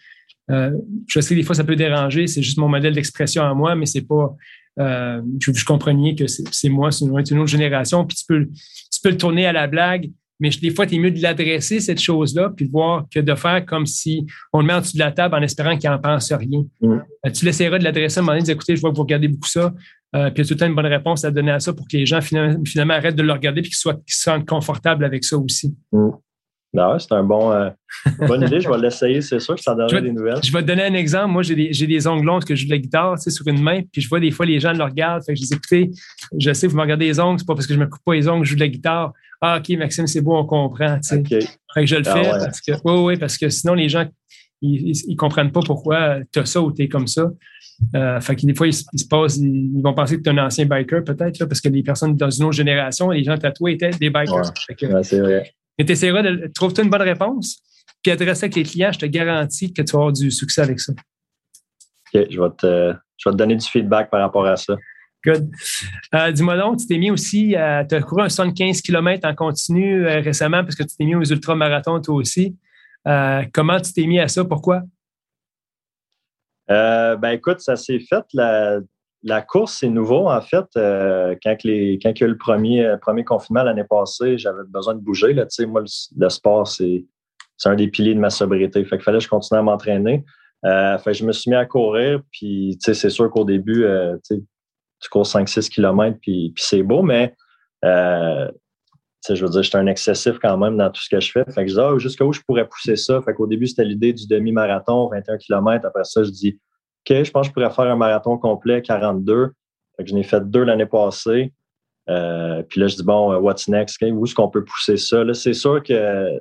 Euh, 0.50 0.72
je 1.06 1.20
sais 1.20 1.34
que 1.34 1.40
des 1.40 1.44
fois, 1.44 1.54
ça 1.54 1.64
peut 1.64 1.76
déranger. 1.76 2.26
C'est 2.26 2.42
juste 2.42 2.58
mon 2.58 2.68
modèle 2.68 2.94
d'expression 2.94 3.42
à 3.42 3.54
moi, 3.54 3.74
mais 3.74 3.86
c'est 3.86 4.06
pas. 4.06 4.34
Euh, 4.78 5.20
je, 5.40 5.52
je 5.52 5.64
comprenais 5.64 6.14
que 6.14 6.26
c'est 6.26 6.68
moi, 6.68 6.90
c'est 6.90 7.04
une, 7.04 7.38
autre 7.38 7.46
génération. 7.46 8.04
Puis 8.06 8.16
tu 8.16 8.24
peux, 8.26 8.46
tu 8.46 9.00
peux 9.02 9.10
le 9.10 9.16
tourner 9.16 9.46
à 9.46 9.52
la 9.52 9.66
blague, 9.66 10.10
mais 10.38 10.48
des 10.50 10.70
fois, 10.70 10.86
tu 10.86 10.94
es 10.94 10.98
mieux 10.98 11.10
de 11.10 11.20
l'adresser, 11.20 11.80
cette 11.80 12.00
chose-là, 12.00 12.50
puis 12.56 12.66
de 12.66 12.70
voir 12.70 13.06
que 13.12 13.20
de 13.20 13.34
faire 13.34 13.66
comme 13.66 13.84
si 13.84 14.26
on 14.52 14.60
le 14.60 14.66
met 14.66 14.72
en 14.72 14.80
dessous 14.80 14.94
de 14.94 15.00
la 15.00 15.12
table 15.12 15.34
en 15.34 15.42
espérant 15.42 15.76
qu'il 15.76 15.90
n'en 15.90 15.98
pense 15.98 16.32
rien. 16.32 16.64
Euh, 16.82 16.98
tu 17.32 17.44
l'essaieras 17.44 17.78
de 17.78 17.84
l'adresser 17.84 18.18
à 18.18 18.20
un 18.20 18.22
moment 18.22 18.32
donné, 18.32 18.40
de 18.40 18.46
dire 18.46 18.54
écoutez, 18.54 18.76
je 18.76 18.80
vois 18.80 18.90
que 18.90 18.96
vous 18.96 19.02
regardez 19.02 19.28
beaucoup 19.28 19.48
ça. 19.48 19.74
puis 20.12 20.22
il 20.36 20.38
y 20.38 20.40
a 20.40 20.44
tout 20.44 20.54
le 20.54 20.56
temps 20.56 20.66
une 20.66 20.74
bonne 20.74 20.86
réponse 20.86 21.24
à 21.24 21.30
donner 21.30 21.50
à 21.50 21.60
ça 21.60 21.72
pour 21.74 21.86
que 21.86 21.96
les 21.96 22.06
gens 22.06 22.20
finalement, 22.20 22.94
arrêtent 22.94 23.16
de 23.16 23.22
le 23.22 23.32
regarder 23.32 23.60
et 23.60 23.64
qu'ils 23.64 23.74
soient, 23.74 24.00
se 24.06 24.22
sentent 24.22 24.46
confortables 24.46 25.04
avec 25.04 25.24
ça 25.24 25.36
aussi. 25.36 25.74
Ben 26.72 26.98
c'est 26.98 27.12
un 27.12 27.24
bon, 27.24 27.50
euh, 27.50 27.68
bonne 28.28 28.42
idée. 28.42 28.60
Je 28.60 28.68
vais 28.68 28.78
l'essayer, 28.78 29.20
c'est 29.20 29.40
sûr 29.40 29.56
que 29.56 29.60
ça 29.60 29.74
donnerait 29.74 30.02
des 30.02 30.12
nouvelles. 30.12 30.38
Je 30.42 30.52
vais 30.52 30.62
te 30.62 30.66
donner 30.66 30.84
un 30.84 30.94
exemple. 30.94 31.32
Moi, 31.32 31.42
j'ai 31.42 31.56
des, 31.56 31.86
des 31.86 32.06
ongles 32.06 32.24
longs 32.24 32.38
que 32.38 32.54
je 32.54 32.62
joue 32.62 32.68
de 32.68 32.74
la 32.74 32.78
guitare 32.78 33.16
tu 33.16 33.22
sais, 33.22 33.30
sur 33.30 33.46
une 33.48 33.60
main, 33.60 33.80
puis 33.92 34.00
je 34.00 34.08
vois 34.08 34.20
des 34.20 34.30
fois 34.30 34.46
les 34.46 34.60
gens 34.60 34.72
le 34.72 34.84
regardent. 34.84 35.24
Fait 35.24 35.34
que 35.34 35.40
je 35.40 35.44
dis 35.44 35.52
écoutez, 35.52 35.90
je 36.38 36.52
sais, 36.52 36.66
vous 36.68 36.76
me 36.76 36.82
regardez 36.82 37.06
les 37.06 37.18
ongles, 37.18 37.40
c'est 37.40 37.46
pas 37.46 37.54
parce 37.54 37.66
que 37.66 37.74
je 37.74 37.78
me 37.78 37.86
coupe 37.86 38.02
pas 38.04 38.14
les 38.14 38.28
ongles, 38.28 38.44
je 38.44 38.50
joue 38.50 38.56
de 38.56 38.60
la 38.60 38.68
guitare. 38.68 39.12
Ah, 39.40 39.58
OK, 39.58 39.76
Maxime, 39.76 40.06
c'est 40.06 40.20
beau, 40.20 40.36
on 40.36 40.44
comprend. 40.44 40.98
Tu 41.00 41.08
sais. 41.08 41.22
Fait 41.74 41.80
que 41.80 41.86
je 41.86 41.96
le 41.96 42.02
ah 42.06 42.14
fais 42.14 42.22
parce 42.22 42.60
que, 42.60 42.72
oui, 42.72 43.04
oui, 43.04 43.16
parce 43.16 43.38
que 43.38 43.48
sinon, 43.48 43.74
les 43.74 43.88
gens, 43.88 44.04
ils, 44.60 44.92
ils, 45.08 45.16
comprennent 45.16 45.52
pas 45.52 45.60
pourquoi 45.64 46.18
tu 46.30 46.38
as 46.40 46.44
ça 46.44 46.60
ou 46.60 46.72
tu 46.72 46.82
es 46.82 46.88
comme 46.88 47.06
ça. 47.06 47.30
Euh, 47.94 48.20
fait 48.20 48.36
que 48.36 48.46
des 48.46 48.54
fois, 48.54 48.66
ils, 48.66 48.74
se 48.74 48.84
passent, 49.08 49.38
ils 49.38 49.80
vont 49.82 49.94
penser 49.94 50.18
que 50.18 50.22
tu 50.22 50.28
es 50.28 50.32
un 50.32 50.44
ancien 50.44 50.66
biker, 50.66 51.02
peut-être, 51.04 51.44
parce 51.46 51.60
que 51.60 51.68
les 51.68 51.82
personnes 51.82 52.14
dans 52.16 52.30
une 52.30 52.44
autre 52.44 52.56
génération, 52.56 53.10
les 53.10 53.24
gens 53.24 53.38
tatoués 53.38 53.72
étaient 53.72 53.90
des 53.90 54.10
bikers. 54.10 54.52
Ouais. 54.68 55.02
c'est 55.02 55.20
vrai. 55.20 55.54
Mais 55.80 55.86
tu 55.86 55.92
essaieras 55.92 56.22
de 56.22 56.46
trouver 56.54 56.82
une 56.82 56.90
bonne 56.90 57.00
réponse, 57.00 57.62
puis 58.02 58.12
adresser 58.12 58.44
avec 58.44 58.56
les 58.56 58.64
clients, 58.64 58.92
je 58.92 58.98
te 58.98 59.06
garantis 59.06 59.72
que 59.72 59.80
tu 59.80 59.92
vas 59.92 60.00
avoir 60.00 60.12
du 60.12 60.30
succès 60.30 60.60
avec 60.60 60.78
ça. 60.78 60.92
OK, 60.92 62.26
je 62.28 62.38
vais 62.38 62.50
te, 62.50 62.94
je 63.16 63.28
vais 63.28 63.32
te 63.32 63.36
donner 63.38 63.56
du 63.56 63.66
feedback 63.66 64.10
par 64.10 64.20
rapport 64.20 64.44
à 64.44 64.56
ça. 64.56 64.76
Good. 65.24 65.50
Euh, 66.14 66.32
dis-moi 66.32 66.58
donc, 66.58 66.80
tu 66.80 66.86
t'es 66.86 66.98
mis 66.98 67.10
aussi, 67.10 67.56
à, 67.56 67.86
tu 67.86 67.94
as 67.94 68.02
couru 68.02 68.20
un 68.20 68.28
75 68.28 68.82
km 68.82 69.26
en 69.26 69.34
continu 69.34 70.06
euh, 70.06 70.20
récemment 70.20 70.64
parce 70.64 70.74
que 70.74 70.82
tu 70.82 70.94
t'es 70.98 71.04
mis 71.06 71.14
aux 71.14 71.24
ultramarathons 71.24 71.98
toi 72.02 72.16
aussi. 72.16 72.58
Euh, 73.08 73.42
comment 73.54 73.80
tu 73.80 73.94
t'es 73.94 74.04
mis 74.04 74.20
à 74.20 74.28
ça? 74.28 74.44
Pourquoi? 74.44 74.82
ben 76.68 77.30
écoute, 77.30 77.60
ça 77.60 77.74
s'est 77.74 78.00
fait 78.00 78.24
la, 78.34 78.80
la 79.22 79.42
course, 79.42 79.78
c'est 79.80 79.88
nouveau, 79.88 80.28
en 80.28 80.40
fait. 80.40 80.64
Euh, 80.76 81.34
quand, 81.42 81.56
il 81.64 82.00
y 82.02 82.06
a 82.06 82.10
eu 82.10 82.26
le 82.26 82.38
premier, 82.38 82.84
euh, 82.84 82.96
premier 82.96 83.24
confinement 83.24 83.62
l'année 83.62 83.84
passée, 83.84 84.38
j'avais 84.38 84.62
besoin 84.66 84.94
de 84.94 85.00
bouger. 85.00 85.34
Là, 85.34 85.46
moi, 85.66 85.82
le, 86.16 86.28
sport, 86.28 86.66
c'est, 86.66 87.04
un 87.66 87.74
des 87.74 87.88
piliers 87.88 88.14
de 88.14 88.20
ma 88.20 88.30
sobriété. 88.30 88.82
Fait 88.84 88.96
qu'il 88.96 89.04
fallait 89.04 89.18
que 89.18 89.24
je 89.24 89.28
continue 89.28 89.58
à 89.58 89.62
m'entraîner. 89.62 90.24
Euh, 90.64 90.96
fait 90.98 91.12
que 91.12 91.18
je 91.18 91.24
me 91.24 91.32
suis 91.32 91.50
mis 91.50 91.56
à 91.56 91.66
courir. 91.66 92.22
Puis, 92.32 92.78
c'est 92.80 92.94
sûr 92.94 93.30
qu'au 93.30 93.44
début, 93.44 93.84
tu 94.24 95.10
cours 95.10 95.26
5-6 95.26 95.68
km, 95.68 96.18
puis, 96.20 96.54
c'est 96.56 96.82
beau, 96.82 97.02
mais 97.02 97.34
je 97.82 99.44
veux 99.44 99.50
dire, 99.50 99.62
j'étais 99.62 99.76
un 99.76 99.86
excessif 99.86 100.38
quand 100.40 100.56
même 100.56 100.78
dans 100.78 100.90
tout 100.90 101.02
ce 101.02 101.10
que 101.10 101.20
je 101.20 101.30
fais. 101.30 101.44
Fait 101.44 101.62
que 101.62 101.68
je 101.68 101.74
disais, 101.74 101.82
ah, 101.82 101.98
jusqu'où 101.98 102.32
je 102.32 102.40
pourrais 102.40 102.66
pousser 102.66 102.96
ça? 102.96 103.20
Fait 103.20 103.34
qu'au 103.34 103.46
début, 103.46 103.66
c'était 103.66 103.84
l'idée 103.84 104.14
du 104.14 104.26
demi-marathon, 104.26 105.08
21 105.08 105.36
km. 105.36 105.86
Après 105.86 106.04
ça, 106.04 106.22
je 106.22 106.30
dis, 106.30 106.58
OK, 107.08 107.24
je 107.24 107.30
pense 107.30 107.46
que 107.46 107.48
je 107.48 107.52
pourrais 107.52 107.70
faire 107.70 107.92
un 107.92 107.96
marathon 107.96 108.36
complet, 108.38 108.82
42. 108.82 109.52
Fait 109.96 110.04
que 110.04 110.22
fait 110.22 110.50
deux 110.50 110.64
l'année 110.64 110.86
passée. 110.86 111.52
Euh, 112.08 112.62
puis 112.62 112.80
là, 112.80 112.88
je 112.88 112.96
dis, 112.96 113.02
bon, 113.02 113.32
euh, 113.32 113.38
what's 113.38 113.68
next? 113.68 114.00
Où 114.02 114.24
est-ce 114.24 114.34
qu'on 114.34 114.48
peut 114.48 114.64
pousser 114.64 114.96
ça? 114.96 115.22
Là, 115.22 115.34
c'est 115.34 115.54
sûr 115.54 115.82
que, 115.82 116.40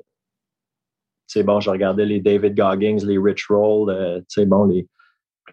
c'est 1.27 1.43
bon, 1.43 1.59
je 1.59 1.69
regardais 1.69 2.05
les 2.05 2.19
David 2.19 2.55
Goggins, 2.55 2.97
les 3.03 3.17
Rich 3.17 3.47
Roll, 3.49 3.89
euh, 3.89 4.19
tu 4.19 4.25
sais, 4.41 4.45
bon, 4.45 4.65
les. 4.65 4.87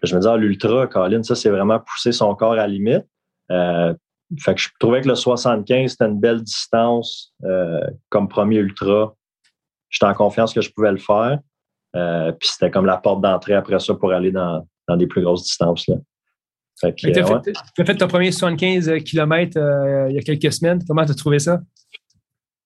Je 0.03 0.15
me 0.15 0.19
disais, 0.19 0.31
ah, 0.31 0.37
l'ultra, 0.37 0.87
Colin, 0.87 1.23
ça, 1.23 1.35
c'est 1.35 1.49
vraiment 1.49 1.79
pousser 1.79 2.11
son 2.11 2.35
corps 2.35 2.53
à 2.53 2.57
la 2.57 2.67
limite. 2.67 3.05
fait 3.49 4.55
que 4.55 4.61
je 4.61 4.69
trouvais 4.79 5.01
que 5.01 5.07
le 5.07 5.15
75, 5.15 5.91
c'était 5.91 6.05
une 6.05 6.19
belle 6.19 6.43
distance 6.43 7.33
comme 8.09 8.27
premier 8.27 8.57
ultra. 8.57 9.15
J'étais 9.89 10.05
en 10.05 10.13
confiance 10.13 10.53
que 10.53 10.61
je 10.61 10.71
pouvais 10.71 10.91
le 10.91 10.99
faire. 10.99 11.39
puis 11.93 12.47
c'était 12.47 12.69
comme 12.69 12.85
la 12.85 12.97
porte 12.97 13.21
d'entrée 13.21 13.55
après 13.55 13.79
ça 13.79 13.95
pour 13.95 14.11
aller 14.11 14.31
dans, 14.31 14.67
dans 14.87 14.97
des 14.97 15.07
plus 15.07 15.21
grosses 15.21 15.43
distances. 15.43 15.85
Tu 16.79 16.85
as, 16.85 17.85
fait 17.85 17.95
ton 17.95 18.07
premier 18.07 18.31
75 18.31 19.03
km 19.03 19.57
euh, 19.57 20.07
il 20.09 20.15
y 20.15 20.19
a 20.19 20.21
quelques 20.21 20.53
semaines. 20.53 20.79
Comment 20.87 21.05
tu 21.05 21.11
as 21.11 21.15
trouvé 21.15 21.39
ça? 21.39 21.59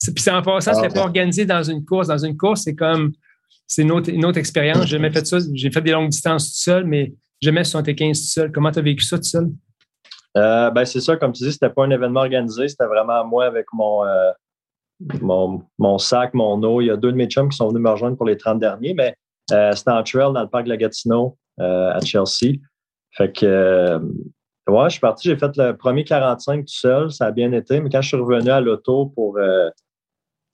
Puis 0.03 0.15
c'est 0.17 0.31
en 0.31 0.41
passant, 0.41 0.73
c'était 0.73 0.87
ah, 0.91 0.93
pas 0.93 1.01
organisé 1.01 1.45
dans 1.45 1.63
une 1.63 1.85
course. 1.85 2.07
Dans 2.07 2.17
une 2.17 2.35
course, 2.35 2.63
c'est 2.63 2.75
comme 2.75 3.13
c'est 3.67 3.83
une 3.83 3.91
autre, 3.91 4.37
expérience. 4.37 4.81
J'ai 4.81 4.97
jamais 4.97 5.11
fait 5.11 5.25
ça. 5.25 5.37
J'ai 5.53 5.71
fait 5.71 5.81
des 5.81 5.91
longues 5.91 6.09
distances 6.09 6.47
tout 6.51 6.59
seul, 6.59 6.85
mais 6.85 7.13
jamais 7.41 7.63
75 7.63 8.19
tout 8.19 8.27
seul. 8.27 8.51
Comment 8.51 8.71
tu 8.71 8.79
as 8.79 8.81
vécu 8.81 9.05
ça 9.05 9.17
tout 9.17 9.23
seul? 9.23 9.49
Euh, 10.37 10.71
ben 10.71 10.85
c'est 10.85 11.01
ça, 11.01 11.15
comme 11.17 11.31
tu 11.33 11.43
dis, 11.43 11.51
c'était 11.51 11.69
pas 11.69 11.83
un 11.83 11.91
événement 11.91 12.21
organisé, 12.21 12.69
c'était 12.69 12.85
vraiment 12.85 13.25
moi 13.25 13.45
avec 13.45 13.65
mon, 13.73 14.05
euh, 14.05 14.31
mon, 15.77 15.97
sac, 15.97 16.33
mon 16.33 16.61
eau. 16.63 16.81
Il 16.81 16.87
y 16.87 16.89
a 16.89 16.97
deux 16.97 17.11
de 17.11 17.17
mes 17.17 17.27
chums 17.27 17.49
qui 17.49 17.57
sont 17.57 17.67
venus 17.67 17.81
me 17.81 17.89
rejoindre 17.89 18.17
pour 18.17 18.25
les 18.25 18.37
30 18.37 18.59
derniers, 18.59 18.93
mais 18.93 19.15
c'était 19.47 19.91
en 19.91 20.03
trail 20.03 20.33
dans 20.33 20.41
le 20.41 20.47
parc 20.47 20.63
de 20.65 20.69
la 20.69 20.77
Gatineau 20.77 21.37
à 21.61 21.99
Chelsea. 22.01 22.59
Fait 23.11 23.31
que, 23.31 23.99
ouais, 24.67 24.83
je 24.85 24.89
suis 24.89 24.99
parti, 24.99 25.27
j'ai 25.27 25.37
fait 25.37 25.55
le 25.57 25.75
premier 25.75 26.03
45 26.03 26.61
tout 26.61 26.65
seul, 26.67 27.11
ça 27.11 27.27
a 27.27 27.31
bien 27.31 27.51
été, 27.51 27.79
mais 27.79 27.89
quand 27.89 28.01
je 28.01 28.09
suis 28.09 28.17
revenu 28.17 28.49
à 28.49 28.61
l'auto 28.61 29.07
pour, 29.07 29.37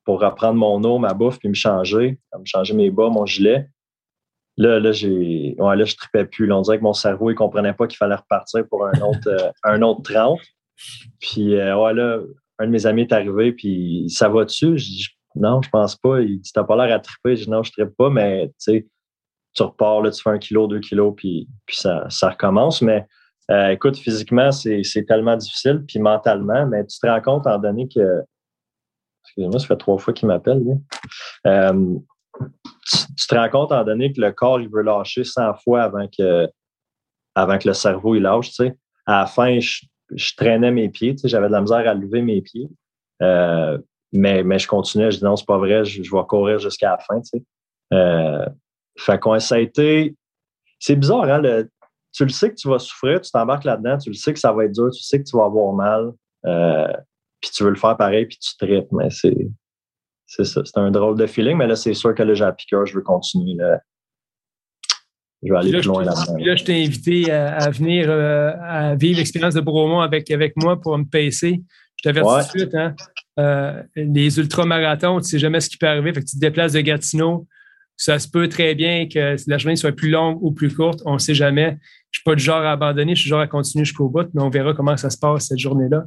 pour 0.06 0.22
reprendre 0.22 0.56
mon 0.56 0.84
eau, 0.84 0.98
ma 0.98 1.13
bouffe, 1.13 1.39
puis 1.39 1.50
me 1.50 1.54
changer, 1.54 2.20
me 2.38 2.46
changer 2.46 2.74
mes 2.74 2.89
bas, 2.89 3.10
mon 3.10 3.26
gilet, 3.26 3.70
Là, 4.58 4.80
là, 4.80 4.91
j'ai, 4.91 5.56
ouais, 5.60 5.76
là, 5.76 5.86
je 5.86 5.96
tripais 5.96 6.26
plus. 6.26 6.52
on 6.52 6.62
dirait 6.62 6.80
que 6.80 6.84
mon 6.84 6.93
cerveau, 6.93 7.30
il 7.30 7.36
comprenait 7.36 7.74
pas 7.74 7.86
qu'il 7.86 7.98
fallait 7.98 8.15
repartir 8.15 8.67
pour 8.67 8.88
un 8.88 9.02
autre, 9.02 9.28
euh, 9.28 9.52
un 9.63 9.82
autre 9.84 10.02
30. 10.02 10.39
Puis, 11.20 11.56
euh, 11.56 11.78
ouais, 11.78 11.93
là, 11.93 12.20
un 12.58 12.65
de 12.65 12.72
mes 12.72 12.88
amis 12.88 13.04
est 13.04 13.13
arrivé, 13.13 13.52
puis 13.52 14.06
ça 14.10 14.30
va 14.30 14.46
dessus. 14.46 14.80
Je 14.80 14.86
dis, 14.86 15.08
non, 15.36 15.62
je 15.62 15.70
pense 15.70 15.96
pas. 15.96 16.22
Il 16.22 16.41
dit, 16.41 16.52
t'as 16.52 16.63
pas 16.63 16.76
l'air 16.76 16.96
à 16.96 17.00
triper. 17.00 17.36
Je 17.36 17.43
dis, 17.43 17.50
non, 17.52 17.62
je 17.62 17.72
tripe 17.72 17.96
pas, 17.96 18.10
mais 18.10 18.48
tu 18.48 18.54
sais, 18.58 18.88
tu 19.58 19.63
repars, 19.63 20.02
là, 20.04 20.12
tu 20.12 20.22
fais 20.22 20.30
un 20.30 20.38
kilo, 20.38 20.67
deux 20.67 20.80
kilos, 20.80 21.13
puis, 21.17 21.48
puis 21.65 21.76
ça, 21.76 22.06
ça 22.10 22.30
recommence. 22.30 22.84
Mais 22.84 23.08
euh, 23.50 23.70
écoute, 23.70 23.98
physiquement, 23.98 24.52
c'est, 24.52 24.84
tellement 25.08 25.36
difficile, 25.36 25.84
puis 25.88 26.00
mentalement, 26.00 26.67
mais 26.67 26.86
tu 26.86 27.00
te 27.00 27.08
rends 27.08 27.22
compte 27.22 27.48
en 27.48 27.58
donné 27.58 27.88
que. 27.88 28.24
Excusez-moi, 29.26 29.60
ça 29.60 29.67
fait 29.67 29.78
trois 29.78 29.98
fois 29.98 30.13
qu'il 30.13 30.28
m'appelle. 30.28 30.63
Euh, 31.48 31.96
tu, 33.17 33.28
te 33.28 33.36
rends 33.36 33.50
compte, 33.50 33.72
en 33.72 33.84
donné, 33.84 34.13
que 34.13 34.22
le 34.22 34.32
corps, 34.32 34.62
il 34.62 34.70
veut 34.70 34.84
lâcher 34.84 35.24
100 35.24 35.56
fois 35.56 35.82
avant 35.82 36.08
que, 36.08 36.48
avant 37.36 37.58
que 37.58 37.67
le 37.67 37.74
cerveau, 37.74 38.15
il 38.15 38.22
lâche, 38.22 38.50
tu 38.50 38.56
sais. 38.56 38.78
À 39.08 39.22
la 39.22 39.26
fin, 39.26 39.60
je, 39.60 40.36
traînais 40.38 40.72
mes 40.72 40.89
pieds, 40.89 41.15
tu 41.15 41.22
sais, 41.22 41.28
j'avais 41.30 41.48
de 41.48 41.52
la 41.52 41.62
misère 41.62 41.88
à 41.88 41.93
lever 41.93 42.22
mes 42.22 42.41
pieds. 42.41 42.70
Euh, 43.24 43.78
mais, 44.13 44.43
mais 44.43 44.60
je 44.60 44.67
continuais, 44.67 45.12
je 45.12 45.17
dis 45.17 45.24
non, 45.24 45.36
c'est 45.36 45.48
pas 45.48 45.58
vrai, 45.58 45.84
je, 45.84 46.02
vais 46.02 46.26
courir 46.28 46.60
jusqu'à 46.60 46.91
la 46.91 46.98
fin, 47.00 47.20
tu 47.22 47.39
sais. 47.39 47.43
Fait 48.98 49.20
qu'on 49.20 49.40
ça 49.40 49.56
a 49.56 49.60
été. 49.60 50.16
C'est 50.80 50.96
bizarre, 50.96 51.24
hein? 51.24 51.42
tu 52.14 52.24
le 52.24 52.30
sais 52.30 52.50
que 52.50 52.56
tu 52.56 52.68
vas 52.68 52.80
souffrir, 52.80 53.22
tu 53.22 53.32
t'embarques 53.32 53.64
là-dedans, 53.64 53.98
tu 53.98 54.10
le 54.10 54.16
sais 54.16 54.34
que 54.34 54.40
ça 54.40 54.52
va 54.52 54.66
être 54.66 54.74
dur, 54.74 54.90
tu 54.92 55.02
sais 55.02 55.20
que 55.20 55.24
tu 55.24 55.36
vas 55.38 55.46
avoir 55.46 55.74
mal, 55.74 56.12
euh, 56.46 56.94
puis 57.42 57.52
tu 57.52 57.64
veux 57.64 57.70
le 57.70 57.76
faire 57.76 57.98
pareil, 57.98 58.26
puis 58.26 58.38
tu 58.38 58.58
traites, 58.58 58.92
mais 58.92 59.10
c'est 59.10 59.48
c'est 60.28 60.44
ça. 60.44 60.62
C'est 60.66 60.78
un 60.78 60.92
drôle 60.92 61.18
de 61.18 61.26
feeling, 61.26 61.58
mais 61.58 61.68
là, 61.68 61.76
c'est 61.76 61.94
sûr 61.94 62.14
que 62.14 62.22
là, 62.22 62.34
j'ai 62.34 62.44
la 62.44 62.52
piqueur, 62.52 62.86
je 62.86 62.94
veux 62.94 63.02
continuer. 63.02 63.56
Là. 63.56 63.80
Je 65.42 65.54
vais 65.54 65.60
aller 65.60 65.72
plus 65.72 65.86
loin 65.86 66.04
là-dedans. 66.04 66.36
Là, 66.38 66.56
je 66.56 66.64
t'ai 66.66 66.84
invité 66.84 67.32
à, 67.32 67.70
venir 67.70 68.08
euh, 68.10 68.52
à 68.62 68.96
vivre 68.96 69.20
l'expérience 69.20 69.54
de 69.54 69.62
Bromont 69.62 70.02
avec, 70.02 70.30
avec 70.30 70.54
moi 70.58 70.80
pour 70.80 70.98
me 70.98 71.06
pacer. 71.06 71.62
Je 71.96 72.04
t'avertis 72.04 72.50
tout 72.50 72.58
de 72.58 72.60
suite, 72.60 72.76
hein? 72.76 72.96
Euh, 73.40 73.84
les 73.96 74.38
ultramarathons, 74.40 75.20
tu 75.20 75.26
ne 75.26 75.28
sais 75.28 75.40
jamais 75.40 75.62
ce 75.62 75.70
qui 75.70 75.78
peut 75.78 75.88
arriver. 75.88 76.12
Fait 76.14 76.22
que 76.22 76.26
tu 76.26 76.36
te 76.36 76.42
déplaces 76.42 76.74
de 76.74 76.82
Gatineau. 76.82 77.48
Ça 77.98 78.20
se 78.20 78.30
peut 78.30 78.48
très 78.48 78.76
bien 78.76 79.08
que 79.08 79.36
la 79.48 79.58
journée 79.58 79.76
soit 79.76 79.92
plus 79.92 80.12
longue 80.12 80.38
ou 80.42 80.52
plus 80.52 80.74
courte. 80.74 81.02
On 81.06 81.16
ne 81.16 81.20
sait 81.20 81.34
jamais. 81.34 81.78
Je 82.12 82.20
ne 82.20 82.22
suis 82.22 82.24
pas 82.24 82.36
du 82.36 82.44
genre 82.44 82.62
à 82.62 82.72
abandonner, 82.72 83.16
je 83.16 83.22
suis 83.22 83.28
du 83.28 83.30
genre 83.32 83.42
à 83.42 83.48
continuer 83.48 83.86
jusqu'au 83.86 84.08
bout, 84.08 84.28
mais 84.34 84.42
on 84.42 84.50
verra 84.50 84.74
comment 84.74 84.96
ça 84.96 85.10
se 85.10 85.18
passe 85.18 85.48
cette 85.48 85.58
journée-là. 85.58 86.06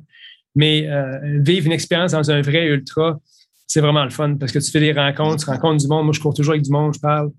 Mais 0.55 0.89
euh, 0.89 1.19
vivre 1.41 1.67
une 1.67 1.73
expérience 1.73 2.13
dans 2.13 2.31
un 2.31 2.41
vrai 2.43 2.67
ultra, 2.67 3.21
c'est 3.67 3.81
vraiment 3.81 4.05
le 4.05 4.11
fun 4.11 4.37
parce 4.37 4.53
que 4.53 4.59
tu 4.61 4.71
fais 4.71 4.81
des 4.81 4.93
rencontres, 4.93 5.45
tu 5.45 5.51
rencontres 5.51 5.83
du 5.83 5.89
monde. 5.89 6.05
Moi, 6.05 6.13
je 6.15 6.21
cours 6.21 6.35
toujours 6.35 6.53
avec 6.53 6.63
du 6.63 6.71
monde, 6.71 6.95
je 6.95 7.01
parle. 7.01 7.31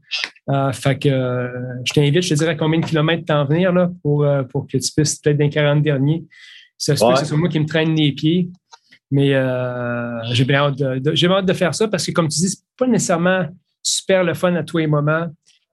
Euh, 0.49 0.71
fait 0.73 0.99
que 0.99 1.09
euh, 1.09 1.47
je 1.85 1.93
t'invite, 1.93 2.21
je 2.21 2.29
te 2.29 2.33
dirais 2.35 2.57
combien 2.57 2.79
de 2.79 2.85
kilomètres 2.85 3.25
t'en 3.25 3.45
venir 3.45 3.71
là, 3.71 3.89
pour, 4.01 4.27
pour 4.49 4.67
que 4.67 4.77
tu 4.77 4.91
puisses 4.95 5.15
peut-être 5.15 5.37
dans 5.37 5.45
les 5.45 5.49
40 5.49 5.81
derniers. 5.81 6.25
Ça 6.77 6.95
se 6.95 7.05
peut 7.05 7.13
que 7.13 7.25
c'est 7.25 7.35
moi 7.35 7.47
qui 7.47 7.59
me 7.59 7.65
traîne 7.65 7.95
les 7.95 8.11
pieds. 8.11 8.49
Mais 9.11 9.33
j'ai 10.31 10.45
bien 10.45 10.59
hâte 10.59 10.77
de, 10.77 11.15
j'ai 11.15 11.27
hâte 11.27 11.45
de 11.45 11.53
faire 11.53 11.73
ça 11.73 11.87
parce 11.87 12.05
que, 12.05 12.11
comme 12.11 12.27
tu 12.27 12.39
dis, 12.39 12.49
c'est 12.49 12.63
pas 12.77 12.87
nécessairement 12.87 13.45
super 13.83 14.23
le 14.23 14.33
fun 14.33 14.55
à 14.55 14.63
tous 14.63 14.79
les 14.79 14.87
moments, 14.87 15.27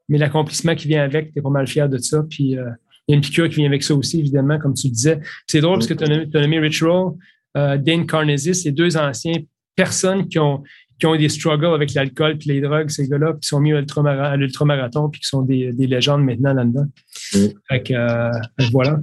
mais 0.09 0.19
l'accomplissement 0.19 0.75
qui 0.75 0.89
vient 0.89 1.05
avec, 1.05 1.33
tu 1.33 1.39
es 1.39 1.43
pas 1.43 1.51
mal 1.51 1.67
fier 1.67 1.89
de 1.89 1.99
ça. 1.99 2.23
Puis 2.29 2.45
il 2.45 2.51
y 2.53 3.13
a 3.13 3.15
une 3.15 3.21
piqûre 3.21 3.49
qui 3.49 3.57
vient 3.57 3.67
avec 3.67 3.83
ça 3.83 3.95
aussi, 3.95 4.21
évidemment, 4.21 4.59
comme 4.59 4.75
tu 4.75 4.89
disais. 4.89 5.21
C'est 5.47 5.61
drôle 5.61 5.79
parce 5.79 5.87
que 5.87 5.95
tu 5.95 6.05
as, 6.05 6.41
nommé 6.41 6.59
Rich 6.59 6.83
Roll, 6.83 7.15
Dane 7.55 8.07
Carnegie, 8.07 8.55
c'est 8.55 8.73
deux 8.73 8.97
anciens 8.97 9.35
personnes 9.77 10.29
qui 10.29 10.39
ont, 10.39 10.63
qui 10.99 11.07
ont 11.07 11.17
des 11.17 11.29
struggles 11.29 11.67
avec 11.67 11.95
l'alcool 11.95 12.33
et 12.33 12.53
les 12.53 12.61
drogues, 12.61 12.91
ces 12.91 13.09
gars-là, 13.09 13.35
qui 13.41 13.47
sont 13.47 13.61
mis 13.61 13.73
à 13.73 14.37
l'ultramarathon 14.37 15.09
puis 15.09 15.21
qui 15.21 15.29
sont 15.29 15.43
des, 15.43 15.73
des 15.73 15.87
légendes 15.87 16.25
maintenant 16.25 16.53
là-dedans. 16.53 16.87
Mm. 17.35 17.47
Fait 17.69 17.83
que, 17.83 17.95
euh, 17.95 18.31
voilà. 18.73 19.01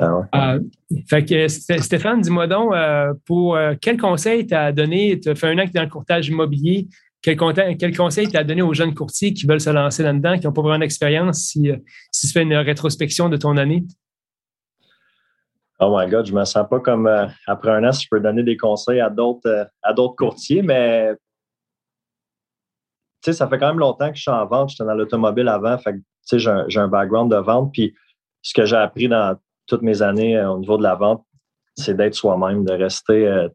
Ah 0.00 0.54
euh, 0.54 0.60
fait 1.08 1.24
que 1.24 1.46
Stéphane, 1.46 2.22
dis-moi 2.22 2.48
donc, 2.48 2.72
euh, 2.72 3.14
pour 3.24 3.56
quel 3.80 3.96
conseil 3.96 4.46
tu 4.46 4.54
as 4.54 4.72
donné, 4.72 5.20
tu 5.20 5.28
as 5.28 5.36
fait 5.36 5.46
un 5.46 5.58
an 5.58 5.66
que 5.66 5.70
tu 5.70 5.76
es 5.76 5.80
dans 5.80 5.82
le 5.82 5.90
courtage 5.90 6.26
immobilier, 6.28 6.88
quel, 7.22 7.36
conseil 7.36 8.28
tu 8.28 8.36
as 8.36 8.44
donné 8.44 8.62
aux 8.62 8.74
jeunes 8.74 8.94
courtiers 8.94 9.32
qui 9.32 9.46
veulent 9.46 9.60
se 9.60 9.70
lancer 9.70 10.02
là-dedans, 10.02 10.38
qui 10.38 10.46
n'ont 10.46 10.52
pas 10.52 10.62
vraiment 10.62 10.80
d'expérience, 10.80 11.38
si, 11.38 11.70
si 12.10 12.26
tu 12.26 12.32
fais 12.32 12.42
une 12.42 12.54
rétrospection 12.54 13.28
de 13.28 13.36
ton 13.36 13.56
année? 13.56 13.84
Oh 15.84 15.96
my 15.96 16.08
God, 16.08 16.26
je 16.26 16.32
me 16.32 16.44
sens 16.44 16.66
pas 16.68 16.78
comme 16.78 17.06
euh, 17.06 17.26
après 17.46 17.70
un 17.70 17.82
an 17.84 17.92
si 17.92 18.04
je 18.04 18.08
peux 18.08 18.20
donner 18.20 18.44
des 18.44 18.56
conseils 18.56 19.00
à 19.00 19.10
d'autres 19.10 19.48
euh, 19.48 19.64
à 19.82 19.92
d'autres 19.92 20.14
courtiers, 20.14 20.62
mais 20.62 21.12
tu 23.20 23.30
sais, 23.30 23.32
ça 23.32 23.48
fait 23.48 23.58
quand 23.58 23.68
même 23.68 23.80
longtemps 23.80 24.10
que 24.10 24.16
je 24.16 24.22
suis 24.22 24.30
en 24.30 24.46
vente. 24.46 24.70
J'étais 24.70 24.84
dans 24.84 24.94
l'automobile 24.94 25.48
avant, 25.48 25.78
fait 25.78 25.96
sais, 26.22 26.38
j'ai 26.38 26.80
un, 26.80 26.88
background 26.88 27.32
de 27.32 27.36
vente. 27.36 27.72
Puis 27.72 27.94
ce 28.42 28.54
que 28.54 28.64
j'ai 28.64 28.76
appris 28.76 29.08
dans 29.08 29.36
toutes 29.66 29.82
mes 29.82 30.02
années 30.02 30.36
euh, 30.36 30.50
au 30.50 30.58
niveau 30.58 30.76
de 30.76 30.82
la 30.84 30.94
vente, 30.94 31.24
c'est 31.76 31.96
d'être 31.96 32.14
soi-même, 32.14 32.64
de 32.64 32.72
rester, 32.72 33.48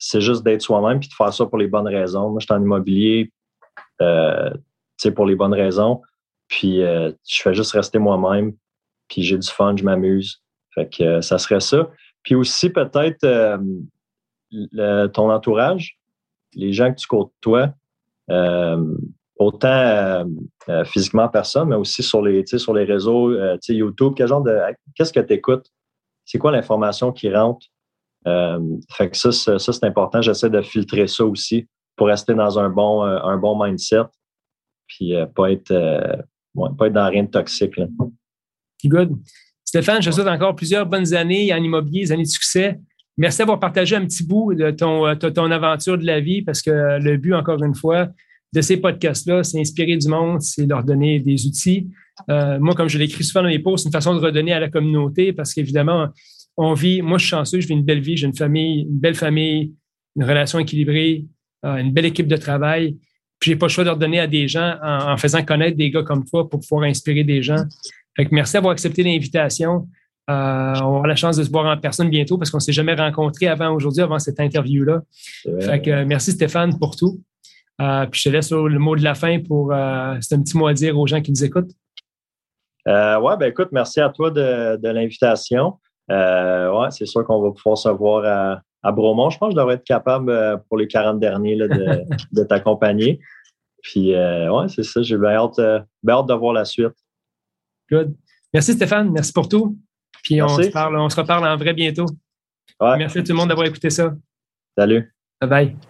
c'est 0.00 0.20
juste 0.20 0.42
d'être 0.42 0.62
soi-même 0.62 0.98
puis 0.98 1.08
de 1.08 1.14
faire 1.14 1.32
ça 1.32 1.46
pour 1.46 1.58
les 1.58 1.68
bonnes 1.68 1.86
raisons. 1.86 2.30
Moi, 2.30 2.40
je 2.40 2.46
suis 2.46 2.54
en 2.54 2.60
immobilier, 2.60 3.30
sais, 4.00 5.12
pour 5.14 5.26
les 5.26 5.36
bonnes 5.36 5.54
raisons. 5.54 6.00
Puis 6.48 6.78
je 6.80 7.42
fais 7.42 7.54
juste 7.54 7.70
rester 7.72 8.00
moi-même, 8.00 8.54
puis 9.06 9.22
j'ai 9.22 9.38
du 9.38 9.48
fun, 9.48 9.76
je 9.76 9.84
m'amuse. 9.84 10.42
Fait 10.74 10.88
que 10.88 11.02
euh, 11.02 11.20
ça 11.20 11.38
serait 11.38 11.60
ça. 11.60 11.90
Puis 12.22 12.34
aussi, 12.34 12.70
peut-être 12.70 13.24
euh, 13.24 15.08
ton 15.08 15.30
entourage, 15.30 15.98
les 16.54 16.72
gens 16.72 16.92
que 16.92 16.98
tu 16.98 17.06
côtoies, 17.06 17.72
euh, 18.30 18.96
autant 19.36 20.24
physiquement 20.84 21.28
personne, 21.28 21.70
mais 21.70 21.76
aussi 21.76 22.02
sur 22.02 22.22
les, 22.22 22.44
sur 22.46 22.74
les 22.74 22.84
réseaux, 22.84 23.34
YouTube, 23.68 24.12
quel 24.14 24.28
genre 24.28 24.42
de. 24.42 24.58
Qu'est-ce 24.94 25.12
que 25.12 25.20
tu 25.20 25.32
écoutes? 25.32 25.66
C'est 26.26 26.38
quoi 26.38 26.52
l'information 26.52 27.10
qui 27.10 27.34
rentre? 27.34 27.66
Fait 28.24 29.10
que 29.10 29.16
ça, 29.16 29.32
c'est 29.58 29.84
important. 29.84 30.20
J'essaie 30.22 30.50
de 30.50 30.62
filtrer 30.62 31.06
ça 31.06 31.24
aussi 31.24 31.66
pour 31.96 32.08
rester 32.08 32.34
dans 32.34 32.58
un 32.58 32.68
bon, 32.68 33.02
un 33.02 33.36
bon 33.36 33.62
mindset, 33.62 34.04
puis 34.86 35.14
pas 35.34 35.50
être, 35.52 35.72
pas 36.78 36.86
être 36.86 36.92
dans 36.92 37.08
rien 37.08 37.24
de 37.24 37.30
toxique. 37.30 37.76
Là. 37.76 37.86
Good. 38.84 39.16
Stéphane, 39.64 40.02
je 40.02 40.10
te 40.10 40.14
souhaite 40.14 40.26
encore 40.26 40.56
plusieurs 40.56 40.86
bonnes 40.86 41.14
années 41.14 41.52
en 41.52 41.62
immobilier, 41.62 42.00
des 42.00 42.12
années 42.12 42.24
de 42.24 42.28
succès. 42.28 42.80
Merci 43.16 43.38
d'avoir 43.38 43.60
partagé 43.60 43.96
un 43.96 44.04
petit 44.04 44.24
bout 44.24 44.54
de 44.54 44.70
ton, 44.70 45.06
euh, 45.06 45.14
ton 45.14 45.50
aventure 45.50 45.98
de 45.98 46.04
la 46.04 46.20
vie 46.20 46.42
parce 46.42 46.62
que 46.62 46.98
le 47.00 47.16
but, 47.18 47.34
encore 47.34 47.62
une 47.62 47.74
fois, 47.74 48.08
de 48.52 48.60
ces 48.62 48.78
podcasts-là, 48.78 49.44
c'est 49.44 49.60
inspirer 49.60 49.96
du 49.96 50.08
monde, 50.08 50.40
c'est 50.40 50.66
leur 50.66 50.82
donner 50.82 51.20
des 51.20 51.46
outils. 51.46 51.88
Euh, 52.28 52.58
moi, 52.58 52.74
comme 52.74 52.88
je 52.88 52.98
l'écris 52.98 53.22
souvent 53.22 53.42
dans 53.42 53.48
mes 53.48 53.58
posts, 53.58 53.84
c'est 53.84 53.88
une 53.88 53.92
façon 53.92 54.14
de 54.14 54.20
redonner 54.20 54.52
à 54.52 54.58
la 54.58 54.68
communauté 54.68 55.32
parce 55.32 55.54
qu'évidemment, 55.54 56.08
on 56.62 56.74
vit, 56.74 57.02
moi, 57.02 57.18
je 57.18 57.24
suis 57.24 57.30
chanceux, 57.30 57.60
je 57.60 57.66
vis 57.66 57.74
une 57.74 57.84
belle 57.84 58.00
vie, 58.00 58.16
j'ai 58.16 58.26
une 58.26 58.36
famille, 58.36 58.82
une 58.82 58.98
belle 58.98 59.14
famille, 59.14 59.74
une 60.16 60.24
relation 60.24 60.58
équilibrée, 60.58 61.24
euh, 61.64 61.76
une 61.76 61.92
belle 61.92 62.06
équipe 62.06 62.28
de 62.28 62.36
travail. 62.36 62.96
Puis, 63.38 63.52
j'ai 63.52 63.56
pas 63.56 63.66
le 63.66 63.70
choix 63.70 63.84
de 63.84 63.90
redonner 63.90 64.20
à 64.20 64.26
des 64.26 64.48
gens 64.48 64.76
en, 64.82 65.12
en, 65.12 65.16
faisant 65.16 65.42
connaître 65.44 65.76
des 65.76 65.90
gars 65.90 66.02
comme 66.02 66.24
toi 66.24 66.48
pour 66.48 66.60
pouvoir 66.60 66.84
inspirer 66.84 67.24
des 67.24 67.42
gens 67.42 67.64
merci 68.30 68.54
d'avoir 68.54 68.72
accepté 68.72 69.02
l'invitation. 69.02 69.88
Euh, 70.28 70.74
on 70.82 70.98
aura 70.98 71.08
la 71.08 71.16
chance 71.16 71.36
de 71.36 71.42
se 71.42 71.50
voir 71.50 71.66
en 71.66 71.76
personne 71.76 72.08
bientôt 72.08 72.38
parce 72.38 72.50
qu'on 72.50 72.58
ne 72.58 72.62
s'est 72.62 72.72
jamais 72.72 72.94
rencontrés 72.94 73.48
avant 73.48 73.74
aujourd'hui, 73.74 74.02
avant 74.02 74.18
cette 74.18 74.38
interview-là. 74.38 75.02
Fait 75.60 76.04
merci 76.04 76.32
Stéphane 76.32 76.78
pour 76.78 76.96
tout. 76.96 77.20
Euh, 77.80 78.06
puis 78.06 78.20
je 78.20 78.28
te 78.28 78.32
laisse 78.32 78.52
le 78.52 78.78
mot 78.78 78.94
de 78.94 79.02
la 79.02 79.14
fin 79.14 79.40
pour 79.40 79.72
euh, 79.72 80.14
c'est 80.20 80.34
un 80.34 80.42
petit 80.42 80.56
mot 80.56 80.66
à 80.66 80.74
dire 80.74 80.98
aux 80.98 81.06
gens 81.06 81.20
qui 81.20 81.32
nous 81.32 81.44
écoutent. 81.44 81.70
oui, 82.86 83.32
ben 83.40 83.46
écoute, 83.46 83.68
merci 83.72 84.00
à 84.00 84.10
toi 84.10 84.30
de, 84.30 84.88
l'invitation. 84.88 85.78
Ouais, 86.10 86.90
c'est 86.90 87.06
sûr 87.06 87.24
qu'on 87.24 87.42
va 87.42 87.50
pouvoir 87.52 87.78
se 87.78 87.88
voir 87.88 88.24
à, 88.24 88.62
à, 88.82 88.92
Bromont. 88.92 89.30
Je 89.30 89.38
pense 89.38 89.48
que 89.48 89.54
je 89.54 89.60
devrais 89.60 89.74
être 89.74 89.84
capable 89.84 90.62
pour 90.68 90.78
les 90.78 90.86
40 90.86 91.20
derniers 91.20 91.56
de, 91.56 91.66
de 92.32 92.44
t'accompagner. 92.44 93.20
Puis 93.82 94.14
ouais, 94.14 94.68
c'est 94.68 94.82
ça, 94.82 95.02
j'ai 95.02 95.16
bien 95.16 95.30
hâte, 95.30 95.60
bien 96.02 96.16
hâte 96.16 96.26
de 96.26 96.34
voir 96.34 96.52
la 96.52 96.64
suite. 96.64 96.94
Good. 97.90 98.14
Merci 98.52 98.72
Stéphane, 98.72 99.10
merci 99.10 99.32
pour 99.32 99.48
tout. 99.48 99.76
Puis 100.22 100.42
on 100.42 100.48
se, 100.48 100.68
parle, 100.70 100.96
on 100.96 101.08
se 101.08 101.16
reparle 101.16 101.46
en 101.46 101.56
vrai 101.56 101.72
bientôt. 101.72 102.06
Merci 102.80 103.18
à 103.18 103.22
tout 103.22 103.32
le 103.32 103.38
monde 103.38 103.48
d'avoir 103.48 103.66
écouté 103.66 103.90
ça. 103.90 104.14
Salut. 104.76 105.12
Bye 105.40 105.48
bye. 105.48 105.89